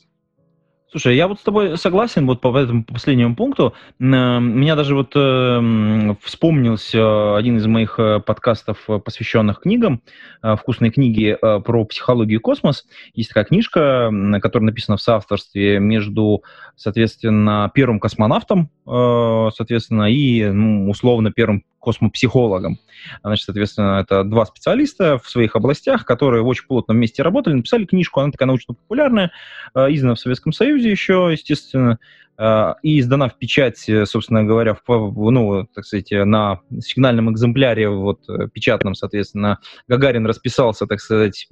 Слушай, 0.89 1.17
я 1.17 1.27
вот 1.27 1.37
с 1.37 1.43
тобой 1.43 1.77
согласен 1.77 2.25
вот 2.25 2.39
по 2.39 2.57
этому 2.57 2.85
последнему 2.85 3.35
пункту. 3.35 3.73
Э, 3.99 4.03
меня 4.39 4.75
даже 4.77 4.95
вот 4.95 5.11
э, 5.15 6.15
вспомнился 6.21 7.35
один 7.35 7.57
из 7.57 7.67
моих 7.67 7.99
э, 7.99 8.21
подкастов, 8.21 8.89
э, 8.89 8.97
посвященных 8.99 9.59
книгам, 9.59 10.01
«Вкусные 10.41 10.91
книги 10.91 11.37
про 11.41 11.83
психологию 11.85 12.39
и 12.39 12.41
космос». 12.41 12.85
Есть 13.13 13.29
такая 13.29 13.43
книжка, 13.43 14.09
которая 14.41 14.67
написана 14.67 14.95
в 14.97 15.01
соавторстве 15.01 15.79
между, 15.79 16.43
соответственно, 16.75 17.69
первым 17.73 17.99
космонавтом, 17.99 18.69
соответственно, 18.85 20.09
и 20.09 20.45
ну, 20.45 20.89
условно 20.89 21.31
первым 21.31 21.65
космопсихологом. 21.79 22.79
Значит, 23.23 23.45
соответственно, 23.45 23.99
это 23.99 24.23
два 24.23 24.45
специалиста 24.45 25.17
в 25.17 25.29
своих 25.29 25.55
областях, 25.55 26.05
которые 26.05 26.43
очень 26.43 26.65
плотном 26.65 26.97
месте 26.97 27.23
работали, 27.23 27.55
написали 27.55 27.85
книжку, 27.85 28.19
она 28.19 28.31
такая 28.31 28.47
научно-популярная, 28.47 29.31
э, 29.75 29.87
издана 29.89 30.15
в 30.15 30.19
Советском 30.19 30.51
Союзе 30.53 30.91
еще, 30.91 31.29
естественно, 31.31 31.99
э, 32.37 32.73
и 32.83 32.99
издана 32.99 33.29
в 33.29 33.37
печать, 33.37 33.89
собственно 34.05 34.43
говоря, 34.43 34.77
в, 34.87 35.31
ну, 35.31 35.67
так 35.73 35.85
сказать, 35.85 36.11
на 36.11 36.61
сигнальном 36.79 37.31
экземпляре, 37.31 37.89
вот, 37.89 38.21
печатном, 38.53 38.95
соответственно, 38.95 39.59
Гагарин 39.87 40.25
расписался, 40.25 40.85
так 40.87 40.99
сказать, 40.99 41.47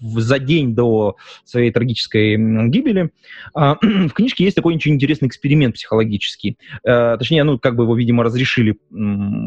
за 0.00 0.38
день 0.38 0.74
до 0.74 1.16
своей 1.44 1.70
трагической 1.70 2.36
гибели. 2.68 3.10
А, 3.54 3.76
в 3.82 4.10
книжке 4.10 4.44
есть 4.44 4.56
такой 4.56 4.74
очень 4.74 4.94
интересный 4.94 5.28
эксперимент 5.28 5.74
психологический. 5.74 6.58
Э, 6.84 7.16
точнее, 7.18 7.44
ну, 7.44 7.58
как 7.58 7.76
бы 7.76 7.84
его, 7.84 7.96
видимо, 7.96 8.24
разрешили 8.24 8.78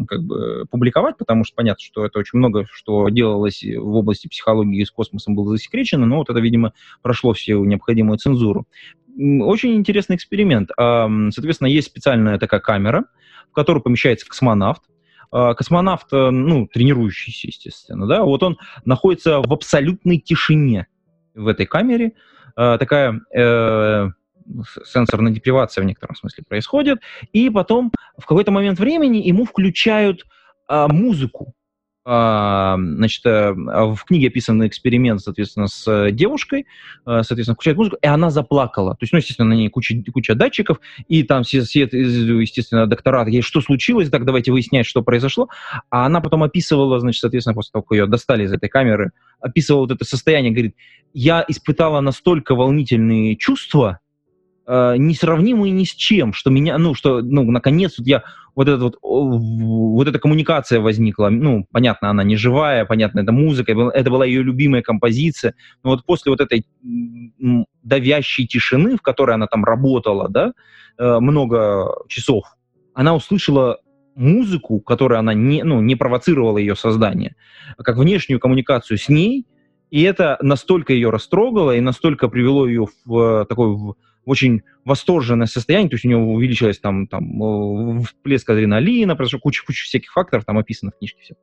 как 0.07 0.23
бы 0.23 0.65
публиковать, 0.69 1.17
потому 1.17 1.43
что 1.43 1.55
понятно, 1.55 1.83
что 1.83 2.05
это 2.05 2.19
очень 2.19 2.39
много, 2.39 2.65
что 2.71 3.09
делалось 3.09 3.63
в 3.63 3.95
области 3.95 4.27
психологии 4.27 4.83
с 4.83 4.91
космосом 4.91 5.35
было 5.35 5.49
засекречено, 5.49 6.05
но 6.05 6.17
вот 6.17 6.29
это, 6.29 6.39
видимо, 6.39 6.73
прошло 7.01 7.33
всю 7.33 7.63
необходимую 7.65 8.17
цензуру. 8.17 8.67
Очень 9.17 9.75
интересный 9.75 10.15
эксперимент. 10.15 10.69
Соответственно, 10.77 11.67
есть 11.67 11.87
специальная 11.87 12.39
такая 12.39 12.61
камера, 12.61 13.05
в 13.51 13.53
которую 13.53 13.83
помещается 13.83 14.25
космонавт, 14.25 14.83
космонавт, 15.31 16.11
э, 16.13 16.29
ну, 16.29 16.67
тренирующийся, 16.67 17.47
естественно, 17.47 18.07
да, 18.07 18.23
вот 18.23 18.43
он 18.43 18.57
находится 18.85 19.39
в 19.39 19.51
абсолютной 19.53 20.17
тишине 20.17 20.87
в 21.33 21.47
этой 21.47 21.65
камере, 21.65 22.13
а, 22.55 22.77
такая 22.77 23.21
э, 23.33 24.09
сенсорная 24.85 25.31
депривация 25.31 25.83
в 25.83 25.85
некотором 25.85 26.15
смысле 26.15 26.43
происходит, 26.47 26.99
и 27.31 27.49
потом 27.49 27.91
в 28.17 28.25
какой-то 28.25 28.51
момент 28.51 28.79
времени 28.79 29.17
ему 29.17 29.45
включают 29.45 30.25
э, 30.69 30.87
музыку, 30.87 31.53
а, 31.53 31.60
значит, 32.11 33.25
э, 33.25 33.53
в 33.53 33.99
книге 34.05 34.27
описан 34.27 34.65
эксперимент, 34.67 35.21
соответственно, 35.21 35.67
с 35.67 35.87
э, 35.87 36.11
девушкой, 36.11 36.65
э, 37.05 37.21
соответственно, 37.23 37.55
включает 37.55 37.77
музыку, 37.77 37.97
и 38.01 38.07
она 38.07 38.29
заплакала. 38.29 38.91
То 38.95 39.03
есть, 39.03 39.13
ну, 39.13 39.19
естественно, 39.19 39.47
на 39.47 39.53
ней 39.53 39.69
куча, 39.69 39.95
куча 40.13 40.35
датчиков, 40.35 40.81
и 41.07 41.23
там 41.23 41.43
все, 41.43 41.61
все 41.61 41.81
естественно, 41.81 42.85
доктора 42.87 43.23
такие, 43.23 43.41
что 43.41 43.61
случилось, 43.61 44.09
так 44.09 44.25
давайте 44.25 44.51
выяснять, 44.51 44.85
что 44.85 45.01
произошло. 45.01 45.49
А 45.89 46.05
она 46.05 46.19
потом 46.19 46.43
описывала, 46.43 46.99
значит, 46.99 47.21
соответственно, 47.21 47.53
после 47.53 47.71
того, 47.71 47.83
как 47.83 47.95
ее 47.95 48.07
достали 48.07 48.43
из 48.43 48.51
этой 48.51 48.67
камеры, 48.67 49.11
описывала 49.39 49.81
вот 49.81 49.91
это 49.91 50.03
состояние, 50.03 50.51
говорит, 50.51 50.75
я 51.13 51.45
испытала 51.47 52.01
настолько 52.01 52.55
волнительные 52.55 53.37
чувства, 53.37 53.99
э, 54.67 54.95
несравнимые 54.97 55.71
ни 55.71 55.83
с 55.83 55.91
чем, 55.91 56.33
что 56.33 56.49
меня, 56.49 56.77
ну, 56.77 56.93
что, 56.93 57.21
ну, 57.21 57.49
наконец 57.49 57.97
вот 57.97 58.07
я, 58.07 58.23
вот 58.55 58.67
эта 58.67 58.83
вот, 58.83 58.97
вот 59.01 60.07
эта 60.07 60.19
коммуникация 60.19 60.79
возникла, 60.79 61.29
ну, 61.29 61.65
понятно, 61.71 62.09
она 62.09 62.23
не 62.23 62.35
живая, 62.35 62.85
понятно, 62.85 63.21
это 63.21 63.31
музыка, 63.31 63.71
это 63.71 64.09
была 64.09 64.25
ее 64.25 64.43
любимая 64.43 64.81
композиция, 64.81 65.55
но 65.83 65.91
вот 65.91 66.05
после 66.05 66.31
вот 66.31 66.41
этой 66.41 66.65
давящей 67.83 68.47
тишины, 68.47 68.97
в 68.97 69.01
которой 69.01 69.35
она 69.35 69.47
там 69.47 69.63
работала, 69.63 70.29
да, 70.29 70.53
э, 70.97 71.19
много 71.19 71.93
часов, 72.07 72.45
она 72.93 73.15
услышала 73.15 73.79
музыку, 74.15 74.81
которая 74.81 75.19
она 75.19 75.33
не, 75.33 75.63
ну, 75.63 75.81
не 75.81 75.95
провоцировала 75.95 76.57
ее 76.57 76.75
создание, 76.75 77.35
как 77.77 77.97
внешнюю 77.97 78.39
коммуникацию 78.39 78.97
с 78.97 79.07
ней, 79.09 79.45
и 79.89 80.03
это 80.03 80.37
настолько 80.41 80.93
ее 80.93 81.09
растрогало 81.09 81.75
и 81.75 81.81
настолько 81.81 82.29
привело 82.29 82.67
ее 82.67 82.87
в 83.05 83.45
такой 83.45 83.75
в, 83.75 83.95
очень 84.25 84.61
восторженное 84.85 85.47
состояние, 85.47 85.89
то 85.89 85.95
есть 85.95 86.05
у 86.05 86.09
него 86.09 86.33
увеличилось 86.33 86.79
там, 86.79 87.07
там 87.07 88.01
всплеск 88.03 88.49
адреналина, 88.49 89.15
произошел 89.15 89.39
куча, 89.39 89.63
куча 89.65 89.85
всяких 89.85 90.11
факторов, 90.11 90.45
там 90.45 90.57
описано 90.57 90.91
в 90.91 90.97
книжке 90.97 91.21
все. 91.21 91.35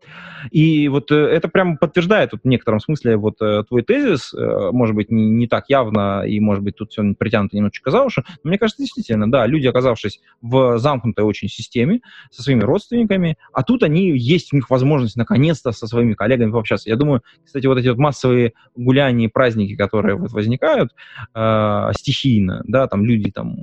И 0.50 0.88
вот 0.88 1.10
э, 1.12 1.14
это 1.14 1.48
прям 1.48 1.76
подтверждает 1.76 2.32
вот, 2.32 2.42
в 2.42 2.48
некотором 2.48 2.80
смысле 2.80 3.16
вот 3.16 3.40
э, 3.40 3.62
твой 3.68 3.82
тезис, 3.82 4.34
э, 4.34 4.70
может 4.72 4.96
быть, 4.96 5.10
не, 5.10 5.30
не 5.30 5.46
так 5.46 5.66
явно, 5.68 6.24
и, 6.26 6.40
может 6.40 6.64
быть, 6.64 6.76
тут 6.76 6.90
все 6.90 7.04
притянуто 7.16 7.56
немножечко 7.56 7.90
за 7.90 8.02
уши, 8.02 8.24
но 8.42 8.48
мне 8.48 8.58
кажется, 8.58 8.82
действительно, 8.82 9.30
да, 9.30 9.46
люди, 9.46 9.66
оказавшись 9.66 10.20
в 10.40 10.78
замкнутой 10.78 11.24
очень 11.24 11.48
системе 11.48 12.00
со 12.30 12.42
своими 12.42 12.62
родственниками, 12.62 13.36
а 13.52 13.62
тут 13.62 13.82
они, 13.82 14.16
есть 14.18 14.52
у 14.52 14.56
них 14.56 14.68
возможность 14.68 15.16
наконец-то 15.16 15.70
со 15.72 15.86
своими 15.86 16.14
коллегами 16.14 16.50
пообщаться. 16.50 16.88
Я 16.88 16.96
думаю, 16.96 17.22
кстати, 17.44 17.66
вот 17.66 17.78
эти 17.78 17.88
вот 17.88 17.98
массовые 17.98 18.54
гуляния, 18.74 19.30
праздники, 19.32 19.76
которые 19.76 20.16
вот 20.16 20.32
возникают 20.32 20.90
э, 21.34 21.90
стихийно, 21.96 22.64
да, 22.68 22.86
там 22.86 23.04
люди 23.04 23.30
там 23.32 23.56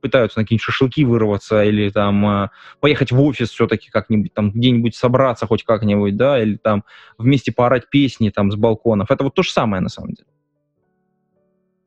пытаются 0.00 0.38
на 0.38 0.44
какие-нибудь 0.44 0.64
шашлыки 0.64 1.04
вырваться 1.04 1.62
или 1.64 1.90
там 1.90 2.26
э, 2.26 2.48
поехать 2.80 3.12
в 3.12 3.20
офис 3.20 3.50
все-таки 3.50 3.90
как-нибудь, 3.90 4.32
там 4.32 4.50
где-нибудь 4.50 4.96
собраться 4.96 5.46
хоть 5.46 5.64
как-нибудь, 5.64 6.16
да, 6.16 6.40
или 6.40 6.56
там 6.56 6.84
вместе 7.18 7.52
поорать 7.52 7.90
песни 7.90 8.30
там 8.30 8.50
с 8.50 8.56
балконов. 8.56 9.10
Это 9.10 9.24
вот 9.24 9.34
то 9.34 9.42
же 9.42 9.50
самое 9.50 9.82
на 9.82 9.88
самом 9.88 10.12
деле. 10.12 10.26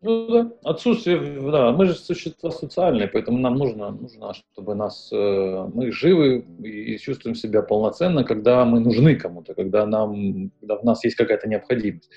Ну 0.03 0.27
да, 0.27 0.51
отсутствие, 0.63 1.19
да, 1.51 1.71
мы 1.71 1.85
же 1.85 1.93
существа 1.93 2.49
социальные, 2.49 3.07
поэтому 3.07 3.37
нам 3.37 3.55
нужно, 3.55 3.91
нужно 3.91 4.33
чтобы 4.33 4.73
нас, 4.73 5.09
э, 5.13 5.69
мы 5.73 5.91
живы 5.91 6.39
и 6.63 6.97
чувствуем 6.97 7.35
себя 7.35 7.61
полноценно, 7.61 8.23
когда 8.23 8.65
мы 8.65 8.79
нужны 8.79 9.15
кому-то, 9.15 9.53
когда 9.53 9.85
нам, 9.85 10.49
когда 10.59 10.77
в 10.77 10.83
нас 10.83 11.03
есть 11.03 11.15
какая-то 11.15 11.47
необходимость. 11.47 12.09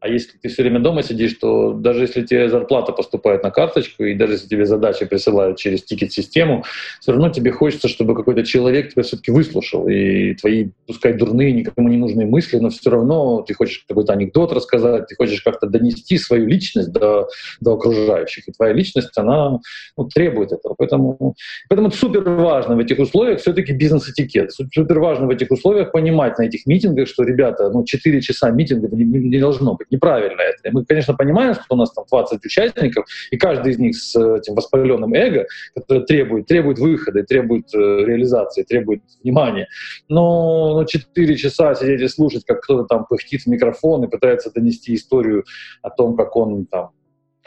А 0.00 0.08
если 0.08 0.38
ты 0.38 0.48
все 0.48 0.62
время 0.62 0.78
дома 0.78 1.02
сидишь, 1.02 1.34
то 1.34 1.72
даже 1.72 2.02
если 2.02 2.22
тебе 2.22 2.48
зарплата 2.48 2.92
поступает 2.92 3.42
на 3.42 3.50
карточку, 3.50 4.04
и 4.04 4.14
даже 4.14 4.34
если 4.34 4.46
тебе 4.46 4.64
задачи 4.64 5.04
присылают 5.04 5.58
через 5.58 5.82
тикет-систему, 5.82 6.64
все 7.00 7.12
равно 7.12 7.30
тебе 7.30 7.50
хочется, 7.50 7.88
чтобы 7.88 8.14
какой-то 8.14 8.44
человек 8.44 8.92
тебя 8.92 9.02
все-таки 9.02 9.32
выслушал. 9.32 9.88
И 9.88 10.34
твои, 10.34 10.68
пускай 10.86 11.14
дурные, 11.14 11.52
никому 11.52 11.88
не 11.88 11.96
нужные 11.96 12.26
мысли, 12.26 12.58
но 12.58 12.70
все 12.70 12.90
равно 12.90 13.42
ты 13.42 13.54
хочешь 13.54 13.84
какой-то 13.88 14.12
анекдот 14.12 14.52
рассказать, 14.52 15.08
ты 15.08 15.16
хочешь 15.16 15.42
как-то 15.42 15.66
донести 15.66 16.16
свою 16.16 16.46
личность 16.46 16.92
до, 16.92 17.28
до 17.60 17.74
окружающих. 17.74 18.46
И 18.48 18.52
твоя 18.52 18.72
личность, 18.72 19.16
она 19.16 19.58
ну, 19.96 20.04
требует 20.04 20.52
этого. 20.52 20.74
Поэтому, 20.78 21.34
поэтому 21.68 21.90
супер 21.90 22.22
важно 22.22 22.76
в 22.76 22.78
этих 22.78 23.00
условиях 23.00 23.40
все-таки 23.40 23.72
бизнес-этикет. 23.72 24.52
Супер 24.52 25.00
важно 25.00 25.26
в 25.26 25.30
этих 25.30 25.50
условиях 25.50 25.90
понимать 25.90 26.38
на 26.38 26.44
этих 26.44 26.66
митингах, 26.66 27.08
что, 27.08 27.24
ребята, 27.24 27.70
ну, 27.70 27.84
4 27.84 28.20
часа 28.20 28.50
митинга 28.50 28.88
не, 28.94 29.04
не 29.04 29.40
должно 29.40 29.74
быть. 29.74 29.87
Неправильно 29.90 30.40
это. 30.42 30.68
И 30.68 30.70
мы, 30.70 30.84
конечно, 30.84 31.14
понимаем, 31.14 31.54
что 31.54 31.64
у 31.70 31.76
нас 31.76 31.92
там 31.92 32.04
20 32.08 32.44
участников, 32.44 33.06
и 33.30 33.36
каждый 33.36 33.72
из 33.72 33.78
них 33.78 33.96
с 33.96 34.14
этим 34.16 34.54
воспаленным 34.54 35.14
эго, 35.14 35.46
который 35.74 36.04
требует, 36.04 36.46
требует 36.46 36.78
выхода, 36.78 37.22
требует 37.24 37.74
э, 37.74 37.78
реализации, 37.78 38.62
требует 38.62 39.02
внимания. 39.22 39.68
Но, 40.08 40.74
но 40.74 40.84
4 40.84 41.36
часа 41.36 41.74
сидеть 41.74 42.02
и 42.02 42.08
слушать, 42.08 42.44
как 42.44 42.60
кто-то 42.60 42.84
там 42.84 43.06
пыхтит 43.06 43.42
в 43.42 43.46
микрофон 43.46 44.04
и 44.04 44.08
пытается 44.08 44.50
донести 44.52 44.94
историю 44.94 45.44
о 45.82 45.90
том, 45.90 46.16
как 46.16 46.36
он 46.36 46.66
там 46.66 46.90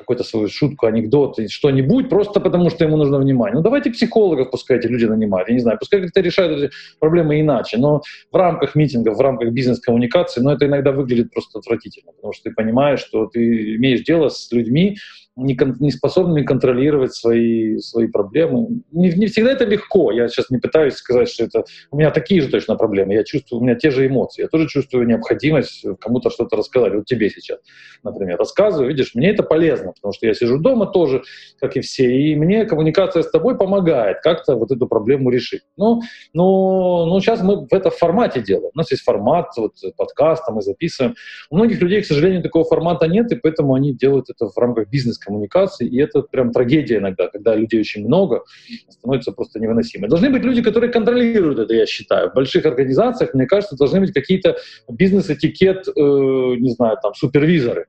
какую-то 0.01 0.23
свою 0.23 0.47
шутку, 0.47 0.85
анекдот, 0.85 1.37
что-нибудь, 1.49 2.09
просто 2.09 2.39
потому 2.39 2.69
что 2.69 2.85
ему 2.85 2.97
нужно 2.97 3.17
внимание. 3.17 3.55
Ну, 3.55 3.61
давайте 3.61 3.91
психологов 3.91 4.51
пускай 4.51 4.77
эти 4.77 4.87
люди 4.87 5.05
нанимают, 5.05 5.49
я 5.49 5.55
не 5.55 5.61
знаю, 5.61 5.77
пускай 5.79 6.01
как-то 6.01 6.21
решают 6.21 6.63
эти 6.63 6.73
проблемы 6.99 7.39
иначе, 7.39 7.77
но 7.77 8.01
в 8.31 8.35
рамках 8.35 8.75
митингов, 8.75 9.17
в 9.17 9.21
рамках 9.21 9.51
бизнес-коммуникации, 9.51 10.41
ну, 10.41 10.51
это 10.51 10.65
иногда 10.65 10.91
выглядит 10.91 11.31
просто 11.31 11.59
отвратительно, 11.59 12.11
потому 12.11 12.33
что 12.33 12.49
ты 12.49 12.55
понимаешь, 12.55 12.99
что 12.99 13.27
ты 13.27 13.75
имеешь 13.75 14.03
дело 14.03 14.29
с 14.29 14.51
людьми, 14.51 14.97
не, 15.37 15.57
не 15.79 15.91
способными 15.91 16.43
контролировать 16.43 17.13
свои, 17.13 17.77
свои 17.77 18.07
проблемы. 18.07 18.81
Не, 18.91 19.11
не 19.11 19.27
всегда 19.27 19.51
это 19.51 19.65
легко. 19.65 20.11
Я 20.11 20.27
сейчас 20.27 20.49
не 20.49 20.57
пытаюсь 20.57 20.95
сказать, 20.95 21.29
что 21.29 21.45
это... 21.45 21.63
У 21.89 21.97
меня 21.97 22.11
такие 22.11 22.41
же 22.41 22.49
точно 22.49 22.75
проблемы. 22.75 23.13
Я 23.13 23.23
чувствую, 23.23 23.61
у 23.61 23.63
меня 23.63 23.75
те 23.75 23.91
же 23.91 24.05
эмоции. 24.05 24.41
Я 24.41 24.47
тоже 24.49 24.67
чувствую 24.67 25.07
необходимость 25.07 25.85
кому-то 25.99 26.29
что-то 26.29 26.57
рассказать. 26.57 26.93
Вот 26.93 27.05
тебе 27.05 27.29
сейчас, 27.29 27.59
например, 28.03 28.37
рассказываю. 28.37 28.89
Видишь, 28.89 29.15
мне 29.15 29.29
это 29.31 29.43
полезно, 29.43 29.93
потому 29.93 30.13
что 30.13 30.27
я 30.27 30.33
сижу 30.33 30.59
дома 30.59 30.85
тоже, 30.87 31.23
как 31.59 31.77
и 31.77 31.81
все, 31.81 32.11
и 32.11 32.35
мне 32.35 32.65
коммуникация 32.65 33.23
с 33.23 33.31
тобой 33.31 33.57
помогает 33.57 34.17
как-то 34.21 34.55
вот 34.55 34.71
эту 34.71 34.87
проблему 34.87 35.29
решить. 35.29 35.61
Ну, 35.77 36.01
ну, 36.33 37.05
ну 37.05 37.19
сейчас 37.21 37.41
мы 37.41 37.67
в 37.67 37.73
этом 37.73 37.91
формате 37.91 38.41
делаем. 38.41 38.71
У 38.73 38.77
нас 38.77 38.91
есть 38.91 39.03
формат 39.03 39.47
вот, 39.55 39.75
подкаста, 39.95 40.51
мы 40.51 40.61
записываем. 40.61 41.15
У 41.49 41.55
многих 41.55 41.81
людей, 41.81 42.01
к 42.01 42.05
сожалению, 42.05 42.43
такого 42.43 42.65
формата 42.65 43.07
нет, 43.07 43.31
и 43.31 43.35
поэтому 43.35 43.75
они 43.75 43.93
делают 43.93 44.29
это 44.29 44.49
в 44.49 44.57
рамках 44.57 44.89
бизнес 44.89 45.17
коммуникации, 45.21 45.87
и 45.87 45.99
это 45.99 46.21
прям 46.21 46.51
трагедия 46.51 46.97
иногда, 46.97 47.27
когда 47.27 47.55
людей 47.55 47.79
очень 47.79 48.05
много, 48.05 48.43
становится 48.89 49.31
просто 49.31 49.59
невыносимо. 49.59 50.07
Должны 50.07 50.29
быть 50.29 50.43
люди, 50.43 50.61
которые 50.61 50.91
контролируют 50.91 51.59
это, 51.59 51.73
я 51.73 51.85
считаю. 51.85 52.29
В 52.29 52.33
больших 52.33 52.65
организациях, 52.65 53.33
мне 53.33 53.45
кажется, 53.45 53.75
должны 53.75 53.99
быть 53.99 54.13
какие-то 54.13 54.57
бизнес-этикет, 54.89 55.87
э, 55.87 55.91
не 55.95 56.71
знаю, 56.71 56.97
там, 57.01 57.13
супервизоры 57.13 57.85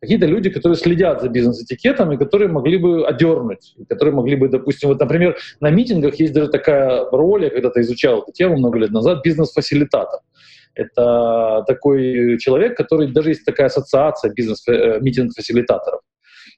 какие-то 0.00 0.26
люди, 0.26 0.50
которые 0.50 0.76
следят 0.76 1.22
за 1.22 1.28
бизнес-этикетом 1.28 2.12
и 2.12 2.16
которые 2.18 2.48
могли 2.48 2.76
бы 2.76 3.06
одернуть, 3.06 3.74
которые 3.88 4.14
могли 4.14 4.36
бы, 4.36 4.48
допустим, 4.48 4.90
вот, 4.90 5.00
например, 5.00 5.36
на 5.60 5.70
митингах 5.70 6.16
есть 6.16 6.32
даже 6.32 6.48
такая 6.48 7.06
роль, 7.10 7.44
я 7.44 7.50
когда-то 7.50 7.80
изучал 7.80 8.22
эту 8.22 8.32
тему 8.32 8.56
много 8.56 8.78
лет 8.78 8.90
назад, 8.90 9.24
бизнес-фасилитатор. 9.24 10.20
Это 10.74 11.64
такой 11.66 12.38
человек, 12.38 12.76
который, 12.76 13.12
даже 13.12 13.30
есть 13.30 13.44
такая 13.44 13.68
ассоциация 13.68 14.32
бизнес-митинг-фасилитаторов. 14.32 16.00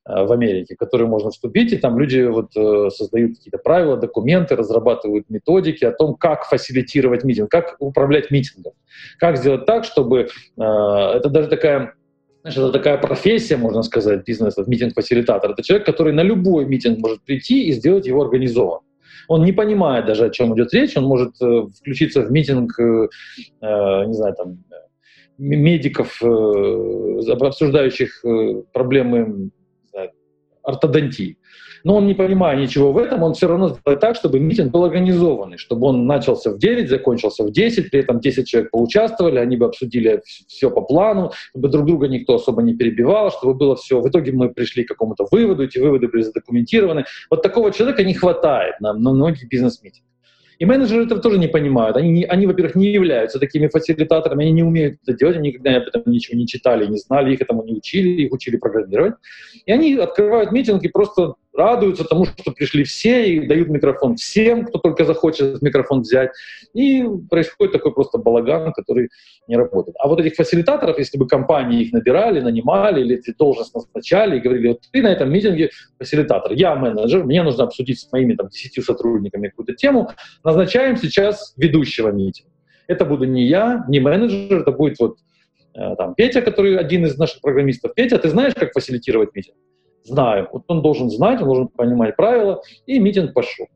Э, 0.08 0.24
в 0.24 0.32
Америке, 0.32 0.74
в 0.74 0.78
которые 0.78 1.08
можно 1.08 1.30
вступить, 1.30 1.72
и 1.72 1.76
там 1.76 1.98
люди 1.98 2.22
вот 2.22 2.56
э, 2.56 2.90
создают 2.90 3.36
какие-то 3.36 3.58
правила, 3.58 3.96
документы, 3.96 4.54
разрабатывают 4.54 5.28
методики 5.28 5.84
о 5.84 5.90
том, 5.90 6.14
как 6.14 6.44
фасилитировать 6.44 7.24
митинг, 7.24 7.50
как 7.50 7.74
управлять 7.80 8.30
митингом, 8.30 8.74
как 9.18 9.36
сделать 9.36 9.66
так, 9.66 9.84
чтобы 9.84 10.20
э, 10.20 10.26
это 10.62 11.28
даже 11.28 11.48
такая 11.48 11.94
знаешь, 12.42 12.58
это 12.58 12.70
такая 12.70 12.98
профессия, 12.98 13.56
можно 13.56 13.82
сказать, 13.82 14.24
бизнес, 14.24 14.56
митинг-фасилитатор. 14.56 15.50
Это 15.50 15.64
человек, 15.64 15.84
который 15.84 16.12
на 16.12 16.22
любой 16.22 16.66
митинг 16.66 17.00
может 17.00 17.24
прийти 17.24 17.64
и 17.64 17.72
сделать 17.72 18.06
его 18.06 18.22
организованным. 18.22 18.84
Он 19.26 19.44
не 19.44 19.50
понимает 19.50 20.06
даже, 20.06 20.26
о 20.26 20.30
чем 20.30 20.54
идет 20.54 20.72
речь, 20.72 20.96
он 20.96 21.02
может 21.02 21.34
включиться 21.34 22.22
в 22.22 22.30
митинг, 22.30 22.78
не 22.78 24.14
знаю, 24.14 24.34
там, 24.36 24.58
медиков, 25.38 26.22
обсуждающих 26.22 28.24
проблемы 28.72 29.50
ортодонтии. 30.66 31.38
Но 31.84 31.96
он 31.96 32.06
не 32.06 32.14
понимая 32.14 32.56
ничего 32.56 32.92
в 32.92 32.98
этом, 32.98 33.22
он 33.22 33.34
все 33.34 33.46
равно 33.46 33.68
сделает 33.68 34.00
так, 34.00 34.16
чтобы 34.16 34.40
митинг 34.40 34.72
был 34.72 34.84
организованный, 34.84 35.56
чтобы 35.56 35.86
он 35.86 36.06
начался 36.06 36.50
в 36.50 36.58
9, 36.58 36.88
закончился 36.88 37.44
в 37.44 37.52
10, 37.52 37.90
при 37.90 38.00
этом 38.00 38.18
10 38.18 38.48
человек 38.48 38.70
поучаствовали, 38.72 39.38
они 39.38 39.56
бы 39.56 39.66
обсудили 39.66 40.20
все 40.48 40.70
по 40.70 40.80
плану, 40.80 41.30
чтобы 41.50 41.68
друг 41.68 41.86
друга 41.86 42.08
никто 42.08 42.34
особо 42.34 42.62
не 42.62 42.74
перебивал, 42.74 43.30
чтобы 43.30 43.54
было 43.54 43.76
все. 43.76 44.00
В 44.00 44.08
итоге 44.08 44.32
мы 44.32 44.48
пришли 44.48 44.84
к 44.84 44.88
какому-то 44.88 45.26
выводу, 45.30 45.62
эти 45.62 45.78
выводы 45.78 46.08
были 46.08 46.22
задокументированы. 46.22 47.04
Вот 47.30 47.42
такого 47.42 47.70
человека 47.70 48.02
не 48.02 48.14
хватает 48.14 48.80
на, 48.80 48.92
на 48.92 49.12
многих 49.12 49.48
бизнес-митингах. 49.48 50.15
И 50.58 50.64
менеджеры 50.64 51.04
этого 51.04 51.20
тоже 51.20 51.38
не 51.38 51.48
понимают. 51.48 51.96
Они, 51.96 52.24
они 52.24 52.46
во-первых, 52.46 52.76
не 52.76 52.86
являются 52.86 53.38
такими 53.38 53.68
фасилитаторами, 53.68 54.44
они 54.44 54.52
не 54.52 54.62
умеют 54.62 54.98
это 55.02 55.16
делать, 55.16 55.36
они 55.36 55.48
никогда 55.48 55.76
об 55.76 55.88
этом 55.88 56.02
ничего 56.06 56.38
не 56.38 56.46
читали, 56.46 56.86
не 56.86 56.98
знали, 56.98 57.34
их 57.34 57.42
этому 57.42 57.62
не 57.64 57.74
учили, 57.74 58.22
их 58.22 58.32
учили 58.32 58.56
программировать. 58.56 59.14
И 59.66 59.72
они 59.72 59.94
открывают 59.94 60.52
митинг 60.52 60.82
и 60.82 60.88
просто 60.88 61.34
радуются 61.56 62.04
тому, 62.04 62.24
что 62.26 62.52
пришли 62.52 62.84
все 62.84 63.32
и 63.32 63.46
дают 63.46 63.68
микрофон 63.68 64.16
всем, 64.16 64.64
кто 64.64 64.78
только 64.78 65.04
захочет 65.04 65.62
микрофон 65.62 66.00
взять. 66.02 66.30
И 66.74 67.04
происходит 67.30 67.72
такой 67.72 67.92
просто 67.92 68.18
балаган, 68.18 68.72
который 68.72 69.08
не 69.48 69.56
работает. 69.56 69.96
А 69.98 70.08
вот 70.08 70.20
этих 70.20 70.34
фасилитаторов, 70.34 70.98
если 70.98 71.18
бы 71.18 71.26
компании 71.26 71.82
их 71.82 71.92
набирали, 71.92 72.40
нанимали 72.40 73.00
или 73.02 73.22
должность 73.38 73.74
назначали 73.74 74.36
и 74.36 74.40
говорили, 74.40 74.68
вот 74.68 74.80
ты 74.92 75.02
на 75.02 75.08
этом 75.08 75.30
митинге 75.30 75.70
фасилитатор, 75.98 76.52
я 76.52 76.74
менеджер, 76.74 77.24
мне 77.24 77.42
нужно 77.42 77.64
обсудить 77.64 78.00
с 78.00 78.12
моими 78.12 78.34
там 78.34 78.48
десятью 78.48 78.82
сотрудниками 78.82 79.48
какую-то 79.48 79.74
тему, 79.74 80.10
назначаем 80.44 80.96
сейчас 80.96 81.54
ведущего 81.56 82.10
митинга. 82.10 82.50
Это 82.88 83.04
буду 83.04 83.24
не 83.24 83.46
я, 83.46 83.84
не 83.88 84.00
менеджер, 84.00 84.60
это 84.60 84.70
будет 84.70 84.98
вот 84.98 85.18
э, 85.74 85.96
там 85.96 86.14
Петя, 86.14 86.40
который 86.40 86.76
один 86.76 87.04
из 87.04 87.18
наших 87.18 87.40
программистов. 87.40 87.94
Петя, 87.94 88.18
ты 88.18 88.28
знаешь, 88.28 88.54
как 88.54 88.72
фасилитировать 88.72 89.34
митинг? 89.34 89.56
Знаю. 90.06 90.48
Вот 90.52 90.64
он 90.68 90.82
должен 90.82 91.10
знать, 91.10 91.40
он 91.40 91.46
должен 91.46 91.68
понимать 91.68 92.16
правила, 92.16 92.62
и 92.86 92.98
митинг 92.98 93.34
пошел. 93.34 93.66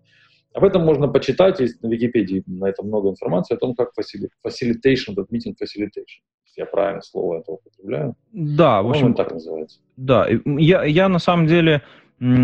Об 0.53 0.65
этом 0.65 0.85
можно 0.85 1.07
почитать, 1.07 1.61
есть 1.61 1.83
на 1.83 1.89
Википедии 1.89 2.43
на 2.47 2.69
этом 2.69 2.89
много 2.89 3.11
информации 3.11 3.55
о 3.55 3.59
том, 3.59 3.75
как 3.75 3.91
facilitation, 3.97 5.13
этот 5.13 5.31
митинг 5.31 5.57
facilitation. 5.63 6.23
Я 6.57 6.67
правильно 6.67 7.01
слово 7.03 7.41
это 7.41 7.53
употребляю. 7.53 8.17
Да, 8.33 8.83
в 8.83 8.91
общем, 8.91 9.15
так 9.15 9.33
называется. 9.33 9.79
Да, 9.97 10.27
я, 10.45 10.85
я 10.85 11.09
на 11.09 11.21
самом 11.21 11.47
деле 11.47 11.83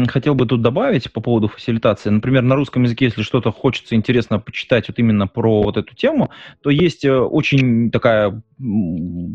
хотел 0.09 0.35
бы 0.35 0.47
тут 0.47 0.63
добавить 0.63 1.13
по 1.13 1.21
поводу 1.21 1.49
фасилитации. 1.49 2.09
Например, 2.09 2.43
на 2.43 2.57
русском 2.57 2.85
языке, 2.85 3.07
если 3.07 3.23
что-то 3.23 3.53
хочется 3.53 3.95
интересно 3.95 4.39
почитать 4.39 4.89
вот 4.89 4.99
именно 4.99 5.27
про 5.27 5.63
вот 5.63 5.77
эту 5.77 5.95
тему, 5.95 6.31
то 6.63 6.71
есть 6.71 7.05
э, 7.05 7.15
очень 7.15 7.91
такая 7.91 8.43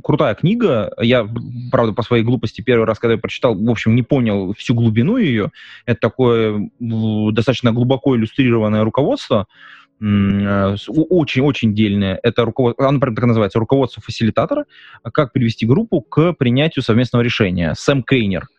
крутая 0.04 0.34
книга. 0.34 0.92
Я, 1.00 1.28
правда, 1.72 1.94
по 1.94 2.02
своей 2.02 2.24
глупости 2.24 2.62
первый 2.62 2.86
раз, 2.86 2.98
когда 2.98 3.14
я 3.14 3.20
прочитал, 3.20 3.54
в 3.54 3.70
общем, 3.70 3.94
не 3.94 4.02
понял 4.02 4.54
всю 4.58 4.74
глубину 4.74 5.18
ее. 5.18 5.52
Это 5.86 6.00
такое 6.00 6.72
достаточно 6.80 7.72
глубоко 7.72 8.16
иллюстрированное 8.16 8.84
руководство, 8.84 9.46
очень-очень 10.00 11.72
э, 11.72 11.74
дельное. 11.76 12.20
Это 12.24 12.46
руководство, 12.46 12.88
оно 12.88 13.00
так 13.00 13.26
называется, 13.26 13.60
руководство 13.60 14.02
фасилитатора, 14.02 14.66
как 15.14 15.34
привести 15.34 15.68
группу 15.68 16.02
к 16.02 16.34
принятию 16.34 16.82
совместного 16.82 17.22
решения. 17.22 17.76
Сэм 17.78 18.02
Кейнер– 18.02 18.48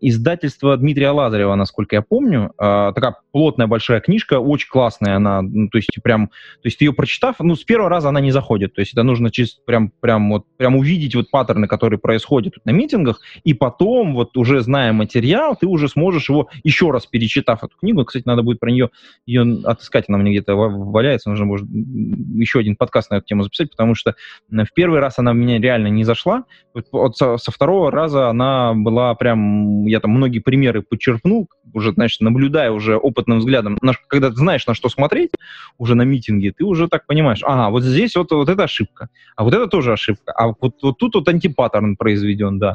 издательство 0.00 0.76
Дмитрия 0.76 1.10
Лазарева, 1.10 1.54
насколько 1.54 1.96
я 1.96 2.02
помню. 2.02 2.52
А, 2.58 2.92
такая 2.92 3.16
плотная 3.34 3.66
большая 3.66 3.98
книжка, 3.98 4.38
очень 4.38 4.68
классная 4.68 5.16
она, 5.16 5.42
ну, 5.42 5.68
то 5.68 5.76
есть 5.76 5.90
прям, 6.04 6.28
то 6.28 6.66
есть 6.66 6.80
ее 6.80 6.92
прочитав, 6.92 7.34
ну, 7.40 7.56
с 7.56 7.64
первого 7.64 7.90
раза 7.90 8.10
она 8.10 8.20
не 8.20 8.30
заходит, 8.30 8.74
то 8.74 8.80
есть 8.80 8.92
это 8.92 9.02
нужно 9.02 9.32
чисто 9.32 9.60
прям, 9.66 9.90
прям 9.98 10.30
вот, 10.30 10.44
прям 10.56 10.76
увидеть 10.76 11.16
вот 11.16 11.32
паттерны, 11.32 11.66
которые 11.66 11.98
происходят 11.98 12.54
на 12.64 12.70
митингах, 12.70 13.20
и 13.42 13.52
потом, 13.52 14.14
вот 14.14 14.36
уже 14.36 14.60
зная 14.60 14.92
материал, 14.92 15.56
ты 15.56 15.66
уже 15.66 15.88
сможешь 15.88 16.28
его, 16.28 16.48
еще 16.62 16.92
раз 16.92 17.06
перечитав 17.06 17.64
эту 17.64 17.76
книгу, 17.76 18.04
кстати, 18.04 18.22
надо 18.24 18.44
будет 18.44 18.60
про 18.60 18.70
нее, 18.70 18.90
ее 19.26 19.58
отыскать, 19.64 20.04
она 20.06 20.18
мне 20.18 20.30
где-то 20.30 20.54
валяется, 20.54 21.28
нужно 21.28 21.44
может 21.44 21.68
еще 21.68 22.60
один 22.60 22.76
подкаст 22.76 23.10
на 23.10 23.16
эту 23.16 23.26
тему 23.26 23.42
записать, 23.42 23.68
потому 23.68 23.96
что 23.96 24.14
в 24.48 24.72
первый 24.76 25.00
раз 25.00 25.18
она 25.18 25.32
меня 25.32 25.58
реально 25.58 25.88
не 25.88 26.04
зашла, 26.04 26.44
вот 26.72 27.16
со, 27.16 27.36
со 27.36 27.50
второго 27.50 27.90
раза 27.90 28.28
она 28.28 28.74
была 28.74 29.12
прям 29.16 29.86
я 29.86 29.98
там 29.98 30.12
многие 30.12 30.38
примеры 30.38 30.82
подчеркнул, 30.82 31.48
уже, 31.72 31.92
значит, 31.92 32.20
наблюдая 32.20 32.70
уже 32.70 32.96
опытным 33.24 33.38
взглядом, 33.38 33.78
когда 34.08 34.30
ты 34.30 34.36
знаешь, 34.36 34.66
на 34.66 34.74
что 34.74 34.88
смотреть 34.88 35.30
уже 35.78 35.94
на 35.94 36.02
митинге, 36.02 36.52
ты 36.52 36.64
уже 36.64 36.88
так 36.88 37.06
понимаешь, 37.06 37.40
ага, 37.42 37.70
вот 37.70 37.82
здесь 37.82 38.16
вот, 38.16 38.30
вот 38.32 38.48
эта 38.48 38.64
ошибка, 38.64 39.08
а 39.36 39.44
вот 39.44 39.54
это 39.54 39.66
тоже 39.66 39.92
ошибка, 39.92 40.32
а 40.32 40.48
вот, 40.48 40.82
вот 40.82 40.98
тут 40.98 41.14
вот 41.14 41.28
антипаттерн 41.28 41.96
произведен, 41.96 42.58
да. 42.58 42.74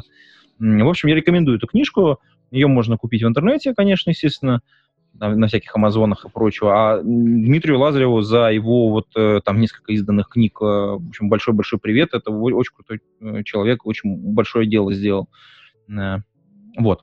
В 0.58 0.88
общем, 0.88 1.08
я 1.08 1.14
рекомендую 1.14 1.56
эту 1.56 1.66
книжку, 1.66 2.18
ее 2.50 2.66
можно 2.66 2.96
купить 2.98 3.22
в 3.22 3.26
интернете, 3.26 3.74
конечно, 3.74 4.10
естественно, 4.10 4.60
на, 5.14 5.34
на 5.34 5.46
всяких 5.46 5.74
Амазонах 5.74 6.24
и 6.24 6.28
прочего. 6.28 6.72
А 6.74 7.02
Дмитрию 7.02 7.78
Лазареву 7.78 8.20
за 8.20 8.50
его 8.50 8.90
вот 8.90 9.08
э, 9.16 9.40
там 9.44 9.60
несколько 9.60 9.92
изданных 9.92 10.28
книг, 10.28 10.58
э, 10.60 10.64
в 10.64 11.08
общем, 11.08 11.28
большой-большой 11.28 11.78
привет. 11.78 12.10
Это 12.12 12.30
очень 12.30 12.72
крутой 12.74 13.00
э, 13.20 13.42
человек, 13.44 13.86
очень 13.86 14.16
большое 14.16 14.68
дело 14.68 14.92
сделал. 14.92 15.28
Вот. 16.78 17.02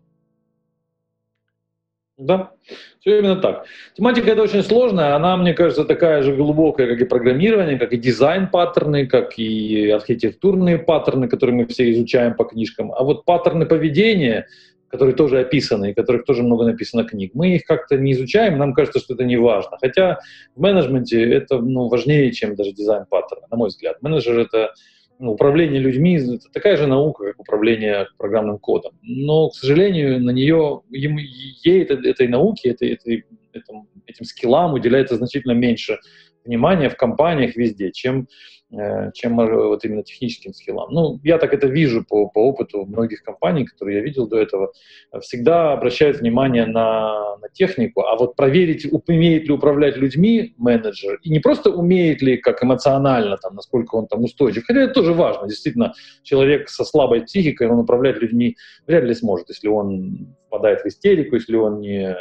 Да, 2.18 2.52
все 3.00 3.20
именно 3.20 3.36
так. 3.36 3.66
Тематика 3.96 4.32
это 4.32 4.42
очень 4.42 4.64
сложная, 4.64 5.16
она, 5.16 5.38
мне 5.38 5.54
кажется, 5.54 5.86
такая 5.86 6.24
же 6.24 6.36
глубокая, 6.36 6.88
как 6.88 7.00
и 7.00 7.06
программирование, 7.06 7.78
как 7.78 7.94
и 7.94 7.98
дизайн-паттерны, 7.98 9.06
как 9.06 9.38
и 9.38 9.92
архитектурные 9.92 10.80
паттерны, 10.80 11.28
которые 11.28 11.56
мы 11.56 11.68
все 11.68 11.92
изучаем 11.92 12.34
по 12.34 12.44
книжкам. 12.46 12.92
А 12.92 13.04
вот 13.04 13.24
паттерны 13.24 13.68
поведения, 13.68 14.48
которые 14.90 15.16
тоже 15.16 15.40
описаны, 15.42 15.92
и 15.92 15.94
которых 15.94 16.26
тоже 16.26 16.42
много 16.42 16.66
написано 16.66 17.04
книг, 17.04 17.32
мы 17.36 17.50
их 17.50 17.66
как-то 17.66 17.98
не 17.98 18.14
изучаем, 18.14 18.58
нам 18.58 18.74
кажется, 18.74 19.00
что 19.00 19.14
это 19.14 19.24
не 19.24 19.38
важно. 19.38 19.78
Хотя 19.80 20.18
в 20.56 20.60
менеджменте 20.60 21.22
это 21.22 21.60
ну, 21.60 21.88
важнее, 21.88 22.32
чем 22.32 22.56
даже 22.56 22.72
дизайн-паттерны, 22.72 23.46
на 23.52 23.58
мой 23.58 23.70
взгляд. 23.70 24.02
Менеджер— 24.02 24.40
это 24.40 24.74
управление 25.20 25.80
людьми— 25.80 26.16
это 26.18 26.50
такая 26.52 26.78
же 26.78 26.88
наука, 26.88 27.26
как 27.26 27.40
управление 27.40 28.08
программным 28.18 28.60
кодом. 28.60 28.94
Но, 29.02 29.50
к 29.50 29.56
сожалению, 29.56 30.22
на 30.22 30.32
нее, 30.32 30.82
ей, 30.90 31.84
этой, 31.84 32.10
этой 32.10 32.28
науке, 32.28 32.70
этой, 32.70 32.94
этой, 32.94 33.26
этим, 33.58 33.88
этим 34.06 34.26
скиллам 34.26 34.74
уделяется 34.74 35.18
значительно 35.18 35.54
меньше 35.54 36.00
внимания 36.46 36.90
в 36.90 36.96
компаниях 36.96 37.56
везде, 37.56 37.92
чем 37.92 38.28
Э, 38.70 39.14
чем 39.14 39.38
вот 39.38 39.86
именно 39.86 40.04
техническим 40.04 40.54
скиллам. 40.54 40.92
Ну, 40.92 41.22
я 41.24 41.38
так 41.38 41.54
это 41.54 41.68
вижу 41.68 42.04
по, 42.04 42.28
по 42.28 42.40
опыту 42.40 42.86
многих 42.86 43.24
компаний, 43.24 43.64
которые 43.64 44.00
я 44.00 44.04
видел 44.04 44.28
до 44.28 44.38
этого, 44.38 44.74
всегда 45.22 45.72
обращают 45.72 46.20
внимание 46.20 46.66
на, 46.66 47.38
на 47.38 47.48
технику, 47.54 48.02
а 48.02 48.18
вот 48.18 48.36
проверить, 48.36 48.86
умеет 48.92 49.46
ли 49.46 49.54
управлять 49.54 49.96
людьми 49.96 50.54
менеджер, 50.58 51.18
и 51.24 51.30
не 51.30 51.40
просто 51.40 51.70
умеет 51.70 52.22
ли 52.22 52.36
как 52.36 52.62
эмоционально, 52.62 53.38
там, 53.38 53.56
насколько 53.56 53.96
он 53.96 54.08
там 54.08 54.26
устойчив, 54.26 54.66
хотя 54.68 54.82
это 54.82 54.96
тоже 54.96 55.14
важно, 55.14 55.48
действительно, 55.48 55.94
человек 56.24 56.68
со 56.68 56.84
слабой 56.84 57.22
психикой, 57.22 57.70
он 57.70 57.80
управлять 57.80 58.18
людьми 58.18 58.58
вряд 58.86 59.06
ли 59.06 59.14
сможет, 59.14 59.48
если 59.48 59.70
он 59.70 60.36
впадает 60.48 60.82
в 60.82 60.88
истерику, 60.88 61.36
если 61.36 61.56
он 61.56 61.80
не, 61.80 62.18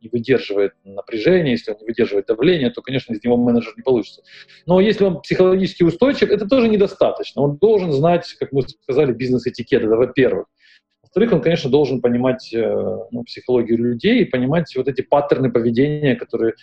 не 0.00 0.08
выдерживает 0.08 0.72
напряжение, 0.84 1.52
если 1.52 1.72
он 1.72 1.78
не 1.80 1.86
выдерживает 1.86 2.26
давление, 2.26 2.70
то, 2.70 2.82
конечно, 2.82 3.12
из 3.12 3.22
него 3.22 3.36
менеджер 3.36 3.74
не 3.76 3.82
получится. 3.82 4.22
Но 4.66 4.80
если 4.80 5.04
он 5.04 5.20
психологически 5.20 5.82
устойчив, 5.82 6.30
это 6.30 6.48
тоже 6.48 6.68
недостаточно. 6.68 7.42
Он 7.42 7.56
должен 7.56 7.92
знать, 7.92 8.26
как 8.38 8.52
мы 8.52 8.62
сказали, 8.62 9.12
бизнес-этикет, 9.12 9.82
это 9.82 9.96
во-первых. 9.96 10.46
Во-вторых, 11.02 11.32
он, 11.32 11.42
конечно, 11.42 11.68
должен 11.68 12.00
понимать 12.00 12.54
э, 12.54 12.98
ну, 13.10 13.24
психологию 13.24 13.78
людей 13.78 14.22
и 14.22 14.26
понимать 14.26 14.72
вот 14.76 14.86
эти 14.86 15.02
паттерны 15.02 15.50
поведения, 15.50 16.14
которые 16.14 16.54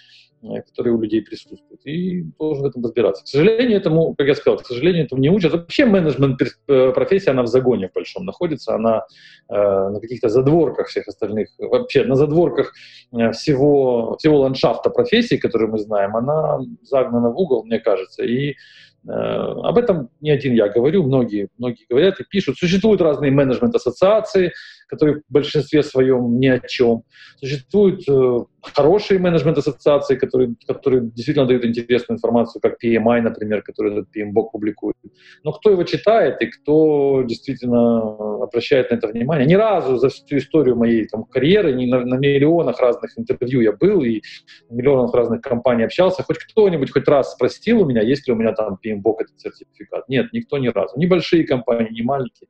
которые 0.42 0.94
у 0.94 1.02
людей 1.02 1.22
присутствуют, 1.22 1.86
и 1.86 2.24
должен 2.38 2.64
в 2.64 2.68
этом 2.68 2.84
разбираться. 2.84 3.24
К 3.24 3.28
сожалению, 3.28 3.78
этому, 3.78 4.16
как 4.16 4.28
я 4.28 4.36
сказал, 4.36 4.60
к 4.60 4.66
сожалению, 4.66 5.06
этому 5.06 5.22
не 5.22 5.30
учат. 5.30 5.52
Вообще 5.52 5.86
менеджмент 5.86 6.40
э, 6.42 6.92
профессия, 6.92 7.32
она 7.32 7.44
в 7.44 7.48
загоне 7.48 7.90
в 7.90 7.94
большом 7.94 8.26
находится, 8.26 8.76
она 8.76 9.04
э, 9.50 9.54
на 9.56 10.00
каких-то 10.00 10.30
задворках 10.30 10.88
всех 10.88 11.08
остальных, 11.08 11.50
вообще 11.58 12.04
на 12.04 12.16
задворках 12.16 12.74
э, 13.14 13.32
всего, 13.32 14.16
всего 14.18 14.40
ландшафта 14.40 14.90
профессий, 14.90 15.38
которые 15.38 15.70
мы 15.70 15.80
знаем, 15.80 16.16
она 16.16 16.60
загнана 16.82 17.30
в 17.30 17.38
угол, 17.38 17.64
мне 17.64 17.80
кажется, 17.80 18.24
и 18.24 18.56
Э, 18.97 18.97
об 19.10 19.78
этом 19.78 20.10
не 20.22 20.32
один 20.32 20.54
я 20.54 20.68
говорю, 20.70 21.04
многие, 21.04 21.50
многие 21.58 21.86
говорят 21.90 22.20
и 22.20 22.26
пишут. 22.30 22.58
Существуют 22.58 23.02
разные 23.02 23.32
менеджмент-ассоциации, 23.32 24.52
которые 24.88 25.18
в 25.18 25.32
большинстве 25.32 25.84
своем 25.84 26.40
ни 26.40 26.48
о 26.48 26.60
чем. 26.60 27.04
Существуют 27.40 28.08
э, 28.10 28.38
хорошие 28.62 29.20
менеджмент-ассоциации, 29.20 30.16
которые, 30.16 30.56
которые 30.66 31.02
действительно 31.04 31.46
дают 31.46 31.66
интересную 31.66 32.18
информацию, 32.18 32.62
как 32.62 32.84
PMI, 32.84 33.22
например, 33.22 33.62
который 33.62 33.92
этот 33.94 34.16
PMBOK 34.16 34.52
публикует. 34.52 34.96
Но 35.44 35.52
кто 35.52 35.72
его 35.72 35.84
читает 35.84 36.42
и 36.42 36.48
кто 36.48 37.24
действительно 37.24 38.44
обращает 38.44 38.92
на 38.92 38.96
это 38.96 39.08
внимание? 39.08 39.46
Ни 39.46 39.56
разу 39.56 39.98
за 39.98 40.10
всю 40.10 40.38
историю 40.38 40.76
моей 40.76 41.06
там, 41.08 41.26
карьеры, 41.26 41.74
не 41.74 41.88
на, 41.88 42.06
на 42.06 42.16
миллионах 42.16 42.80
разных 42.80 43.18
интервью 43.18 43.62
я 43.62 43.74
был 43.74 44.04
и 44.04 44.22
в 44.70 44.74
миллионах 44.74 45.14
разных 45.14 45.42
компаний 45.42 45.84
общался, 45.84 46.24
хоть 46.24 46.38
кто-нибудь 46.38 46.92
хоть 46.92 47.08
раз 47.08 47.34
спросил 47.34 47.82
у 47.82 47.86
меня, 47.86 48.02
есть 48.02 48.28
ли 48.28 48.34
у 48.34 48.38
меня 48.38 48.54
там 48.54 48.80
PMBOK 48.84 48.97
бок 49.02 49.22
этот 49.22 49.40
сертификат. 49.40 50.08
Нет, 50.10 50.34
никто 50.34 50.58
ни 50.58 50.68
разу. 50.68 50.98
Ни 50.98 51.06
большие 51.06 51.46
компании, 51.46 51.92
ни 51.92 52.02
маленькие. 52.02 52.50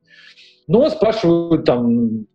Но 0.66 0.88
спрашивают 0.90 1.64
там, 1.64 2.26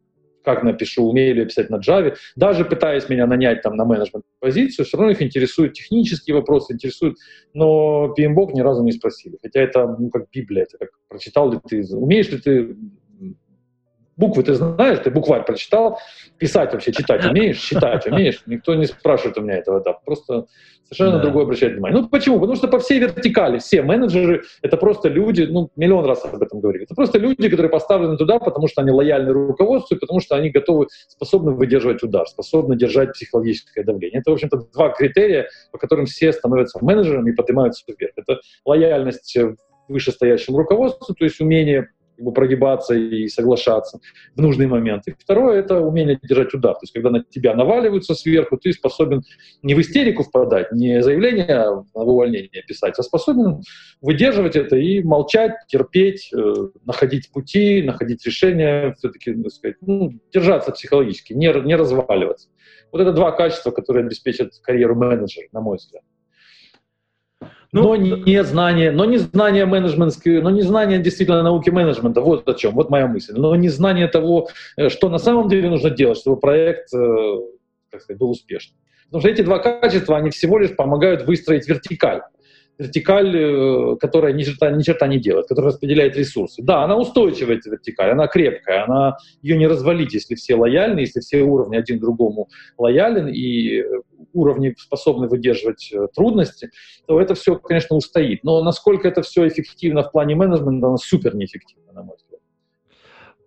как 0.44 0.64
напишу, 0.64 1.10
умею 1.10 1.36
ли 1.36 1.46
писать 1.46 1.70
на 1.70 1.78
Java. 1.78 2.16
Даже 2.36 2.66
пытаясь 2.66 3.10
меня 3.10 3.26
нанять 3.26 3.62
там 3.62 3.76
на 3.76 3.86
менеджмент 3.86 4.26
позицию, 4.40 4.86
все 4.86 4.98
равно 4.98 5.12
их 5.12 5.22
интересуют 5.22 5.74
технические 5.74 6.36
вопросы, 6.36 6.74
интересуют. 6.74 7.18
Но 7.54 8.14
PMBOK 8.18 8.54
ни 8.54 8.62
разу 8.62 8.84
не 8.84 8.92
спросили. 8.92 9.38
Хотя 9.42 9.62
это 9.62 9.96
ну, 10.00 10.10
как 10.10 10.26
Библия, 10.32 10.64
это 10.64 10.78
как 10.78 10.90
прочитал 11.08 11.52
ли 11.52 11.60
ты, 11.68 11.84
умеешь 11.96 12.30
ли 12.30 12.38
ты 12.40 12.76
Буквы 14.16 14.44
ты 14.44 14.54
знаешь, 14.54 15.00
ты 15.00 15.10
букварь 15.10 15.44
прочитал, 15.44 16.00
писать 16.38 16.74
вообще, 16.74 16.92
читать 16.92 17.26
умеешь, 17.30 17.60
считать 17.60 18.06
умеешь. 18.06 18.44
Никто 18.46 18.76
не 18.76 18.86
спрашивает 18.86 19.38
у 19.38 19.42
меня 19.42 19.58
этого, 19.58 19.82
да, 19.82 19.94
просто 19.94 20.46
совершенно 20.84 21.18
да. 21.18 21.24
другое 21.24 21.46
обращает 21.46 21.74
внимание. 21.74 22.00
Ну 22.00 22.08
почему? 22.08 22.40
Потому 22.40 22.56
что 22.56 22.68
по 22.68 22.80
всей 22.80 23.00
вертикали 23.00 23.58
все 23.58 23.82
менеджеры— 23.82 24.44
это 24.62 24.78
просто 24.78 25.10
люди, 25.10 25.44
ну 25.44 25.70
миллион 25.76 26.06
раз 26.06 26.24
об 26.26 26.42
этом 26.42 26.60
говорили, 26.60 26.86
это 26.86 26.96
просто 26.96 27.18
люди, 27.18 27.50
которые 27.50 27.72
поставлены 27.72 28.18
туда, 28.18 28.40
потому 28.40 28.68
что 28.68 28.82
они 28.82 28.92
лояльны 28.92 29.32
руководству, 29.32 29.98
потому 29.98 30.20
что 30.20 30.36
они 30.36 30.50
готовы, 30.50 30.88
способны 31.08 31.52
выдерживать 31.52 32.04
удар, 32.04 32.28
способны 32.28 32.76
держать 32.76 33.14
психологическое 33.14 33.84
давление. 33.84 34.20
Это, 34.20 34.32
в 34.32 34.34
общем-то, 34.34 34.68
два 34.74 34.90
критерия, 34.90 35.48
по 35.72 35.78
которым 35.78 36.06
все 36.06 36.32
становятся 36.32 36.80
менеджерами 36.84 37.32
и 37.32 37.34
поднимаются 37.34 37.84
вверх. 37.88 38.14
Это 38.16 38.40
лояльность 38.66 39.38
вышестоящему 39.88 40.58
руководству, 40.58 41.14
то 41.14 41.24
есть 41.26 41.42
умение 41.42 41.90
как 42.24 42.26
бы 42.26 42.34
прогибаться 42.34 42.94
и 42.94 43.28
соглашаться 43.28 44.00
в 44.36 44.42
нужный 44.42 44.68
момент. 44.68 45.04
И 45.08 45.12
второе— 45.12 45.60
это 45.64 45.80
умение 45.82 46.18
держать 46.24 46.54
удар. 46.54 46.74
То 46.76 46.80
есть 46.84 46.94
когда 46.94 47.10
на 47.10 47.24
тебя 47.24 47.54
наваливаются 47.54 48.16
сверху, 48.16 48.58
ты 48.58 48.72
способен 48.72 49.24
не 49.62 49.76
в 49.76 49.82
истерику 49.82 50.24
впадать, 50.24 50.72
не 50.72 51.04
заявление 51.04 51.84
на 51.94 52.02
увольнение 52.02 52.64
писать, 52.66 52.98
а 52.98 53.04
способен 53.04 53.62
выдерживать 54.02 54.56
это 54.56 54.78
и 54.78 55.04
молчать, 55.04 55.52
терпеть, 55.68 56.30
э, 56.34 56.54
находить 56.86 57.30
пути, 57.32 57.82
находить 57.82 58.26
решения, 58.26 58.94
все-таки, 58.98 59.34
так 59.34 59.52
сказать, 59.52 59.78
ну, 59.82 60.14
держаться 60.32 60.72
психологически, 60.72 61.34
не, 61.34 61.52
не 61.66 61.76
разваливаться. 61.76 62.48
Вот 62.92 63.02
это 63.02 63.12
два 63.12 63.32
качества, 63.32 63.72
которые 63.72 64.06
обеспечат 64.06 64.52
карьеру 64.62 64.96
менеджера, 64.96 65.48
на 65.52 65.62
мой 65.62 65.78
взгляд. 65.78 66.04
Ну, 67.74 67.82
но 67.82 67.96
не 67.96 68.44
знание, 68.44 68.92
но 68.92 69.06
не 69.06 69.18
знание 69.18 69.66
менеджментской, 69.66 70.42
но 70.42 70.52
не 70.52 70.62
знание 70.62 71.00
действительно 71.00 71.42
науки 71.42 71.72
менеджмента. 71.72 72.22
Вот 72.22 72.48
о 72.48 72.54
чем, 72.54 72.76
вот 72.76 72.90
моя 72.90 73.08
мысль. 73.08 73.34
Но 73.36 73.56
не 73.56 73.70
знание 73.70 74.08
того, 74.08 74.50
э, 74.78 74.90
что 74.90 75.10
на 75.10 75.18
самом 75.18 75.50
деле 75.50 75.70
нужно 75.70 75.90
делать, 75.90 76.20
чтобы 76.20 76.40
проект 76.40 76.94
э, 76.94 77.38
как 77.92 78.02
сказать, 78.02 78.20
был 78.20 78.30
успешным. 78.30 78.78
Потому 79.06 79.22
что 79.22 79.30
эти 79.30 79.42
два 79.42 79.60
качества, 79.60 80.18
они 80.18 80.30
всего 80.30 80.60
лишь 80.60 80.76
помогают 80.76 81.24
выстроить 81.24 81.68
вертикаль 81.68 82.22
вертикаль, 82.78 83.36
э, 83.36 83.96
которая 84.00 84.34
ни 84.34 84.44
черта, 84.44 84.72
ни 84.72 84.82
черта 84.82 85.08
не 85.08 85.20
делает, 85.20 85.48
которая 85.48 85.72
распределяет 85.72 86.16
ресурсы. 86.16 86.62
Да, 86.64 86.84
она 86.84 86.98
устойчивая, 86.98 87.58
эта 87.58 87.70
вертикаль, 87.70 88.12
она 88.12 88.28
крепкая, 88.28 88.86
она, 88.86 89.18
ее 89.42 89.58
не 89.58 89.68
развалить, 89.68 90.14
если 90.14 90.36
все 90.36 90.56
лояльны, 90.56 91.00
если 91.00 91.20
все 91.20 91.42
уровни 91.42 91.76
один 91.76 92.00
другому 92.00 92.50
лоялен 92.78 93.28
и 93.28 93.84
уровни 94.34 94.76
способны 94.78 95.28
выдерживать 95.28 95.92
э, 95.92 96.08
трудности, 96.14 96.72
то 97.06 97.20
это 97.22 97.36
все, 97.36 97.58
конечно, 97.58 97.96
устоит. 97.96 98.44
Но 98.44 98.64
насколько 98.64 99.08
это 99.08 99.22
все 99.22 99.48
эффективно 99.48 100.04
в 100.04 100.12
плане 100.12 100.36
менеджмента, 100.36 100.88
оно 100.88 100.98
супер 100.98 101.36
неэффективно, 101.36 101.94
на 101.94 102.04
мой 102.04 102.16
взгляд. 102.18 102.23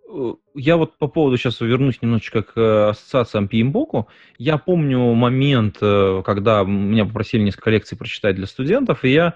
Э, 0.09 0.35
я 0.55 0.77
вот 0.77 0.97
по 0.99 1.09
поводу, 1.09 1.37
сейчас 1.37 1.61
вернусь 1.61 2.01
немножечко 2.01 2.43
к 2.43 2.53
э, 2.57 2.89
ассоциациям 2.91 3.49
PMBOK. 3.53 4.05
Я 4.39 4.59
помню 4.59 5.13
момент, 5.15 5.79
э, 5.81 6.23
когда 6.25 6.63
меня 6.65 7.05
попросили 7.05 7.43
несколько 7.43 7.71
лекций 7.71 7.99
прочитать 7.99 8.37
для 8.37 8.47
студентов, 8.47 9.05
и 9.05 9.11
я 9.11 9.35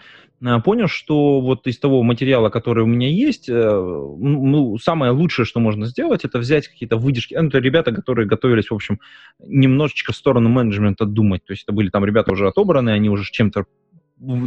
понял, 0.65 0.89
что 0.89 1.43
вот 1.43 1.67
из 1.67 1.79
того 1.79 2.03
материала, 2.03 2.49
который 2.49 2.83
у 2.83 2.87
меня 2.87 3.11
есть, 3.11 3.47
ну, 3.51 4.79
самое 4.79 5.13
лучшее, 5.13 5.45
что 5.45 5.61
можно 5.61 5.85
сделать, 5.85 6.25
это 6.25 6.39
взять 6.39 6.67
какие-то 6.67 6.97
выдержки. 6.97 7.35
Ну, 7.35 7.49
это 7.49 7.59
ребята, 7.59 7.93
которые 7.93 8.27
готовились, 8.27 8.71
в 8.71 8.75
общем, 8.75 9.01
немножечко 9.39 10.15
в 10.15 10.17
сторону 10.17 10.49
менеджмента 10.49 11.05
думать. 11.05 11.45
То 11.45 11.53
есть 11.53 11.65
это 11.65 11.73
были 11.73 11.91
там 11.91 12.07
ребята 12.07 12.33
уже 12.33 12.49
отобраны, 12.49 12.89
они 12.89 13.11
уже 13.11 13.31
чем-то 13.31 13.67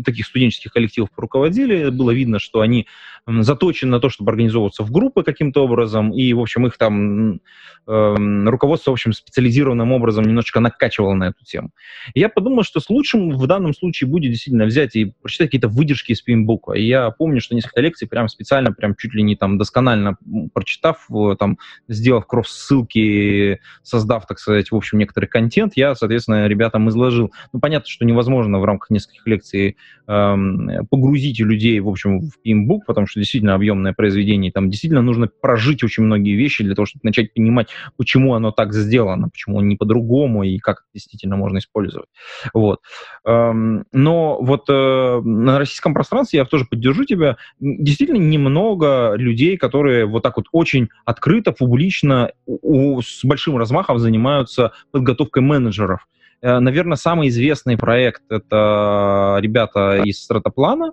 таких 0.05 0.25
студенческих 0.25 0.71
коллективов 0.71 1.09
руководили, 1.17 1.89
было 1.89 2.11
видно, 2.11 2.39
что 2.39 2.61
они 2.61 2.87
заточены 3.25 3.91
на 3.91 3.99
то, 3.99 4.09
чтобы 4.09 4.31
организовываться 4.31 4.83
в 4.83 4.91
группы 4.91 5.23
каким-то 5.23 5.63
образом, 5.63 6.11
и, 6.11 6.33
в 6.33 6.41
общем, 6.41 6.67
их 6.67 6.77
там 6.77 7.39
э, 7.87 8.15
руководство, 8.45 8.91
в 8.91 8.93
общем, 8.93 9.13
специализированным 9.13 9.93
образом 9.93 10.25
немножечко 10.25 10.59
накачивало 10.59 11.13
на 11.13 11.25
эту 11.29 11.45
тему. 11.45 11.71
И 12.13 12.19
я 12.19 12.27
подумал, 12.27 12.63
что 12.63 12.81
с 12.81 12.89
лучшим 12.89 13.31
в 13.31 13.47
данном 13.47 13.73
случае 13.73 14.09
будет 14.09 14.31
действительно 14.31 14.65
взять 14.65 14.95
и 14.95 15.13
прочитать 15.21 15.47
какие-то 15.47 15.69
выдержки 15.69 16.11
из 16.11 16.21
пимбука. 16.21 16.73
И 16.73 16.83
я 16.83 17.11
помню, 17.11 17.39
что 17.39 17.55
несколько 17.55 17.79
лекций 17.79 18.09
прям 18.09 18.27
специально, 18.27 18.73
прям 18.73 18.93
чуть 18.95 19.13
ли 19.13 19.23
не 19.23 19.37
там 19.37 19.57
досконально 19.57 20.17
прочитав, 20.53 21.07
там, 21.39 21.57
сделав 21.87 22.27
кросс-ссылки, 22.27 23.59
создав, 23.83 24.27
так 24.27 24.39
сказать, 24.39 24.69
в 24.69 24.75
общем, 24.75 24.97
некоторый 24.97 25.27
контент, 25.27 25.73
я, 25.77 25.95
соответственно, 25.95 26.47
ребятам 26.47 26.89
изложил. 26.89 27.31
Ну, 27.53 27.61
понятно, 27.61 27.87
что 27.87 28.03
невозможно 28.03 28.59
в 28.59 28.65
рамках 28.65 28.89
нескольких 28.89 29.25
лекций 29.27 29.62
и 29.69 29.75
эм, 30.07 30.87
погрузите 30.89 31.43
людей, 31.43 31.79
в 31.79 31.89
общем, 31.89 32.21
в 32.21 32.33
PMBOK, 32.45 32.79
потому 32.85 33.07
что 33.07 33.19
действительно 33.19 33.55
объемное 33.55 33.93
произведение, 33.93 34.51
там 34.51 34.69
действительно 34.69 35.01
нужно 35.01 35.27
прожить 35.27 35.83
очень 35.83 36.03
многие 36.03 36.35
вещи 36.35 36.63
для 36.63 36.75
того, 36.75 36.85
чтобы 36.85 37.01
начать 37.03 37.33
понимать, 37.33 37.69
почему 37.97 38.33
оно 38.33 38.51
так 38.51 38.73
сделано, 38.73 39.29
почему 39.29 39.61
не 39.61 39.75
по-другому 39.75 40.43
и 40.43 40.57
как 40.59 40.83
действительно 40.93 41.37
можно 41.37 41.59
использовать. 41.59 42.09
Вот. 42.53 42.79
Эм, 43.25 43.85
но 43.91 44.41
вот 44.41 44.69
э, 44.69 45.21
на 45.23 45.59
российском 45.59 45.93
пространстве 45.93 46.39
я 46.39 46.45
тоже 46.45 46.65
поддержу 46.65 47.05
тебя. 47.05 47.37
Действительно 47.59 48.17
немного 48.17 49.13
людей, 49.15 49.57
которые 49.57 50.05
вот 50.05 50.23
так 50.23 50.37
вот 50.37 50.47
очень 50.51 50.89
открыто, 51.05 51.51
публично, 51.51 52.31
у, 52.45 53.01
с 53.01 53.23
большим 53.23 53.57
размахом 53.57 53.99
занимаются 53.99 54.71
подготовкой 54.91 55.43
менеджеров. 55.43 56.07
Э, 56.43 56.59
наверное, 56.59 56.97
самый 56.97 57.29
известный 57.29 57.77
проект— 57.77 58.23
это 58.29 59.37
ребята 59.39 60.01
из 60.03 60.21
Стратоплана, 60.21 60.91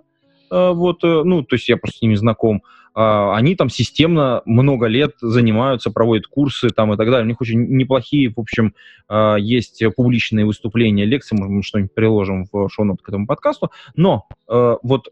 э, 0.49 0.71
вот, 0.71 1.03
э, 1.03 1.23
ну, 1.25 1.43
то 1.43 1.55
есть 1.57 1.67
я 1.67 1.75
просто 1.75 1.99
с 1.99 2.01
ними 2.01 2.15
знаком, 2.15 2.63
они 2.93 3.55
там 3.55 3.69
системно 3.69 4.41
много 4.43 4.87
лет 4.87 5.13
занимаются, 5.21 5.91
проводят 5.91 6.27
курсы 6.27 6.71
там 6.71 6.91
и 6.91 6.97
так 6.97 7.09
далее. 7.09 7.23
У 7.23 7.27
них 7.29 7.39
очень 7.39 7.61
неплохие, 7.77 8.33
в 8.35 8.37
общем, 8.37 8.73
есть 9.39 9.81
публичные 9.95 10.45
выступления, 10.45 11.05
лекции, 11.05 11.37
может, 11.37 11.51
мы 11.51 11.63
что-нибудь 11.63 11.93
приложим 11.93 12.47
в 12.51 12.67
шоу 12.67 12.97
к 12.97 13.07
этому 13.07 13.27
подкасту. 13.27 13.71
Но 13.95 14.27
вот 14.45 15.07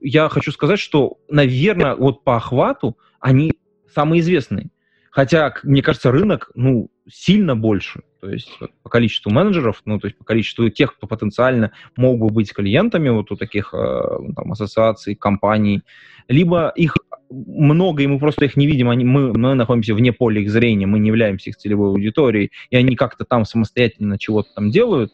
я 0.00 0.30
хочу 0.30 0.50
сказать, 0.50 0.78
что, 0.78 1.18
наверное, 1.28 1.94
вот 1.94 2.24
по 2.24 2.36
охвату 2.36 2.96
они 3.20 3.52
самые 3.94 4.20
известные. 4.20 4.70
Хотя, 5.12 5.54
мне 5.62 5.82
кажется, 5.82 6.10
рынок, 6.10 6.50
ну, 6.54 6.90
сильно 7.06 7.54
больше. 7.54 8.00
То 8.22 8.30
есть 8.30 8.50
по 8.82 8.88
количеству 8.88 9.30
менеджеров, 9.30 9.82
ну, 9.84 10.00
то 10.00 10.06
есть 10.06 10.16
по 10.16 10.24
количеству 10.24 10.70
тех, 10.70 10.96
кто 10.96 11.06
потенциально 11.06 11.72
мог 11.96 12.18
бы 12.18 12.30
быть 12.30 12.52
клиентами 12.52 13.10
вот 13.10 13.30
у 13.30 13.36
таких 13.36 13.74
э, 13.74 14.00
там, 14.34 14.52
ассоциаций, 14.52 15.14
компаний, 15.14 15.82
либо 16.28 16.72
их 16.76 16.94
много, 17.28 18.02
и 18.02 18.06
мы 18.06 18.18
просто 18.18 18.46
их 18.46 18.56
не 18.56 18.66
видим, 18.66 18.88
они, 18.88 19.04
мы, 19.04 19.34
мы 19.34 19.54
находимся 19.54 19.94
вне 19.94 20.14
поля 20.14 20.40
их 20.40 20.50
зрения, 20.50 20.86
мы 20.86 20.98
не 20.98 21.08
являемся 21.08 21.50
их 21.50 21.56
целевой 21.56 21.90
аудиторией, 21.90 22.50
и 22.70 22.76
они 22.76 22.96
как-то 22.96 23.26
там 23.26 23.44
самостоятельно 23.44 24.18
чего-то 24.18 24.48
там 24.54 24.70
делают, 24.70 25.12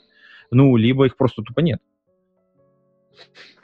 ну, 0.52 0.76
либо 0.76 1.06
их 1.06 1.16
просто 1.16 1.42
тупо 1.42 1.58
нет. 1.60 1.80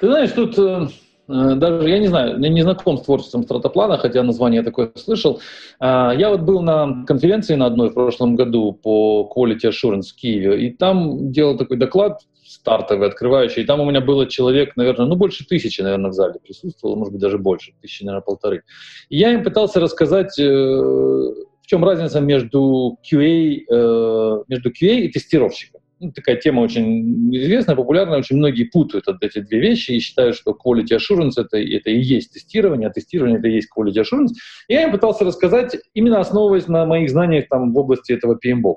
Ты 0.00 0.06
знаешь, 0.06 0.32
тут 0.32 0.58
Э, 0.58 0.88
даже, 1.26 1.88
я 1.88 1.98
не 1.98 2.08
знаю, 2.08 2.38
я 2.40 2.48
не 2.48 2.62
знаком 2.62 2.98
с 2.98 3.02
творчеством 3.02 3.44
стратоплана, 3.44 3.96
хотя 3.96 4.22
название 4.22 4.62
такое 4.62 4.92
слышал. 4.94 5.40
А, 5.80 6.12
я 6.12 6.28
вот 6.30 6.40
был 6.40 6.60
на 6.60 7.04
конференции 7.06 7.54
на 7.54 7.66
одной 7.66 7.90
в 7.90 7.94
прошлом 7.94 8.36
году 8.36 8.72
по 8.72 9.30
Quality 9.34 9.70
Assurance 9.70 10.10
в 10.12 10.14
Киеве, 10.16 10.66
и 10.66 10.70
там 10.70 11.32
делал 11.32 11.56
такой 11.56 11.78
доклад 11.78 12.20
стартовый, 12.44 13.08
открывающий, 13.08 13.62
и 13.62 13.66
там 13.66 13.80
у 13.80 13.88
меня 13.88 14.00
было 14.00 14.26
человек, 14.26 14.76
наверное, 14.76 15.06
ну, 15.06 15.16
больше 15.16 15.46
тысячи, 15.46 15.80
наверное, 15.80 16.10
в 16.10 16.14
зале 16.14 16.38
присутствовало, 16.42 16.96
может 16.96 17.12
быть, 17.12 17.22
даже 17.22 17.38
больше, 17.38 17.72
тысячи, 17.80 18.04
наверное, 18.04 18.24
полторы. 18.24 18.62
И 19.08 19.16
я 19.16 19.32
им 19.32 19.42
пытался 19.42 19.80
рассказать, 19.80 20.38
э, 20.38 20.44
в 20.44 21.66
чем 21.66 21.84
разница 21.84 22.20
между 22.20 22.98
QA, 23.02 23.60
э, 23.68 24.44
между 24.48 24.70
QA 24.70 25.00
и 25.00 25.08
тестировщиком 25.08 25.80
ну, 26.00 26.12
такая 26.12 26.36
тема 26.36 26.60
очень 26.60 27.34
известная, 27.34 27.76
популярная, 27.76 28.18
очень 28.18 28.36
многие 28.36 28.64
путают 28.64 29.06
эти 29.20 29.40
две 29.40 29.60
вещи 29.60 29.92
и 29.92 30.00
считают, 30.00 30.36
что 30.36 30.52
quality 30.52 30.96
assurance 30.96 31.32
это, 31.36 31.58
это 31.58 31.90
и 31.90 32.00
есть 32.00 32.32
тестирование, 32.32 32.88
а 32.88 32.92
тестирование 32.92 33.38
это 33.38 33.48
и 33.48 33.54
есть 33.54 33.68
quality 33.76 34.02
assurance. 34.02 34.30
И 34.68 34.74
я 34.74 34.84
им 34.84 34.92
пытался 34.92 35.24
рассказать, 35.24 35.76
именно 35.94 36.20
основываясь 36.20 36.68
на 36.68 36.84
моих 36.86 37.10
знаниях 37.10 37.48
там, 37.48 37.72
в 37.72 37.78
области 37.78 38.12
этого 38.12 38.38
PMBOK. 38.44 38.76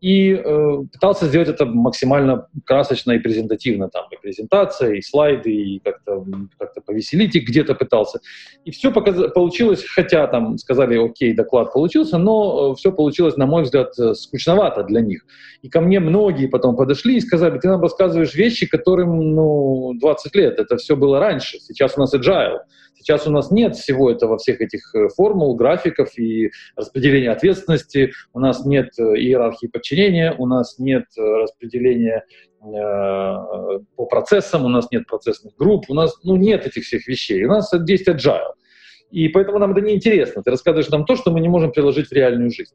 И 0.00 0.32
э, 0.32 0.76
пытался 0.92 1.26
сделать 1.26 1.48
это 1.48 1.64
максимально 1.64 2.46
красочно 2.64 3.12
и 3.12 3.18
презентативно, 3.18 3.88
там, 3.88 4.04
и 4.10 4.16
презентация, 4.20 4.94
и 4.94 5.02
слайды, 5.02 5.50
и 5.50 5.78
как-то 5.80 6.24
как 6.58 6.72
повеселить 6.84 7.34
их 7.34 7.48
где-то 7.48 7.74
пытался. 7.74 8.20
И 8.64 8.70
все 8.70 8.92
показ... 8.92 9.32
получилось, 9.34 9.84
хотя 9.84 10.26
там 10.26 10.58
сказали, 10.58 10.98
окей, 10.98 11.34
доклад 11.34 11.72
получился, 11.72 12.18
но 12.18 12.72
э, 12.72 12.76
все 12.76 12.92
получилось, 12.92 13.36
на 13.36 13.46
мой 13.46 13.62
взгляд, 13.62 13.98
э, 13.98 14.14
скучновато 14.14 14.84
для 14.84 15.00
них. 15.00 15.24
И 15.62 15.68
ко 15.68 15.80
мне 15.80 16.00
многие 16.00 16.41
потом 16.46 16.76
подошли 16.76 17.16
и 17.16 17.20
сказали, 17.20 17.58
ты 17.58 17.68
нам 17.68 17.80
рассказываешь 17.80 18.34
вещи, 18.34 18.66
которым 18.66 19.34
ну, 19.34 19.94
20 20.00 20.34
лет, 20.34 20.58
это 20.58 20.76
все 20.76 20.96
было 20.96 21.18
раньше, 21.18 21.58
сейчас 21.58 21.96
у 21.96 22.00
нас 22.00 22.14
agile, 22.14 22.58
сейчас 22.94 23.26
у 23.26 23.30
нас 23.30 23.50
нет 23.50 23.76
всего 23.76 24.10
этого, 24.10 24.38
всех 24.38 24.60
этих 24.60 24.94
э, 24.94 25.08
формул, 25.16 25.54
графиков 25.56 26.18
и 26.18 26.50
распределения 26.76 27.30
ответственности, 27.30 28.12
у 28.32 28.40
нас 28.40 28.64
нет 28.64 28.90
э, 28.98 29.02
иерархии 29.16 29.66
подчинения, 29.66 30.34
у 30.38 30.46
нас 30.46 30.78
нет 30.78 31.04
э, 31.18 31.22
распределения 31.22 32.24
по 33.96 34.06
процессам, 34.08 34.64
у 34.64 34.68
нас 34.68 34.88
нет 34.92 35.04
процессных 35.08 35.56
групп, 35.56 35.86
у 35.88 35.94
нас 35.94 36.16
ну, 36.22 36.36
нет 36.36 36.64
этих 36.64 36.84
всех 36.84 37.08
вещей, 37.08 37.44
у 37.44 37.48
нас 37.48 37.72
есть 37.88 38.06
agile. 38.06 38.52
И 39.10 39.28
поэтому 39.28 39.58
нам 39.58 39.72
это 39.72 39.80
неинтересно. 39.80 40.42
Ты 40.42 40.50
рассказываешь 40.50 40.88
нам 40.88 41.04
то, 41.04 41.16
что 41.16 41.30
мы 41.30 41.40
не 41.40 41.48
можем 41.48 41.72
приложить 41.72 42.08
в 42.08 42.12
реальную 42.12 42.50
жизнь. 42.50 42.74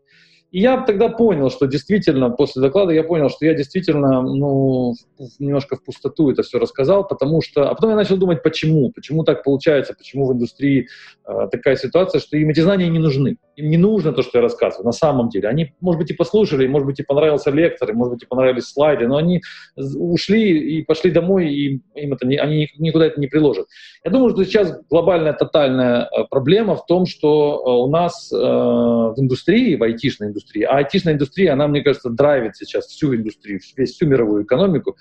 И 0.52 0.62
я 0.62 0.82
тогда 0.82 1.10
понял, 1.10 1.50
что 1.50 1.66
действительно, 1.66 2.30
после 2.30 2.62
доклада 2.62 2.94
я 2.94 3.04
понял, 3.04 3.30
что 3.30 3.46
я 3.46 3.54
действительно, 3.54 4.22
ну, 4.22 4.94
немножко 5.40 5.76
в 5.76 5.84
пустоту 5.84 6.32
это 6.32 6.44
все 6.44 6.58
рассказал, 6.58 7.06
потому 7.06 7.42
что... 7.42 7.70
А 7.70 7.76
потом 7.76 7.90
я 7.90 7.96
начал 7.98 8.16
думать, 8.16 8.44
почему, 8.44 8.92
почему 8.92 9.24
так 9.24 9.44
получается, 9.44 9.94
почему 9.94 10.26
в 10.26 10.34
индустрии 10.34 10.88
э, 11.26 11.48
такая 11.52 11.76
ситуация, 11.76 12.22
что 12.22 12.38
им 12.38 12.50
эти 12.50 12.62
знания 12.62 12.88
не 12.88 13.00
нужны. 13.00 13.38
Им 13.58 13.70
не 13.70 13.78
нужно 13.78 14.14
то, 14.14 14.22
что 14.22 14.38
я 14.38 14.42
рассказываю, 14.42 14.86
на 14.86 14.94
самом 14.94 15.30
деле. 15.30 15.50
Они, 15.50 15.74
может 15.82 16.00
быть, 16.00 16.12
и 16.12 16.14
послушали, 16.14 16.66
может 16.68 16.86
быть, 16.86 17.00
и 17.02 17.04
понравился 17.04 17.52
лектор, 17.52 17.90
и, 17.90 17.94
может 17.94 18.14
быть, 18.14 18.24
и 18.24 18.28
понравились 18.28 18.70
слайды, 18.70 19.08
но 19.08 19.18
они 19.18 19.42
ушли 19.76 20.78
и 20.78 20.84
пошли 20.84 21.12
домой, 21.12 21.54
и 21.54 21.82
им 21.96 22.14
это 22.14 22.26
не, 22.26 22.38
они 22.38 22.70
никуда 22.78 23.08
это 23.08 23.20
не 23.20 23.28
приложат. 23.28 23.68
Я 24.06 24.12
думаю, 24.12 24.30
что 24.30 24.46
сейчас 24.46 24.80
глобальная, 24.90 25.34
тотальная 25.34 26.04
э, 26.04 26.24
проблема 26.30 26.76
в 26.76 26.86
том, 26.86 27.06
что 27.06 27.62
э, 27.66 27.70
у 27.70 27.90
нас 27.90 28.32
э, 28.32 28.38
в 28.38 29.16
индустрии, 29.18 29.76
в 29.76 29.84
айтишной 29.84 30.30
индустрии. 30.30 30.37
А 30.66 30.78
айтишная 30.78 31.14
индустрия, 31.14 31.54
она, 31.54 31.68
мне 31.68 31.82
кажется, 31.82 32.10
драйвит 32.10 32.56
сейчас 32.56 32.88
всю 32.88 33.16
индустрию, 33.16 33.60
весь, 33.76 33.94
всю 33.94 34.08
мировую 34.08 34.44
экономику. 34.44 34.98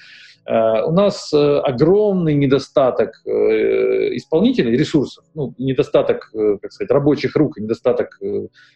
Э, 0.47 0.85
у 0.85 0.93
нас 0.93 1.33
э, 1.33 1.59
огромный 1.59 2.35
недостаток 2.35 3.21
э, 3.27 4.17
исполнителей, 4.17 4.77
ресурсов, 4.77 5.25
ну, 5.35 5.55
недостаток, 5.59 6.31
как 6.33 6.73
сказать, 6.73 6.91
рабочих 6.91 7.35
рук, 7.35 7.59
недостаток 7.59 8.19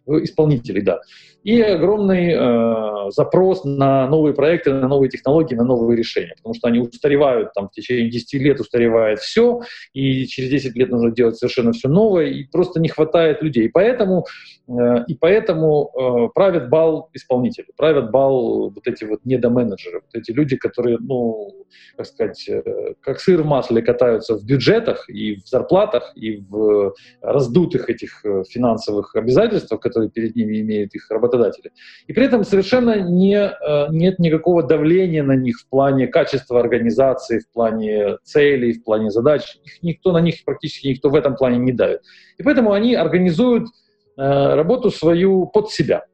исполнителей, 0.07 0.83
да, 0.83 1.01
и 1.43 1.61
огромный 1.63 2.35
э, 2.35 3.11
запрос 3.13 3.65
на 3.65 4.07
новые 4.09 4.35
проекты, 4.35 4.75
на 4.75 4.89
новые 4.89 5.09
технологии, 5.09 5.55
на 5.55 5.65
новые 5.65 5.97
решения, 5.97 6.35
потому 6.37 6.55
что 6.55 6.69
они 6.69 6.81
устаревают, 6.81 7.55
там, 7.55 7.69
в 7.69 7.73
течение 7.73 8.11
10 8.11 8.35
лет 8.35 8.61
устаревает 8.61 9.21
все, 9.21 9.63
и 9.95 10.27
через 10.27 10.51
10 10.51 10.77
лет 10.77 10.91
нужно 10.91 11.11
делать 11.11 11.37
совершенно 11.37 11.73
все 11.73 11.89
новое, 11.89 12.27
и 12.27 12.45
просто 12.45 12.79
не 12.79 12.89
хватает 12.89 13.43
людей. 13.43 13.67
И 13.67 13.69
поэтому, 13.69 14.27
э, 14.69 15.05
и 15.09 15.15
поэтому 15.15 15.91
э, 15.99 16.29
правят 16.35 16.69
бал 16.69 17.09
исполнители, 17.15 17.67
правят 17.75 18.11
бал 18.11 18.71
вот 18.71 18.87
эти 18.87 19.05
вот 19.05 19.21
недоменеджеры, 19.25 20.03
вот 20.03 20.21
эти 20.21 20.33
люди, 20.33 20.57
которые, 20.57 20.99
ну, 21.01 21.60
как 21.97 22.07
сказать, 22.07 22.49
э, 22.49 22.95
как 23.01 23.21
сыр 23.21 23.43
в 23.43 23.47
масле 23.47 23.83
катаются 23.83 24.37
в 24.37 24.45
бюджетах 24.45 25.09
и 25.09 25.37
в 25.37 25.47
зарплатах, 25.47 26.13
и 26.15 26.39
в 26.49 26.95
раздутых 27.21 27.89
этих 27.89 28.25
э, 28.25 28.45
финансовых 28.49 29.15
обязательствах, 29.17 29.81
которые 29.81 30.11
перед 30.11 30.37
ними 30.37 30.61
имеют 30.61 30.95
их 30.95 31.11
работодатели. 31.11 31.73
И 32.07 32.13
при 32.13 32.25
этом 32.27 32.45
совершенно 32.45 33.01
не, 33.01 33.37
э, 33.37 33.87
нет 33.91 34.19
никакого 34.19 34.63
давления 34.63 35.23
на 35.23 35.37
них 35.37 35.59
в 35.59 35.69
плане 35.69 36.07
качества 36.07 36.61
организации, 36.61 37.41
в 37.41 37.51
плане 37.53 38.19
целей, 38.25 38.73
в 38.73 38.85
плане 38.85 39.11
задач. 39.11 39.59
Их 39.65 39.83
никто 39.83 40.13
на 40.13 40.21
них, 40.21 40.45
практически 40.45 40.89
никто 40.89 41.11
в 41.11 41.15
этом 41.15 41.37
плане 41.37 41.59
не 41.59 41.73
давит. 41.73 42.01
И 42.39 42.43
поэтому 42.43 42.73
они 42.73 42.95
организуют 42.95 43.69
работу 44.17 44.91
свою 44.91 45.47
под 45.47 45.71
себя. 45.71 46.05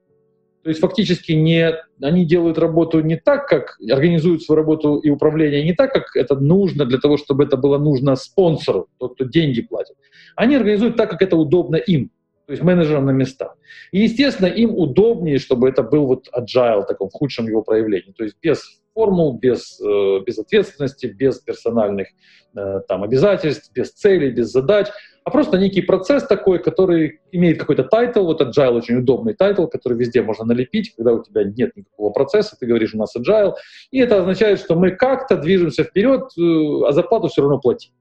То 0.67 0.71
есть 0.71 0.81
фактически 0.81 1.31
не, 1.31 1.75
они 2.03 2.25
делают 2.25 2.59
работу 2.59 2.99
не 2.99 3.15
так, 3.15 3.47
как 3.47 3.79
организуют 3.89 4.43
свою 4.43 4.57
работу 4.57 4.97
и 4.97 5.11
управление 5.11 5.63
не 5.63 5.75
так, 5.75 5.93
как 5.93 6.17
это 6.17 6.35
нужно 6.35 6.85
для 6.85 6.99
того, 6.99 7.19
чтобы 7.19 7.45
это 7.45 7.57
было 7.57 7.79
нужно 7.79 8.17
спонсору, 8.17 8.89
тот, 8.99 9.15
кто 9.15 9.27
деньги 9.27 9.63
платит. 9.63 9.95
Они 10.35 10.57
организуют 10.57 10.97
так, 10.97 11.09
как 11.09 11.23
это 11.23 11.37
удобно 11.37 11.77
им, 11.77 12.11
то 12.47 12.53
есть 12.53 12.65
менеджерам 12.65 13.07
на 13.07 13.13
местах. 13.13 13.57
И, 13.93 14.01
естественно, 14.01 14.49
им 14.49 14.75
удобнее, 14.75 15.39
чтобы 15.39 15.69
это 15.69 15.85
был 15.85 16.07
вот 16.07 16.27
agile 16.37 16.83
в 16.83 16.87
таком 16.87 17.11
худшем 17.11 17.47
его 17.47 17.63
проявлении, 17.63 18.11
то 18.11 18.25
есть 18.25 18.35
без 18.43 18.81
формул, 18.97 19.39
без, 19.39 19.79
э, 19.81 20.21
без 20.27 20.39
ответственности, 20.39 21.07
без 21.07 21.39
персональных 21.39 22.09
э, 22.57 22.81
там, 22.89 23.03
обязательств, 23.05 23.71
без 23.75 23.93
целей, 23.93 24.31
без 24.31 24.51
задач, 24.51 24.87
а 25.23 25.31
просто 25.31 25.59
некий 25.59 25.83
процесс 25.83 26.27
такой, 26.27 26.63
который 26.63 27.21
имеет 27.31 27.59
какой-то 27.59 27.85
title, 27.85 28.25
вот 28.25 28.41
agile 28.41 28.77
очень 28.77 28.97
удобный 28.97 29.35
title, 29.35 29.67
который 29.67 29.99
везде 29.99 30.23
можно 30.23 30.47
налепить, 30.47 30.95
когда 30.97 31.13
у 31.13 31.23
тебя 31.23 31.45
нет 31.45 31.77
никакого 31.77 32.11
процесса, 32.11 32.57
ты 32.59 32.65
говоришь, 32.65 32.95
у 32.95 32.99
нас 32.99 33.15
agile, 33.15 33.53
и 33.91 33.99
это 33.99 34.21
означает, 34.21 34.61
что 34.61 34.77
мы 34.77 34.93
как-то 34.93 35.37
движемся 35.37 35.85
вперед, 35.85 36.23
э, 36.39 36.89
а 36.89 36.93
зарплату 36.93 37.29
все 37.29 37.43
равно 37.43 37.59
платим. 37.59 37.93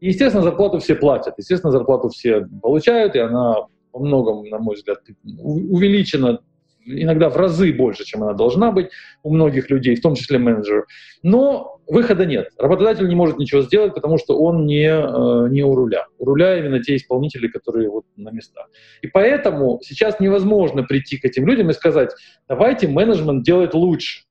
И, 0.00 0.06
естественно, 0.06 0.42
зарплату 0.42 0.78
все 0.78 0.94
платят, 0.94 1.34
естественно, 1.36 1.72
зарплату 1.72 2.08
все 2.08 2.48
получают, 2.62 3.16
и 3.16 3.18
она 3.18 3.66
по 3.92 3.98
многому, 3.98 4.46
на 4.46 4.58
мой 4.58 4.76
взгляд, 4.76 5.00
увеличена 5.42 6.40
иногда 6.88 7.28
в 7.28 7.36
разы 7.36 7.72
больше, 7.72 8.04
чем 8.04 8.22
она 8.22 8.32
должна 8.32 8.72
быть 8.72 8.90
у 9.22 9.32
многих 9.32 9.70
людей, 9.70 9.96
в 9.96 10.00
том 10.00 10.14
числе 10.14 10.38
менеджеров. 10.38 10.86
Но 11.22 11.80
выхода 11.86 12.26
нет. 12.26 12.48
Работодатель 12.58 13.08
не 13.08 13.14
может 13.14 13.38
ничего 13.38 13.62
сделать, 13.62 13.94
потому 13.94 14.18
что 14.18 14.38
он 14.38 14.66
не, 14.66 14.88
э, 14.88 15.48
не 15.50 15.62
у 15.62 15.74
руля. 15.74 16.06
У 16.18 16.24
руля 16.24 16.58
именно 16.58 16.82
те 16.82 16.96
исполнители, 16.96 17.48
которые 17.48 17.90
вот 17.90 18.04
на 18.16 18.30
местах. 18.30 18.68
И 19.02 19.06
поэтому 19.06 19.80
сейчас 19.82 20.20
невозможно 20.20 20.82
прийти 20.82 21.18
к 21.18 21.24
этим 21.24 21.46
людям 21.46 21.70
и 21.70 21.74
сказать, 21.74 22.10
давайте 22.48 22.88
менеджмент 22.88 23.44
делать 23.44 23.74
лучше. 23.74 24.22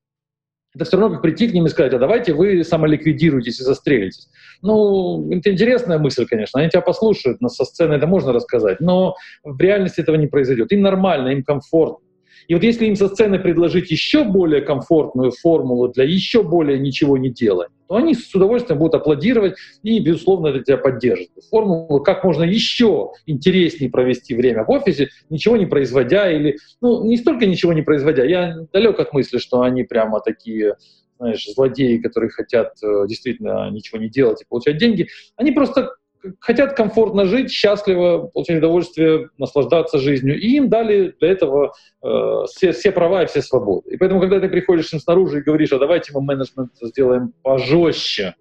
Это 0.74 0.84
все 0.84 0.98
равно 0.98 1.14
как 1.14 1.22
прийти 1.22 1.48
к 1.48 1.54
ним 1.54 1.66
и 1.66 1.70
сказать, 1.70 1.94
а 1.94 1.98
давайте 1.98 2.34
вы 2.34 2.62
самоликвидируетесь 2.62 3.58
и 3.58 3.64
застрелитесь. 3.64 4.28
Ну, 4.62 5.30
это 5.32 5.50
интересная 5.50 5.98
мысль, 5.98 6.26
конечно, 6.26 6.60
они 6.60 6.68
тебя 6.68 6.82
послушают, 6.82 7.40
но 7.40 7.48
со 7.48 7.64
сцены 7.64 7.94
это 7.94 8.06
можно 8.06 8.32
рассказать, 8.32 8.78
но 8.78 9.16
в 9.42 9.58
реальности 9.60 10.00
этого 10.00 10.16
не 10.16 10.26
произойдет. 10.26 10.70
Им 10.72 10.82
нормально, 10.82 11.28
им 11.28 11.42
комфортно. 11.42 12.07
И 12.48 12.54
вот 12.54 12.62
если 12.62 12.86
им 12.86 12.96
со 12.96 13.08
сцены 13.08 13.38
предложить 13.38 13.90
еще 13.90 14.24
более 14.24 14.62
комфортную 14.62 15.30
формулу 15.30 15.88
для 15.88 16.04
еще 16.04 16.42
более 16.42 16.78
ничего 16.78 17.18
не 17.18 17.28
делания, 17.28 17.70
то 17.88 17.96
они 17.96 18.14
с 18.14 18.34
удовольствием 18.34 18.78
будут 18.78 18.94
аплодировать 18.94 19.54
и, 19.82 20.00
безусловно, 20.00 20.48
это 20.48 20.60
тебя 20.64 20.78
поддержит. 20.78 21.28
Формулу, 21.50 22.00
как 22.00 22.24
можно 22.24 22.44
еще 22.44 23.12
интереснее 23.26 23.90
провести 23.90 24.34
время 24.34 24.64
в 24.64 24.70
офисе, 24.70 25.10
ничего 25.28 25.58
не 25.58 25.66
производя 25.66 26.30
или, 26.30 26.56
ну, 26.80 27.04
не 27.04 27.18
столько 27.18 27.44
ничего 27.44 27.74
не 27.74 27.82
производя, 27.82 28.24
я 28.24 28.56
далек 28.72 28.98
от 28.98 29.12
мысли, 29.12 29.36
что 29.36 29.60
они 29.60 29.84
прямо 29.84 30.20
такие 30.20 30.76
знаешь, 31.18 31.44
злодеи, 31.54 31.98
которые 31.98 32.30
хотят 32.30 32.74
э, 32.82 33.06
действительно 33.08 33.70
ничего 33.70 33.98
не 33.98 34.08
делать 34.08 34.40
и 34.40 34.46
получать 34.48 34.78
деньги, 34.78 35.08
они 35.36 35.50
просто 35.50 35.90
хотят 36.40 36.74
комфортно 36.74 37.24
жить, 37.24 37.50
счастливо 37.50 38.30
получать 38.32 38.58
удовольствие, 38.58 39.28
наслаждаться 39.38 39.98
жизнью. 39.98 40.38
И 40.40 40.56
им 40.56 40.68
дали 40.68 41.14
для 41.20 41.30
этого 41.30 41.72
э, 42.02 42.44
все, 42.46 42.72
все 42.72 42.92
права 42.92 43.22
и 43.22 43.26
все 43.26 43.42
свободы. 43.42 43.90
И 43.90 43.96
поэтому, 43.96 44.20
когда 44.20 44.40
ты 44.40 44.48
приходишь 44.48 44.92
им 44.92 45.00
снаружи 45.00 45.38
и 45.38 45.42
говоришь, 45.42 45.72
а 45.72 45.78
давайте 45.78 46.12
мы 46.12 46.22
менеджмент 46.22 46.70
сделаем 46.80 47.32
пожестче, 47.42 48.34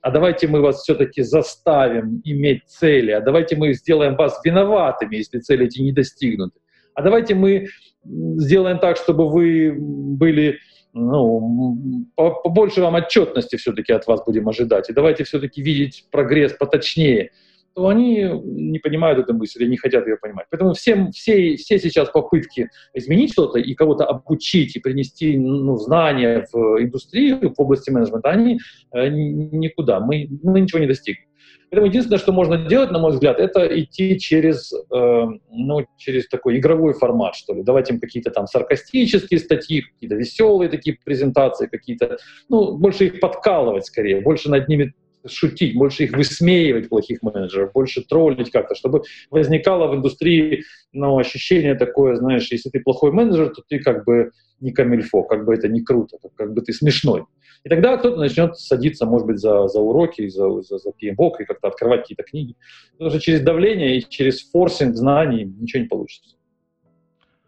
а 0.00 0.10
давайте 0.10 0.46
мы 0.46 0.60
вас 0.60 0.82
все-таки 0.82 1.22
заставим 1.22 2.20
иметь 2.24 2.64
цели, 2.66 3.10
а 3.10 3.20
давайте 3.20 3.56
мы 3.56 3.72
сделаем 3.72 4.16
вас 4.16 4.40
виноватыми, 4.44 5.16
если 5.16 5.38
цели 5.38 5.66
эти 5.66 5.80
не 5.80 5.92
достигнуты, 5.92 6.58
а 6.94 7.02
давайте 7.02 7.34
мы 7.34 7.66
сделаем 8.04 8.78
так, 8.78 8.96
чтобы 8.96 9.30
вы 9.30 9.74
были 9.76 10.58
ну, 10.94 12.06
побольше 12.14 12.80
вам 12.80 12.94
отчетности 12.94 13.56
все-таки 13.56 13.92
от 13.92 14.06
вас 14.06 14.24
будем 14.24 14.48
ожидать, 14.48 14.88
и 14.88 14.92
давайте 14.92 15.24
все-таки 15.24 15.60
видеть 15.60 16.06
прогресс 16.10 16.52
поточнее, 16.52 17.32
то 17.74 17.88
они 17.88 18.30
не 18.44 18.78
понимают 18.78 19.18
эту 19.18 19.34
мысль, 19.34 19.66
не 19.66 19.76
хотят 19.76 20.06
ее 20.06 20.16
понимать. 20.16 20.46
Поэтому 20.50 20.74
всем, 20.74 21.10
все, 21.10 21.56
все 21.56 21.80
сейчас 21.80 22.08
попытки 22.10 22.70
изменить 22.94 23.32
что-то 23.32 23.58
и 23.58 23.74
кого-то 23.74 24.04
обучить 24.04 24.76
и 24.76 24.80
принести 24.80 25.36
ну, 25.36 25.76
знания 25.76 26.46
в 26.52 26.80
индустрию, 26.80 27.52
в 27.52 27.60
области 27.60 27.90
менеджмента, 27.90 28.30
они 28.30 28.60
э, 28.92 29.08
никуда. 29.08 29.98
Мы, 29.98 30.28
мы 30.42 30.60
ничего 30.60 30.78
не 30.78 30.86
достигнем. 30.86 31.26
Поэтому 31.74 31.88
единственное, 31.88 32.20
что 32.20 32.30
можно 32.30 32.56
делать, 32.56 32.92
на 32.92 33.00
мой 33.00 33.10
взгляд, 33.10 33.40
это 33.40 33.66
идти 33.80 34.16
через, 34.20 34.72
э, 34.72 35.26
ну, 35.50 35.84
через 35.96 36.28
такой 36.28 36.58
игровой 36.58 36.92
формат, 36.92 37.34
что 37.34 37.52
ли. 37.52 37.64
Давать 37.64 37.90
им 37.90 37.98
какие-то 37.98 38.30
там 38.30 38.46
саркастические 38.46 39.40
статьи, 39.40 39.80
какие-то 39.80 40.14
веселые 40.14 40.68
такие 40.68 40.96
презентации, 41.04 41.66
какие-то, 41.66 42.18
ну, 42.48 42.76
больше 42.78 43.06
их 43.06 43.18
подкалывать 43.18 43.86
скорее, 43.86 44.20
больше 44.20 44.50
над 44.50 44.68
ними 44.68 44.94
шутить, 45.26 45.76
больше 45.76 46.04
их 46.04 46.16
высмеивать, 46.16 46.88
плохих 46.88 47.22
менеджеров, 47.22 47.72
больше 47.72 48.02
троллить 48.02 48.50
как-то, 48.50 48.74
чтобы 48.74 49.02
возникало 49.30 49.88
в 49.88 49.96
индустрии 49.96 50.64
ну, 50.92 51.18
ощущение 51.18 51.74
такое, 51.74 52.16
знаешь, 52.16 52.50
если 52.50 52.70
ты 52.70 52.80
плохой 52.80 53.12
менеджер, 53.12 53.50
то 53.50 53.62
ты 53.66 53.78
как 53.78 54.04
бы 54.04 54.30
не 54.60 54.72
камильфо, 54.72 55.22
как 55.22 55.44
бы 55.44 55.54
это 55.54 55.68
не 55.68 55.82
круто, 55.82 56.18
как 56.36 56.54
бы 56.54 56.62
ты 56.62 56.72
смешной. 56.72 57.24
И 57.64 57.68
тогда 57.68 57.96
кто-то 57.96 58.18
начнет 58.18 58.56
садиться, 58.58 59.06
может 59.06 59.26
быть, 59.26 59.38
за, 59.38 59.68
за 59.68 59.80
уроки, 59.80 60.28
за, 60.28 60.60
за, 60.62 60.78
за 60.78 60.90
PMBOK 60.90 61.32
и 61.40 61.44
как-то 61.44 61.68
открывать 61.68 62.02
какие-то 62.02 62.22
книги. 62.22 62.56
Потому 62.92 63.10
что 63.10 63.20
через 63.20 63.40
давление 63.40 63.96
и 63.96 64.08
через 64.08 64.42
форсинг 64.50 64.94
знаний 64.94 65.44
ничего 65.44 65.82
не 65.82 65.88
получится. 65.88 66.36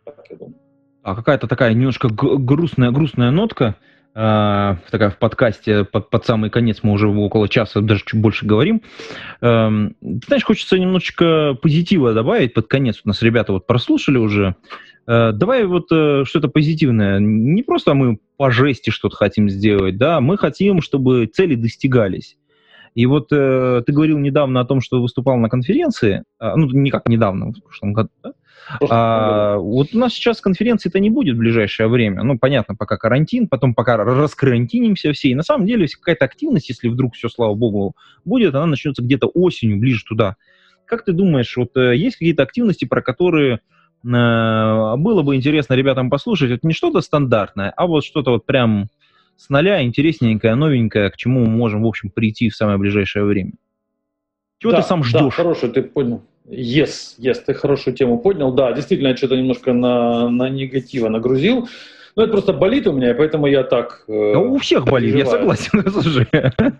Так 0.05 0.27
я 0.31 0.37
думаю. 0.37 0.57
А 1.03 1.14
какая-то 1.14 1.47
такая 1.47 1.72
немножко 1.74 2.09
грустная, 2.09 2.91
грустная 2.91 3.31
нотка 3.31 3.77
э, 4.17 4.77
такая 4.91 5.11
в 5.11 5.19
подкасте 5.19 5.85
под, 5.85 6.11
под 6.11 6.25
самый 6.25 6.51
конец, 6.51 6.79
мы 6.83 6.93
уже 6.93 7.09
около 7.09 7.49
часа, 7.49 7.81
даже 7.81 8.03
чуть 8.05 8.21
больше 8.21 8.47
говорим. 8.47 8.83
Э, 9.41 9.69
знаешь, 10.01 10.45
хочется 10.45 10.79
немножечко 10.79 11.55
позитива 11.61 12.14
добавить 12.14 12.55
под 12.55 12.67
конец. 12.67 13.01
У 13.05 13.09
нас 13.09 13.23
ребята 13.23 13.53
вот 13.53 13.67
прослушали 13.67 14.19
уже. 14.19 14.57
Э, 15.07 15.33
давай 15.33 15.67
вот 15.67 15.87
э, 15.93 16.25
что-то 16.25 16.49
позитивное. 16.49 17.21
Не 17.21 17.62
просто 17.62 17.95
мы 17.95 18.19
по 18.37 18.51
жести 18.51 18.91
что-то 18.91 19.17
хотим 19.17 19.49
сделать, 19.49 19.99
да, 19.99 20.21
мы 20.21 20.39
хотим, 20.39 20.81
чтобы 20.81 21.27
цели 21.27 21.55
достигались. 21.55 22.37
И 22.95 23.05
вот 23.05 23.29
э, 23.31 23.83
ты 23.85 23.93
говорил 23.93 24.19
недавно 24.19 24.61
о 24.61 24.64
том, 24.64 24.81
что 24.81 25.03
выступал 25.03 25.37
на 25.37 25.51
конференции, 25.51 26.25
а, 26.39 26.57
ну, 26.57 26.67
никак 26.71 27.07
недавно, 27.11 27.53
в 27.53 27.62
прошлом 27.62 27.93
году, 27.93 28.09
да? 28.23 28.33
А, 28.91 29.57
вот 29.57 29.89
у 29.95 29.99
нас 29.99 30.12
сейчас 30.12 30.41
конференции-то 30.41 30.99
не 30.99 31.11
будет 31.11 31.37
в 31.37 31.39
ближайшее 31.39 31.89
время. 31.89 32.23
Ну, 32.23 32.39
понятно, 32.39 32.75
пока 32.75 32.97
карантин, 32.97 33.49
потом 33.49 33.75
пока 33.75 33.97
раскарантинимся 33.97 35.12
все. 35.12 35.29
И 35.29 35.35
на 35.35 35.43
самом 35.43 35.67
деле, 35.67 35.87
какая-то 35.87 36.25
активность, 36.25 36.69
если 36.69 36.89
вдруг 36.89 37.14
все, 37.14 37.29
слава 37.29 37.55
богу, 37.55 37.95
будет, 38.25 38.55
она 38.55 38.67
начнется 38.67 39.03
где-то 39.03 39.29
осенью, 39.29 39.79
ближе 39.79 40.05
туда. 40.05 40.37
Как 40.85 41.05
ты 41.05 41.12
думаешь, 41.12 41.57
вот 41.57 41.77
э, 41.77 41.97
есть 41.97 42.17
какие-то 42.17 42.43
активности, 42.45 42.85
про 42.85 43.03
которые 43.03 43.61
Э, 44.05 44.95
было 44.97 45.23
бы 45.23 45.35
интересно 45.35 45.75
ребятам 45.75 46.11
послушать. 46.11 46.51
Это 46.51 46.67
не 46.67 46.75
что-то 46.75 47.01
стандартное, 47.01 47.73
а 47.77 47.87
вот 47.87 48.05
что-то 48.05 48.33
вот 48.33 48.47
прям 48.47 48.87
с 49.37 49.49
нуля, 49.49 49.83
интересненькое, 49.83 50.55
новенькое, 50.55 51.11
к 51.11 51.17
чему 51.17 51.41
мы 51.41 51.49
можем, 51.49 51.83
в 51.83 51.87
общем, 51.87 52.11
прийти 52.11 52.49
в 52.49 52.57
самое 52.57 52.79
ближайшее 52.79 53.25
время. 53.25 53.53
Чего 54.59 54.73
да, 54.73 54.81
ты 54.81 54.89
сам 54.89 55.05
ждешь? 55.05 55.21
Да, 55.21 55.31
хорошую 55.31 55.73
ты 55.73 55.83
понял. 55.83 56.23
Yes, 56.49 57.16
yes, 57.18 57.42
ты 57.44 57.55
хорошую 57.55 57.97
тему 57.97 58.18
поднял. 58.18 58.53
Да, 58.53 58.72
действительно, 58.72 59.09
я 59.09 59.16
что-то 59.16 59.36
немножко 59.36 59.72
на, 59.72 60.28
на 60.28 60.49
негатива 60.49 61.09
нагрузил. 61.09 61.68
Ну, 62.17 62.23
это 62.23 62.33
просто 62.33 62.55
болит 62.55 62.87
у 62.87 62.93
меня, 62.93 63.14
поэтому 63.14 63.47
я 63.47 63.62
так... 63.62 64.05
Э, 64.09 64.33
да 64.33 64.39
у 64.39 64.57
всех 64.57 64.87
болит, 64.87 65.14
я 65.14 65.27
согласен. 65.27 65.85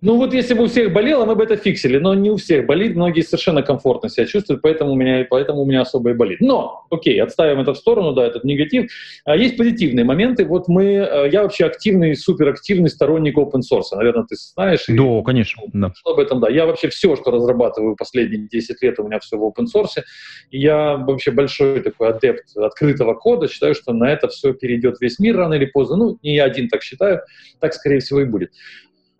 Ну, 0.00 0.16
вот 0.16 0.32
если 0.32 0.54
бы 0.54 0.64
у 0.64 0.66
всех 0.66 0.92
болело, 0.92 1.24
мы 1.24 1.34
бы 1.34 1.42
это 1.42 1.56
фиксили, 1.56 1.98
но 1.98 2.14
не 2.14 2.30
у 2.30 2.36
всех 2.36 2.66
болит, 2.66 2.94
многие 2.94 3.22
совершенно 3.22 3.62
комфортно 3.62 4.08
себя 4.08 4.26
чувствуют, 4.26 4.62
поэтому 4.62 4.92
у 4.92 4.94
меня, 4.94 5.26
поэтому 5.28 5.62
у 5.62 5.66
меня 5.66 5.80
особо 5.80 6.10
и 6.10 6.14
болит. 6.14 6.40
Но, 6.40 6.86
окей, 6.90 7.20
отставим 7.20 7.60
это 7.60 7.74
в 7.74 7.78
сторону, 7.78 8.12
да, 8.12 8.24
этот 8.24 8.44
негатив. 8.44 8.90
А 9.24 9.34
есть 9.34 9.56
позитивные 9.56 10.04
моменты. 10.04 10.44
Вот 10.44 10.68
мы, 10.68 10.84
э, 10.84 11.30
я 11.32 11.42
вообще 11.42 11.64
активный, 11.64 12.14
суперактивный 12.14 12.88
сторонник 12.88 13.36
open 13.36 13.62
source, 13.62 13.96
наверное, 13.96 14.24
ты 14.24 14.36
знаешь. 14.36 14.84
Да, 14.86 15.22
конечно. 15.24 15.62
Да. 15.72 15.92
Что 15.96 16.12
об 16.12 16.20
этом, 16.20 16.38
да. 16.38 16.48
Я 16.48 16.66
вообще 16.66 16.90
все, 16.90 17.16
что 17.16 17.32
разрабатываю 17.32 17.96
последние 17.96 18.46
10 18.46 18.82
лет, 18.82 19.00
у 19.00 19.04
меня 19.04 19.18
все 19.18 19.36
в 19.36 19.42
open 19.42 19.64
source. 19.74 20.02
И 20.50 20.60
я 20.60 20.96
вообще 20.96 21.32
большой 21.32 21.80
такой 21.80 22.10
адепт 22.10 22.56
открытого 22.56 23.14
кода, 23.14 23.48
считаю, 23.48 23.74
что 23.74 23.92
на 23.92 24.12
это 24.12 24.28
все 24.28 24.52
перейдет 24.52 24.75
перейдет 24.76 25.00
весь 25.00 25.18
мир 25.18 25.36
рано 25.36 25.54
или 25.54 25.66
поздно. 25.66 25.96
Ну, 25.96 26.18
не 26.22 26.36
я 26.36 26.44
один 26.44 26.68
так 26.68 26.82
считаю, 26.82 27.20
так, 27.60 27.74
скорее 27.74 28.00
всего, 28.00 28.20
и 28.20 28.24
будет. 28.24 28.50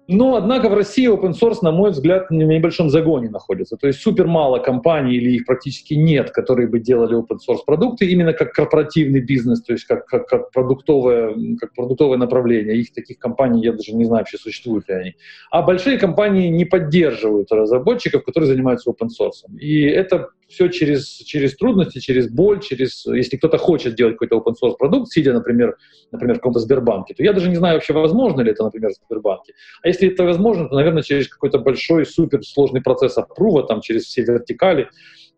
Но, 0.08 0.36
однако, 0.36 0.68
в 0.68 0.74
России 0.74 1.10
open 1.12 1.32
source, 1.32 1.58
на 1.62 1.72
мой 1.72 1.90
взгляд, 1.90 2.30
в 2.30 2.32
небольшом 2.32 2.90
загоне 2.90 3.28
находится. 3.28 3.76
То 3.76 3.88
есть 3.88 4.00
супер 4.00 4.28
мало 4.28 4.60
компаний 4.60 5.16
или 5.16 5.32
их 5.32 5.46
практически 5.46 5.94
нет, 5.94 6.30
которые 6.30 6.68
бы 6.68 6.78
делали 6.78 7.18
open 7.18 7.38
source 7.38 7.58
продукты 7.66 8.06
именно 8.06 8.32
как 8.32 8.52
корпоративный 8.52 9.18
бизнес, 9.18 9.62
то 9.62 9.72
есть 9.72 9.84
как, 9.84 10.06
как, 10.06 10.28
как, 10.28 10.52
продуктовое, 10.52 11.34
как 11.60 11.74
продуктовое 11.74 12.18
направление. 12.18 12.76
Их 12.76 12.92
таких 12.92 13.18
компаний, 13.18 13.62
я 13.64 13.72
даже 13.72 13.96
не 13.96 14.04
знаю 14.04 14.20
вообще, 14.20 14.38
существуют 14.38 14.88
ли 14.88 14.94
они. 14.94 15.14
А 15.50 15.62
большие 15.62 15.98
компании 15.98 16.50
не 16.50 16.64
поддерживают 16.64 17.50
разработчиков, 17.50 18.22
которые 18.22 18.46
занимаются 18.46 18.90
open 18.90 19.08
source. 19.08 19.52
И 19.58 19.82
это 19.82 20.28
все 20.48 20.68
через, 20.68 21.06
через 21.06 21.56
трудности, 21.56 21.98
через 21.98 22.30
боль, 22.30 22.60
через... 22.60 23.04
Если 23.06 23.36
кто-то 23.36 23.58
хочет 23.58 23.92
сделать 23.94 24.14
какой-то 24.14 24.36
open 24.36 24.54
source 24.62 24.76
продукт, 24.78 25.10
сидя, 25.10 25.32
например, 25.32 25.76
например, 26.12 26.36
в 26.36 26.38
каком-то 26.38 26.60
Сбербанке, 26.60 27.14
то 27.14 27.22
я 27.22 27.32
даже 27.32 27.48
не 27.48 27.56
знаю 27.56 27.74
вообще, 27.74 27.92
возможно 27.92 28.42
ли 28.42 28.52
это, 28.52 28.62
например, 28.62 28.90
в 28.90 29.06
Сбербанке. 29.06 29.54
А 29.82 29.88
если 29.88 30.08
это 30.08 30.24
возможно, 30.24 30.68
то, 30.68 30.76
наверное, 30.76 31.02
через 31.02 31.28
какой-то 31.28 31.58
большой, 31.58 32.06
супер 32.06 32.42
сложный 32.44 32.80
процесс 32.80 33.18
опрува, 33.18 33.66
там, 33.66 33.80
через 33.80 34.04
все 34.04 34.22
вертикали, 34.22 34.88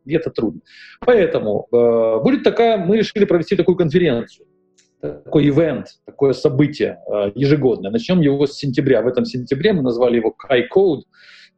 и 0.04 0.14
это 0.14 0.30
трудно. 0.30 0.60
Поэтому 1.00 1.68
э, 1.72 2.22
будет 2.22 2.42
такая, 2.42 2.78
мы 2.78 2.98
решили 2.98 3.24
провести 3.24 3.56
такую 3.56 3.76
конференцию 3.76 4.46
такой 5.00 5.48
ивент, 5.48 5.86
такое 6.06 6.32
событие 6.32 6.98
э, 7.06 7.30
ежегодное. 7.34 7.90
Начнем 7.90 8.20
его 8.20 8.46
с 8.46 8.54
сентября. 8.54 9.02
В 9.02 9.06
этом 9.06 9.24
сентябре 9.24 9.72
мы 9.72 9.82
назвали 9.82 10.16
его 10.16 10.34
Kai 10.34 10.62
Code. 10.74 11.02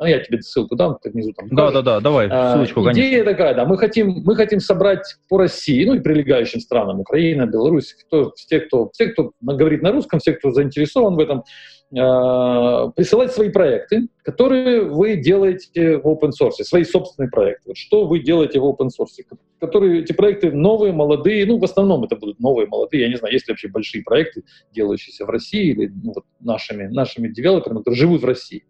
Ну, 0.00 0.06
я 0.06 0.18
тебе 0.18 0.40
ссылку 0.40 0.76
дам, 0.76 0.96
ты 1.02 1.10
внизу 1.10 1.34
там. 1.34 1.48
Да, 1.50 1.70
да, 1.70 1.82
да, 1.82 2.00
давай, 2.00 2.26
а, 2.30 2.54
ссылочку, 2.54 2.86
а, 2.86 2.92
Идея 2.92 3.22
такая, 3.22 3.54
да, 3.54 3.66
мы 3.66 3.76
хотим, 3.76 4.22
мы 4.24 4.34
хотим 4.34 4.58
собрать 4.58 5.16
по 5.28 5.36
России, 5.36 5.84
ну 5.84 5.92
и 5.92 6.00
прилегающим 6.00 6.60
странам, 6.60 7.00
Украина, 7.00 7.44
Беларусь, 7.44 7.94
кто, 8.06 8.32
все, 8.34 8.60
кто, 8.60 8.88
все, 8.94 9.08
кто 9.08 9.32
говорит 9.42 9.82
на 9.82 9.92
русском, 9.92 10.18
все, 10.18 10.32
кто 10.32 10.52
заинтересован 10.52 11.16
в 11.16 11.18
этом, 11.18 11.44
присылать 11.90 13.32
свои 13.32 13.48
проекты, 13.48 14.06
которые 14.22 14.82
вы 14.82 15.16
делаете 15.16 15.98
в 15.98 16.06
open 16.06 16.30
source, 16.30 16.62
свои 16.62 16.84
собственные 16.84 17.30
проекты. 17.30 17.70
Вот 17.70 17.76
что 17.76 18.06
вы 18.06 18.20
делаете 18.20 18.60
в 18.60 18.64
open 18.64 18.88
source? 18.88 19.24
Которые, 19.60 20.02
эти 20.02 20.12
проекты 20.12 20.52
новые, 20.52 20.92
молодые, 20.92 21.44
ну, 21.46 21.58
в 21.58 21.64
основном 21.64 22.04
это 22.04 22.16
будут 22.16 22.38
новые, 22.38 22.68
молодые. 22.68 23.02
Я 23.02 23.08
не 23.08 23.16
знаю, 23.16 23.34
есть 23.34 23.48
ли 23.48 23.52
вообще 23.52 23.68
большие 23.68 24.04
проекты, 24.04 24.44
делающиеся 24.72 25.26
в 25.26 25.30
России 25.30 25.70
или 25.70 25.92
ну, 26.02 26.12
вот 26.14 26.24
нашими, 26.38 26.86
нашими 26.86 27.28
девелоперами, 27.28 27.78
которые 27.78 27.98
живут 27.98 28.22
в 28.22 28.24
России. 28.24 28.64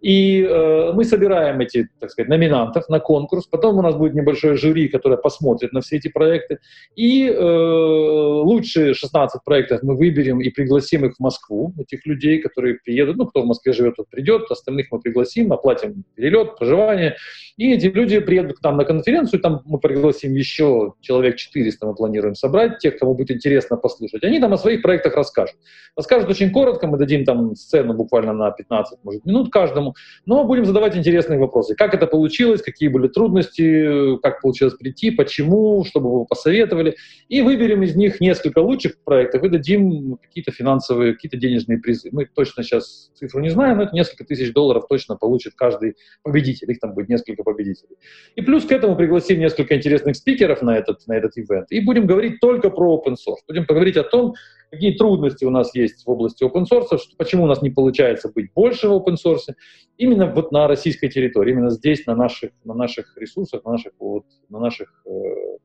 И 0.00 0.42
э, 0.42 0.92
мы 0.92 1.04
собираем 1.04 1.58
эти, 1.60 1.88
так 1.98 2.10
сказать, 2.10 2.28
номинантов 2.28 2.88
на 2.88 3.00
конкурс. 3.00 3.46
Потом 3.46 3.78
у 3.78 3.82
нас 3.82 3.96
будет 3.96 4.14
небольшое 4.14 4.56
жюри, 4.56 4.88
которое 4.88 5.16
посмотрит 5.16 5.72
на 5.72 5.80
все 5.80 5.96
эти 5.96 6.08
проекты. 6.08 6.58
И 6.94 7.26
э, 7.26 7.40
лучшие 7.40 8.94
16 8.94 9.42
проектов 9.44 9.82
мы 9.82 9.96
выберем 9.96 10.40
и 10.40 10.50
пригласим 10.50 11.04
их 11.04 11.16
в 11.16 11.20
Москву, 11.20 11.74
этих 11.78 12.06
людей, 12.06 12.38
которые 12.38 12.57
приедут. 12.84 13.16
Ну, 13.16 13.26
кто 13.26 13.42
в 13.42 13.46
Москве 13.46 13.72
живет, 13.72 13.96
тот 13.96 14.08
придет. 14.08 14.50
Остальных 14.50 14.88
мы 14.90 15.00
пригласим, 15.00 15.52
оплатим 15.52 16.04
перелет, 16.14 16.56
проживание. 16.56 17.16
И 17.56 17.72
эти 17.72 17.86
люди 17.86 18.20
приедут 18.20 18.58
к 18.58 18.62
нам 18.62 18.76
на 18.76 18.84
конференцию. 18.84 19.40
Там 19.40 19.62
мы 19.64 19.78
пригласим 19.78 20.34
еще 20.34 20.94
человек 21.00 21.36
400, 21.36 21.86
мы 21.86 21.94
планируем 21.94 22.34
собрать, 22.34 22.78
тех, 22.78 22.98
кому 22.98 23.14
будет 23.14 23.32
интересно 23.32 23.76
послушать. 23.76 24.22
Они 24.24 24.40
там 24.40 24.52
о 24.52 24.58
своих 24.58 24.82
проектах 24.82 25.14
расскажут. 25.14 25.56
Расскажут 25.96 26.30
очень 26.30 26.50
коротко, 26.50 26.86
мы 26.86 26.98
дадим 26.98 27.24
там 27.24 27.54
сцену 27.56 27.94
буквально 27.94 28.32
на 28.32 28.50
15, 28.50 28.98
может, 29.02 29.24
минут 29.24 29.50
каждому 29.50 29.94
но 30.26 30.44
будем 30.44 30.64
задавать 30.64 30.96
интересные 30.96 31.38
вопросы. 31.38 31.74
Как 31.74 31.94
это 31.94 32.06
получилось, 32.06 32.62
какие 32.62 32.88
были 32.88 33.08
трудности, 33.08 34.18
как 34.18 34.40
получилось 34.40 34.74
прийти, 34.74 35.10
почему, 35.10 35.84
чтобы 35.84 36.20
вы 36.20 36.26
посоветовали. 36.26 36.96
И 37.28 37.42
выберем 37.42 37.82
из 37.82 37.96
них 37.96 38.20
несколько 38.20 38.58
лучших 38.58 38.98
проектов 39.04 39.42
и 39.42 39.48
дадим 39.48 40.18
какие-то 40.22 40.52
финансовые, 40.52 41.14
какие-то 41.14 41.36
денежные 41.36 41.78
призы. 41.78 42.10
Мы 42.12 42.26
точно 42.26 42.47
сейчас 42.56 43.10
цифру 43.14 43.40
не 43.40 43.48
знаем, 43.48 43.78
но 43.78 43.84
это 43.84 43.94
несколько 43.94 44.24
тысяч 44.24 44.52
долларов 44.52 44.86
точно 44.88 45.16
получит 45.16 45.54
каждый 45.54 45.96
победитель. 46.22 46.70
Их 46.70 46.80
там 46.80 46.94
будет 46.94 47.08
несколько 47.08 47.42
победителей. 47.42 47.96
И 48.36 48.42
плюс 48.42 48.64
к 48.64 48.72
этому 48.72 48.96
пригласим 48.96 49.38
несколько 49.38 49.76
интересных 49.76 50.16
спикеров 50.16 50.62
на 50.62 50.76
этот, 50.76 51.06
на 51.06 51.16
этот 51.16 51.36
ивент. 51.36 51.66
И 51.70 51.80
будем 51.80 52.06
говорить 52.06 52.40
только 52.40 52.70
про 52.70 52.96
open 52.96 53.14
source. 53.14 53.40
Будем 53.46 53.66
поговорить 53.66 53.96
о 53.96 54.04
том, 54.04 54.34
какие 54.70 54.92
трудности 54.96 55.44
у 55.44 55.50
нас 55.50 55.74
есть 55.74 56.04
в 56.04 56.10
области 56.10 56.44
open 56.44 56.64
source, 56.70 56.98
почему 57.16 57.44
у 57.44 57.46
нас 57.46 57.62
не 57.62 57.70
получается 57.70 58.30
быть 58.34 58.52
больше 58.54 58.88
в 58.88 58.92
open 58.92 59.16
source, 59.22 59.54
именно 59.96 60.26
вот 60.26 60.52
на 60.52 60.68
российской 60.68 61.08
территории, 61.08 61.52
именно 61.52 61.70
здесь, 61.70 62.06
на 62.06 62.14
наших, 62.14 62.50
на 62.64 62.74
наших 62.74 63.16
ресурсах, 63.16 63.64
на 63.64 63.72
наших, 63.72 63.92
вот, 63.98 64.24
на 64.48 64.60
наших 64.60 65.02
э, 65.06 65.10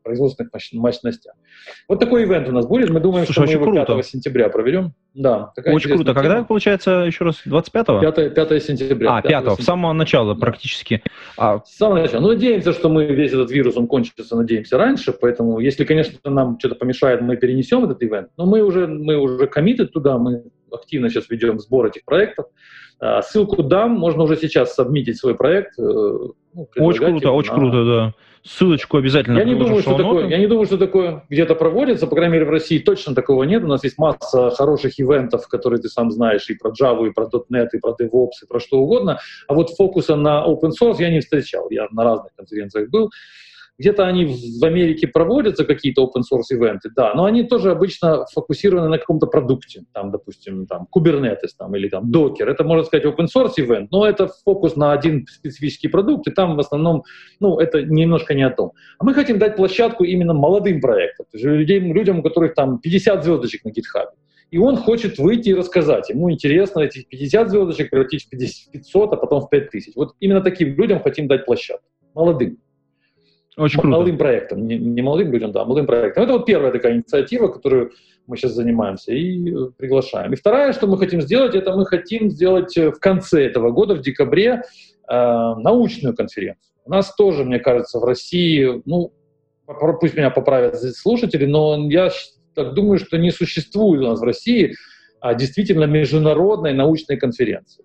производственных 0.04 0.52
мощностях. 0.74 1.34
Вот 1.88 2.00
такой 2.00 2.26
ивент 2.26 2.50
у 2.50 2.52
нас 2.52 2.66
будет. 2.66 2.90
Мы 2.90 3.00
думаем, 3.00 3.26
Слушай, 3.26 3.48
что 3.48 3.60
мы 3.60 3.72
его 3.72 3.86
5 3.86 4.06
сентября 4.06 4.50
проведем. 4.50 4.94
Да, 5.14 5.54
Очень 5.66 5.92
круто. 5.92 6.12
Тема. 6.12 6.16
Когда, 6.16 6.44
получается, 6.44 6.92
еще 7.06 7.26
раз, 7.26 7.42
25-го? 7.46 8.00
5, 8.00 8.34
5 8.34 8.64
сентября. 8.64 9.18
А, 9.18 9.22
5, 9.22 9.46
5 9.46 9.62
с 9.62 9.64
самого 9.64 9.94
начала 9.94 10.34
практически. 10.34 11.04
А... 11.38 11.60
С 11.64 11.78
самого 11.78 12.00
начала. 12.00 12.22
Ну, 12.22 12.28
надеемся, 12.30 12.74
что 12.74 12.90
мы 12.90 13.06
весь 13.06 13.32
этот 13.32 13.52
вирус, 13.52 13.78
он 13.78 13.88
кончится, 13.88 14.36
надеемся, 14.36 14.78
раньше, 14.78 15.14
поэтому, 15.14 15.60
если, 15.60 15.86
конечно, 15.86 16.18
нам 16.24 16.58
что-то 16.60 16.76
помешает, 16.76 17.22
мы 17.22 17.38
перенесем 17.38 17.84
этот 17.84 18.02
ивент, 18.02 18.30
но 18.38 18.46
мы 18.48 18.62
уже, 18.62 18.88
мы 18.94 19.18
уже 19.18 19.48
коммиты 19.48 19.86
туда, 19.86 20.18
мы 20.18 20.44
активно 20.72 21.10
сейчас 21.10 21.30
ведем 21.30 21.60
сбор 21.60 21.88
этих 21.88 22.04
проектов. 22.06 22.48
А, 23.00 23.22
ссылку 23.22 23.64
дам, 23.64 23.92
можно 23.92 24.24
уже 24.24 24.38
сейчас 24.38 24.76
сабмитить 24.76 25.18
свой 25.18 25.36
проект. 25.36 25.78
Э, 25.78 25.82
ну, 25.84 26.68
очень 26.78 27.06
круто, 27.06 27.32
очень 27.32 27.52
на... 27.52 27.58
круто, 27.58 27.86
да. 27.86 28.14
Ссылочку 28.46 28.98
обязательно. 28.98 29.38
Я 29.38 29.46
не, 29.46 29.56
думаю, 29.56 29.82
что 29.82 29.96
такое, 29.96 30.28
я 30.28 30.38
не 30.38 30.48
думаю, 30.48 30.66
что 30.66 30.78
такое 30.78 31.24
где-то 31.30 31.56
проводится, 31.56 32.08
по 32.08 32.16
крайней 32.16 32.34
мере, 32.34 32.46
в 32.46 32.50
России 32.50 32.78
точно 32.78 33.16
такого 33.16 33.44
нет. 33.44 33.64
У 33.64 33.68
нас 33.68 33.84
есть 33.86 33.98
масса 33.98 34.50
хороших 34.50 35.00
ивентов, 35.00 35.48
которые 35.48 35.82
ты 35.82 35.88
сам 35.88 36.12
знаешь, 36.12 36.50
и 36.50 36.56
про 36.56 36.72
Java, 36.72 37.08
и 37.08 37.12
про 37.12 37.26
.NET, 37.26 37.70
и 37.74 37.80
про 37.80 37.92
DevOps, 37.92 38.44
и 38.44 38.48
про 38.48 38.60
что 38.60 38.80
угодно. 38.80 39.20
А 39.48 39.54
вот 39.54 39.70
фокуса 39.70 40.18
на 40.18 40.46
open 40.46 40.72
source 40.80 40.98
я 41.00 41.10
не 41.10 41.22
встречал. 41.22 41.70
Я 41.70 41.88
на 41.92 42.04
разных 42.04 42.34
конференциях 42.36 42.90
был. 42.90 43.12
Где-то 43.80 44.06
они 44.06 44.26
в 44.26 44.64
Америке 44.64 45.08
проводятся, 45.08 45.66
какие-то 45.66 46.04
open 46.04 46.22
source 46.22 46.52
ивенты, 46.52 46.90
да, 46.96 47.14
но 47.16 47.26
они 47.26 47.44
тоже 47.44 47.72
обычно 47.72 48.26
фокусированы 48.32 48.88
на 48.88 49.00
каком-то 49.00 49.26
продукте, 49.26 49.84
там, 49.94 50.12
допустим, 50.12 50.68
там, 50.68 50.88
Kubernetes 50.96 51.50
там, 51.58 51.76
или 51.76 51.90
там 51.90 52.12
Docker. 52.12 52.46
Это, 52.46 52.64
можно 52.64 52.84
сказать, 52.84 53.06
open 53.06 53.28
source 53.36 53.54
ивент, 53.58 53.92
но 53.92 54.06
это 54.06 54.30
фокус 54.46 54.76
на 54.76 54.92
один 54.92 55.26
специфический 55.28 55.88
продукт, 55.88 56.28
и 56.28 56.32
там 56.32 56.56
в 56.56 56.60
основном, 56.60 57.04
ну, 57.40 57.58
это 57.58 57.82
немножко 57.82 58.36
не 58.36 58.44
о 58.44 58.52
том. 58.52 58.74
А 59.00 59.06
мы 59.06 59.16
хотим 59.16 59.40
дать 59.40 59.56
площадку 59.56 60.04
именно 60.04 60.34
молодым 60.34 60.80
проектам, 60.80 61.26
то 61.32 61.38
есть 61.38 61.46
людям, 61.46 61.94
людям, 61.94 62.20
у 62.20 62.24
которых 62.24 62.54
там 62.54 62.80
50 62.80 63.24
звездочек 63.24 63.66
на 63.66 63.70
GitHub. 63.70 64.10
И 64.52 64.60
он 64.60 64.78
хочет 64.78 65.18
выйти 65.18 65.50
и 65.50 65.54
рассказать. 65.56 66.12
Ему 66.12 66.32
интересно 66.32 66.82
этих 66.82 67.08
50 67.08 67.50
звездочек 67.50 67.90
превратить 67.90 68.26
в 68.26 68.30
500, 68.30 69.14
а 69.14 69.16
потом 69.16 69.42
в 69.42 69.50
5000. 69.50 69.96
Вот 69.96 70.14
именно 70.20 70.42
таким 70.42 70.76
людям 70.76 71.00
хотим 71.00 71.28
дать 71.28 71.46
площадку. 71.46 71.84
Молодым. 72.14 72.60
Очень 73.58 73.80
круто. 73.80 73.88
Молодым 73.90 74.18
проектом, 74.18 74.66
не, 74.66 74.78
не 74.78 75.02
молодым 75.02 75.32
людям, 75.32 75.52
да, 75.52 75.64
молодым 75.64 75.86
проектом. 75.86 76.24
Это 76.24 76.34
вот 76.34 76.46
первая 76.46 76.72
такая 76.72 76.96
инициатива, 76.96 77.48
которую 77.48 77.92
мы 78.26 78.38
сейчас 78.38 78.54
занимаемся 78.54 79.14
и 79.14 79.50
э, 79.50 79.70
приглашаем. 79.78 80.34
И 80.34 80.36
вторая, 80.36 80.74
что 80.74 80.88
мы 80.88 80.98
хотим 80.98 81.22
сделать, 81.22 81.54
это 81.54 81.76
мы 81.76 81.86
хотим 81.86 82.32
сделать 82.32 82.76
э, 82.78 82.92
в 82.92 83.00
конце 83.00 83.46
этого 83.46 83.70
года, 83.72 83.96
в 83.96 84.02
декабре, 84.02 84.64
э, 85.08 85.14
научную 85.14 86.16
конференцию. 86.16 86.74
У 86.86 86.90
нас 86.90 87.14
тоже, 87.16 87.44
мне 87.44 87.60
кажется, 87.60 88.00
в 88.00 88.04
России, 88.04 88.82
ну, 88.86 89.14
пусть 90.00 90.16
меня 90.16 90.30
поправят 90.30 90.82
слушатели, 90.96 91.46
но 91.46 91.90
я 91.90 92.10
так 92.56 92.74
думаю, 92.74 93.00
что 93.00 93.18
не 93.18 93.32
существует 93.32 94.02
у 94.02 94.08
нас 94.08 94.20
в 94.20 94.24
России 94.24 94.76
а, 95.22 95.34
действительно 95.34 95.86
международной 95.86 96.74
научной 96.74 97.18
конференции. 97.18 97.83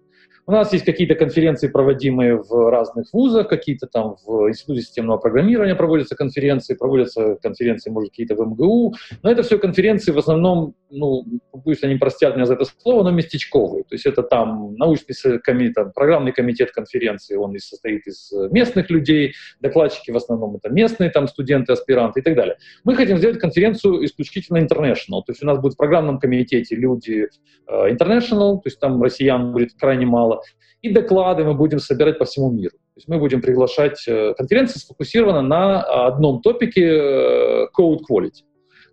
У 0.48 0.52
нас 0.52 0.72
есть 0.72 0.86
какие-то 0.86 1.14
конференции, 1.14 1.68
проводимые 1.68 2.38
в 2.38 2.70
разных 2.70 3.12
вузах, 3.12 3.48
какие-то 3.48 3.86
там 3.86 4.16
в 4.24 4.48
Институте 4.48 4.80
системного 4.80 5.18
программирования 5.18 5.74
проводятся 5.74 6.16
конференции, 6.16 6.74
проводятся 6.74 7.36
конференции, 7.42 7.90
может, 7.90 8.12
какие-то 8.12 8.34
в 8.34 8.40
МГУ. 8.40 8.94
Но 9.22 9.30
это 9.30 9.42
все 9.42 9.58
конференции 9.58 10.10
в 10.10 10.16
основном, 10.16 10.72
ну, 10.90 11.26
пусть 11.62 11.84
они 11.84 11.96
простят 11.96 12.34
меня 12.34 12.46
за 12.46 12.54
это 12.54 12.64
слово, 12.64 13.02
но 13.02 13.10
местечковые. 13.10 13.84
То 13.84 13.94
есть 13.94 14.06
это 14.06 14.22
там 14.22 14.74
научный 14.76 15.38
комитет, 15.40 15.92
программный 15.94 16.32
комитет 16.32 16.70
конференции, 16.72 17.36
он 17.36 17.54
и 17.54 17.58
состоит 17.58 18.06
из 18.06 18.32
местных 18.50 18.88
людей, 18.88 19.34
докладчики 19.60 20.10
в 20.12 20.16
основном 20.16 20.56
это 20.56 20.70
местные 20.70 21.10
там 21.10 21.28
студенты, 21.28 21.74
аспиранты 21.74 22.20
и 22.20 22.22
так 22.22 22.34
далее. 22.34 22.56
Мы 22.84 22.94
хотим 22.94 23.18
сделать 23.18 23.38
конференцию 23.38 24.02
исключительно 24.02 24.56
international. 24.56 25.20
То 25.26 25.32
есть 25.32 25.42
у 25.42 25.46
нас 25.46 25.58
будет 25.58 25.74
в 25.74 25.76
программном 25.76 26.18
комитете 26.18 26.74
люди 26.74 27.28
uh, 27.70 27.94
international, 27.94 28.54
то 28.54 28.62
есть 28.64 28.80
там 28.80 29.02
россиян 29.02 29.52
будет 29.52 29.74
крайне 29.74 30.06
мало, 30.06 30.37
и 30.82 30.92
доклады 30.92 31.44
мы 31.44 31.54
будем 31.54 31.78
собирать 31.78 32.18
по 32.18 32.24
всему 32.24 32.50
миру. 32.50 32.76
То 32.76 32.98
есть 32.98 33.08
мы 33.08 33.18
будем 33.18 33.40
приглашать... 33.40 34.06
Э, 34.06 34.34
конференция 34.36 34.80
сфокусирована 34.80 35.42
на 35.42 35.82
одном 35.82 36.40
топике 36.40 36.86
э, 36.86 37.66
Code 37.78 38.00
Quality. 38.10 38.42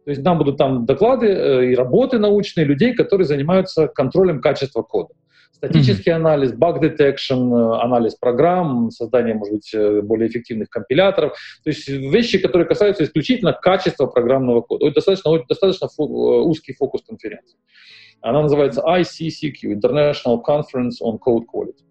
То 0.05 0.11
есть 0.11 0.23
нам 0.23 0.37
будут 0.37 0.57
там 0.57 0.85
доклады 0.85 1.27
э, 1.27 1.71
и 1.71 1.75
работы 1.75 2.19
научные 2.19 2.65
людей, 2.65 2.93
которые 2.93 3.25
занимаются 3.25 3.87
контролем 3.87 4.41
качества 4.41 4.81
кода. 4.81 5.13
Статический 5.51 6.11
mm-hmm. 6.11 6.15
анализ, 6.15 6.53
баг 6.53 6.83
detection, 6.83 7.79
анализ 7.79 8.15
программ, 8.15 8.91
создание, 8.91 9.35
может 9.35 9.53
быть, 9.53 10.03
более 10.03 10.27
эффективных 10.27 10.69
компиляторов. 10.69 11.33
То 11.63 11.69
есть 11.69 11.87
вещи, 11.87 12.39
которые 12.39 12.67
касаются 12.67 13.05
исключительно 13.05 13.53
качества 13.53 14.05
программного 14.05 14.61
кода. 14.61 14.85
Это 14.85 14.95
достаточно, 14.95 15.31
достаточно 15.47 15.87
узкий 15.97 16.73
фокус 16.73 17.03
конференции. 17.07 17.57
Она 18.21 18.41
называется 18.41 18.81
ICCQ, 18.81 19.79
International 19.79 20.41
Conference 20.47 21.01
on 21.01 21.19
Code 21.19 21.43
Quality. 21.53 21.85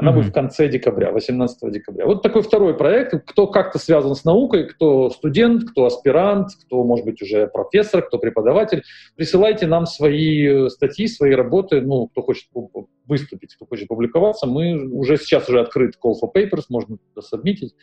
Она 0.00 0.10
mm-hmm. 0.10 0.14
будет 0.14 0.26
в 0.26 0.32
конце 0.32 0.68
декабря, 0.68 1.12
18 1.12 1.72
декабря. 1.72 2.06
Вот 2.06 2.22
такой 2.22 2.42
второй 2.42 2.74
проект, 2.74 3.12
кто 3.26 3.46
как-то 3.46 3.78
связан 3.78 4.14
с 4.14 4.24
наукой, 4.24 4.66
кто 4.66 5.10
студент, 5.10 5.68
кто 5.70 5.84
аспирант, 5.84 6.48
кто, 6.64 6.82
может 6.84 7.04
быть, 7.04 7.20
уже 7.20 7.48
профессор, 7.48 8.02
кто 8.02 8.18
преподаватель. 8.18 8.82
Присылайте 9.16 9.66
нам 9.66 9.84
свои 9.84 10.46
э, 10.46 10.68
статьи, 10.70 11.06
свои 11.06 11.32
работы, 11.32 11.82
ну, 11.82 12.06
кто 12.06 12.22
хочет 12.22 12.48
выступить, 13.06 13.54
кто 13.56 13.66
хочет 13.66 13.88
публиковаться. 13.88 14.46
Мы 14.46 14.88
уже 14.90 15.18
сейчас 15.18 15.48
уже 15.50 15.60
открыт 15.60 15.96
call 16.02 16.14
for 16.14 16.30
papers, 16.34 16.64
можно 16.70 16.96
сабмитить. 17.20 17.74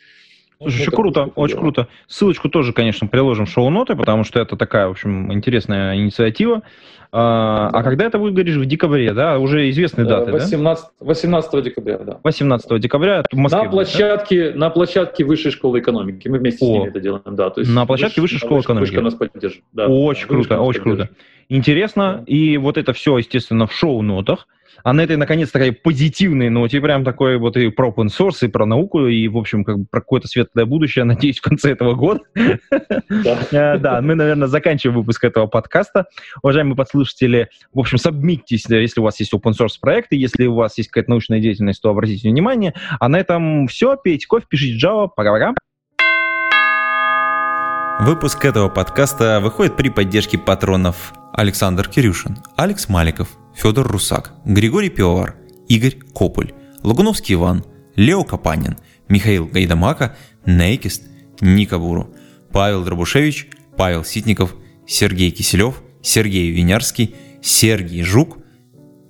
Слушай, 0.60 0.82
очень 0.82 0.92
круто, 0.92 1.30
очень 1.36 1.54
дело. 1.54 1.60
круто. 1.60 1.88
Ссылочку 2.08 2.48
тоже, 2.48 2.72
конечно, 2.72 3.06
приложим 3.06 3.46
в 3.46 3.50
шоу-ноты, 3.50 3.94
потому 3.94 4.24
что 4.24 4.40
это 4.40 4.56
такая, 4.56 4.88
в 4.88 4.90
общем, 4.90 5.32
интересная 5.32 5.96
инициатива. 5.96 6.62
А, 7.10 7.70
да. 7.70 7.78
а 7.78 7.82
когда 7.82 8.04
это 8.04 8.18
будет, 8.18 8.34
говоришь, 8.34 8.56
в 8.56 8.66
декабре, 8.66 9.14
да? 9.14 9.38
Уже 9.38 9.70
известные 9.70 10.06
даты, 10.06 10.30
18, 10.30 10.84
да? 11.00 11.06
18 11.06 11.64
декабря, 11.64 11.98
да. 11.98 12.20
18 12.22 12.80
декабря 12.80 13.24
в 13.30 13.36
Москве. 13.36 13.62
На 13.62 13.70
площадке, 13.70 14.50
да? 14.50 14.58
на 14.58 14.70
площадке 14.70 15.24
Высшей 15.24 15.50
школы 15.52 15.78
экономики. 15.80 16.28
Мы 16.28 16.38
вместе 16.38 16.64
О. 16.64 16.68
с 16.68 16.70
ними 16.70 16.88
это 16.88 17.00
делаем, 17.00 17.22
да. 17.24 17.50
То 17.50 17.60
есть 17.60 17.72
на 17.72 17.86
площадке 17.86 18.20
Высшей 18.20 18.38
школы 18.38 18.60
экономики. 18.60 18.90
Вышка 18.90 19.02
нас 19.02 19.14
поддержит. 19.14 19.62
Да, 19.72 19.86
очень 19.86 20.22
да, 20.22 20.28
круто, 20.28 20.60
очень 20.60 20.82
круто. 20.82 21.08
Интересно, 21.48 22.22
и 22.26 22.58
вот 22.58 22.76
это 22.76 22.92
все, 22.92 23.16
естественно, 23.18 23.66
в 23.66 23.72
шоу-нотах. 23.72 24.46
А 24.84 24.92
на 24.92 25.00
этой, 25.00 25.16
наконец, 25.16 25.50
такой 25.50 25.72
позитивной 25.72 26.50
ноте, 26.50 26.80
прям 26.80 27.04
такой 27.04 27.36
вот 27.38 27.56
и 27.56 27.68
про 27.70 27.88
open 27.88 28.08
source, 28.08 28.46
и 28.46 28.48
про 28.48 28.64
науку, 28.64 29.06
и, 29.06 29.26
в 29.28 29.36
общем, 29.36 29.64
как 29.64 29.78
бы 29.78 29.86
про 29.90 30.00
какое-то 30.00 30.28
светлое 30.28 30.66
будущее, 30.66 31.04
надеюсь, 31.06 31.38
в 31.38 31.42
конце 31.42 31.72
этого 31.72 31.94
года. 31.94 32.20
Э, 33.50 33.78
да, 33.78 34.00
мы, 34.02 34.14
наверное, 34.14 34.48
заканчиваем 34.48 34.98
выпуск 34.98 35.24
этого 35.24 35.46
подкаста. 35.46 36.06
Уважаемые 36.42 36.76
подслушатели, 36.76 37.48
в 37.72 37.78
общем, 37.78 37.98
сабмиттесь, 37.98 38.66
если 38.68 39.00
у 39.00 39.04
вас 39.04 39.18
есть 39.18 39.32
open 39.32 39.52
source 39.52 39.78
проекты, 39.80 40.16
если 40.16 40.46
у 40.46 40.54
вас 40.54 40.76
есть 40.78 40.90
какая-то 40.90 41.10
научная 41.10 41.40
деятельность, 41.40 41.80
то 41.82 41.90
обратите 41.90 42.28
внимание. 42.28 42.74
А 43.00 43.08
на 43.08 43.18
этом 43.18 43.66
все. 43.68 43.96
Пейте 43.96 44.26
кофе, 44.26 44.46
пишите 44.48 44.86
Java. 44.86 45.08
Пока-пока. 45.14 45.54
Выпуск 48.00 48.44
этого 48.44 48.68
подкаста 48.68 49.40
выходит 49.40 49.76
при 49.76 49.88
поддержке 49.88 50.38
патронов 50.38 51.12
Александр 51.38 51.88
Кирюшин, 51.88 52.36
Алекс 52.56 52.88
Маликов, 52.88 53.28
Федор 53.54 53.86
Русак, 53.86 54.32
Григорий 54.44 54.88
Пивовар, 54.88 55.36
Игорь 55.68 55.96
Кополь, 56.12 56.52
Лагуновский 56.82 57.36
Иван, 57.36 57.64
Лео 57.94 58.24
Капанин, 58.24 58.76
Михаил 59.08 59.46
Гайдамака, 59.46 60.16
Нейкист, 60.46 61.04
Ника 61.40 61.78
Буру, 61.78 62.12
Павел 62.52 62.82
Дробушевич, 62.82 63.50
Павел 63.76 64.04
Ситников, 64.04 64.56
Сергей 64.84 65.30
Киселев, 65.30 65.80
Сергей 66.02 66.50
Винярский, 66.50 67.14
Сергей 67.40 68.02
Жук, 68.02 68.38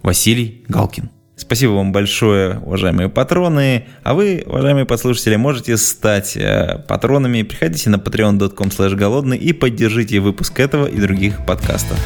Василий 0.02 0.66
Галкин. 0.68 1.08
Спасибо 1.38 1.70
вам 1.70 1.92
большое, 1.92 2.58
уважаемые 2.58 3.08
патроны. 3.08 3.86
А 4.02 4.14
вы, 4.14 4.42
уважаемые 4.44 4.86
послушатели, 4.86 5.36
можете 5.36 5.76
стать 5.76 6.36
э, 6.36 6.84
патронами. 6.88 7.42
Приходите 7.42 7.90
на 7.90 7.96
patreon.com 7.96 8.70
голодный 8.96 9.38
и 9.38 9.52
поддержите 9.52 10.18
выпуск 10.18 10.58
этого 10.58 10.86
и 10.86 11.00
других 11.00 11.46
подкастов. 11.46 11.96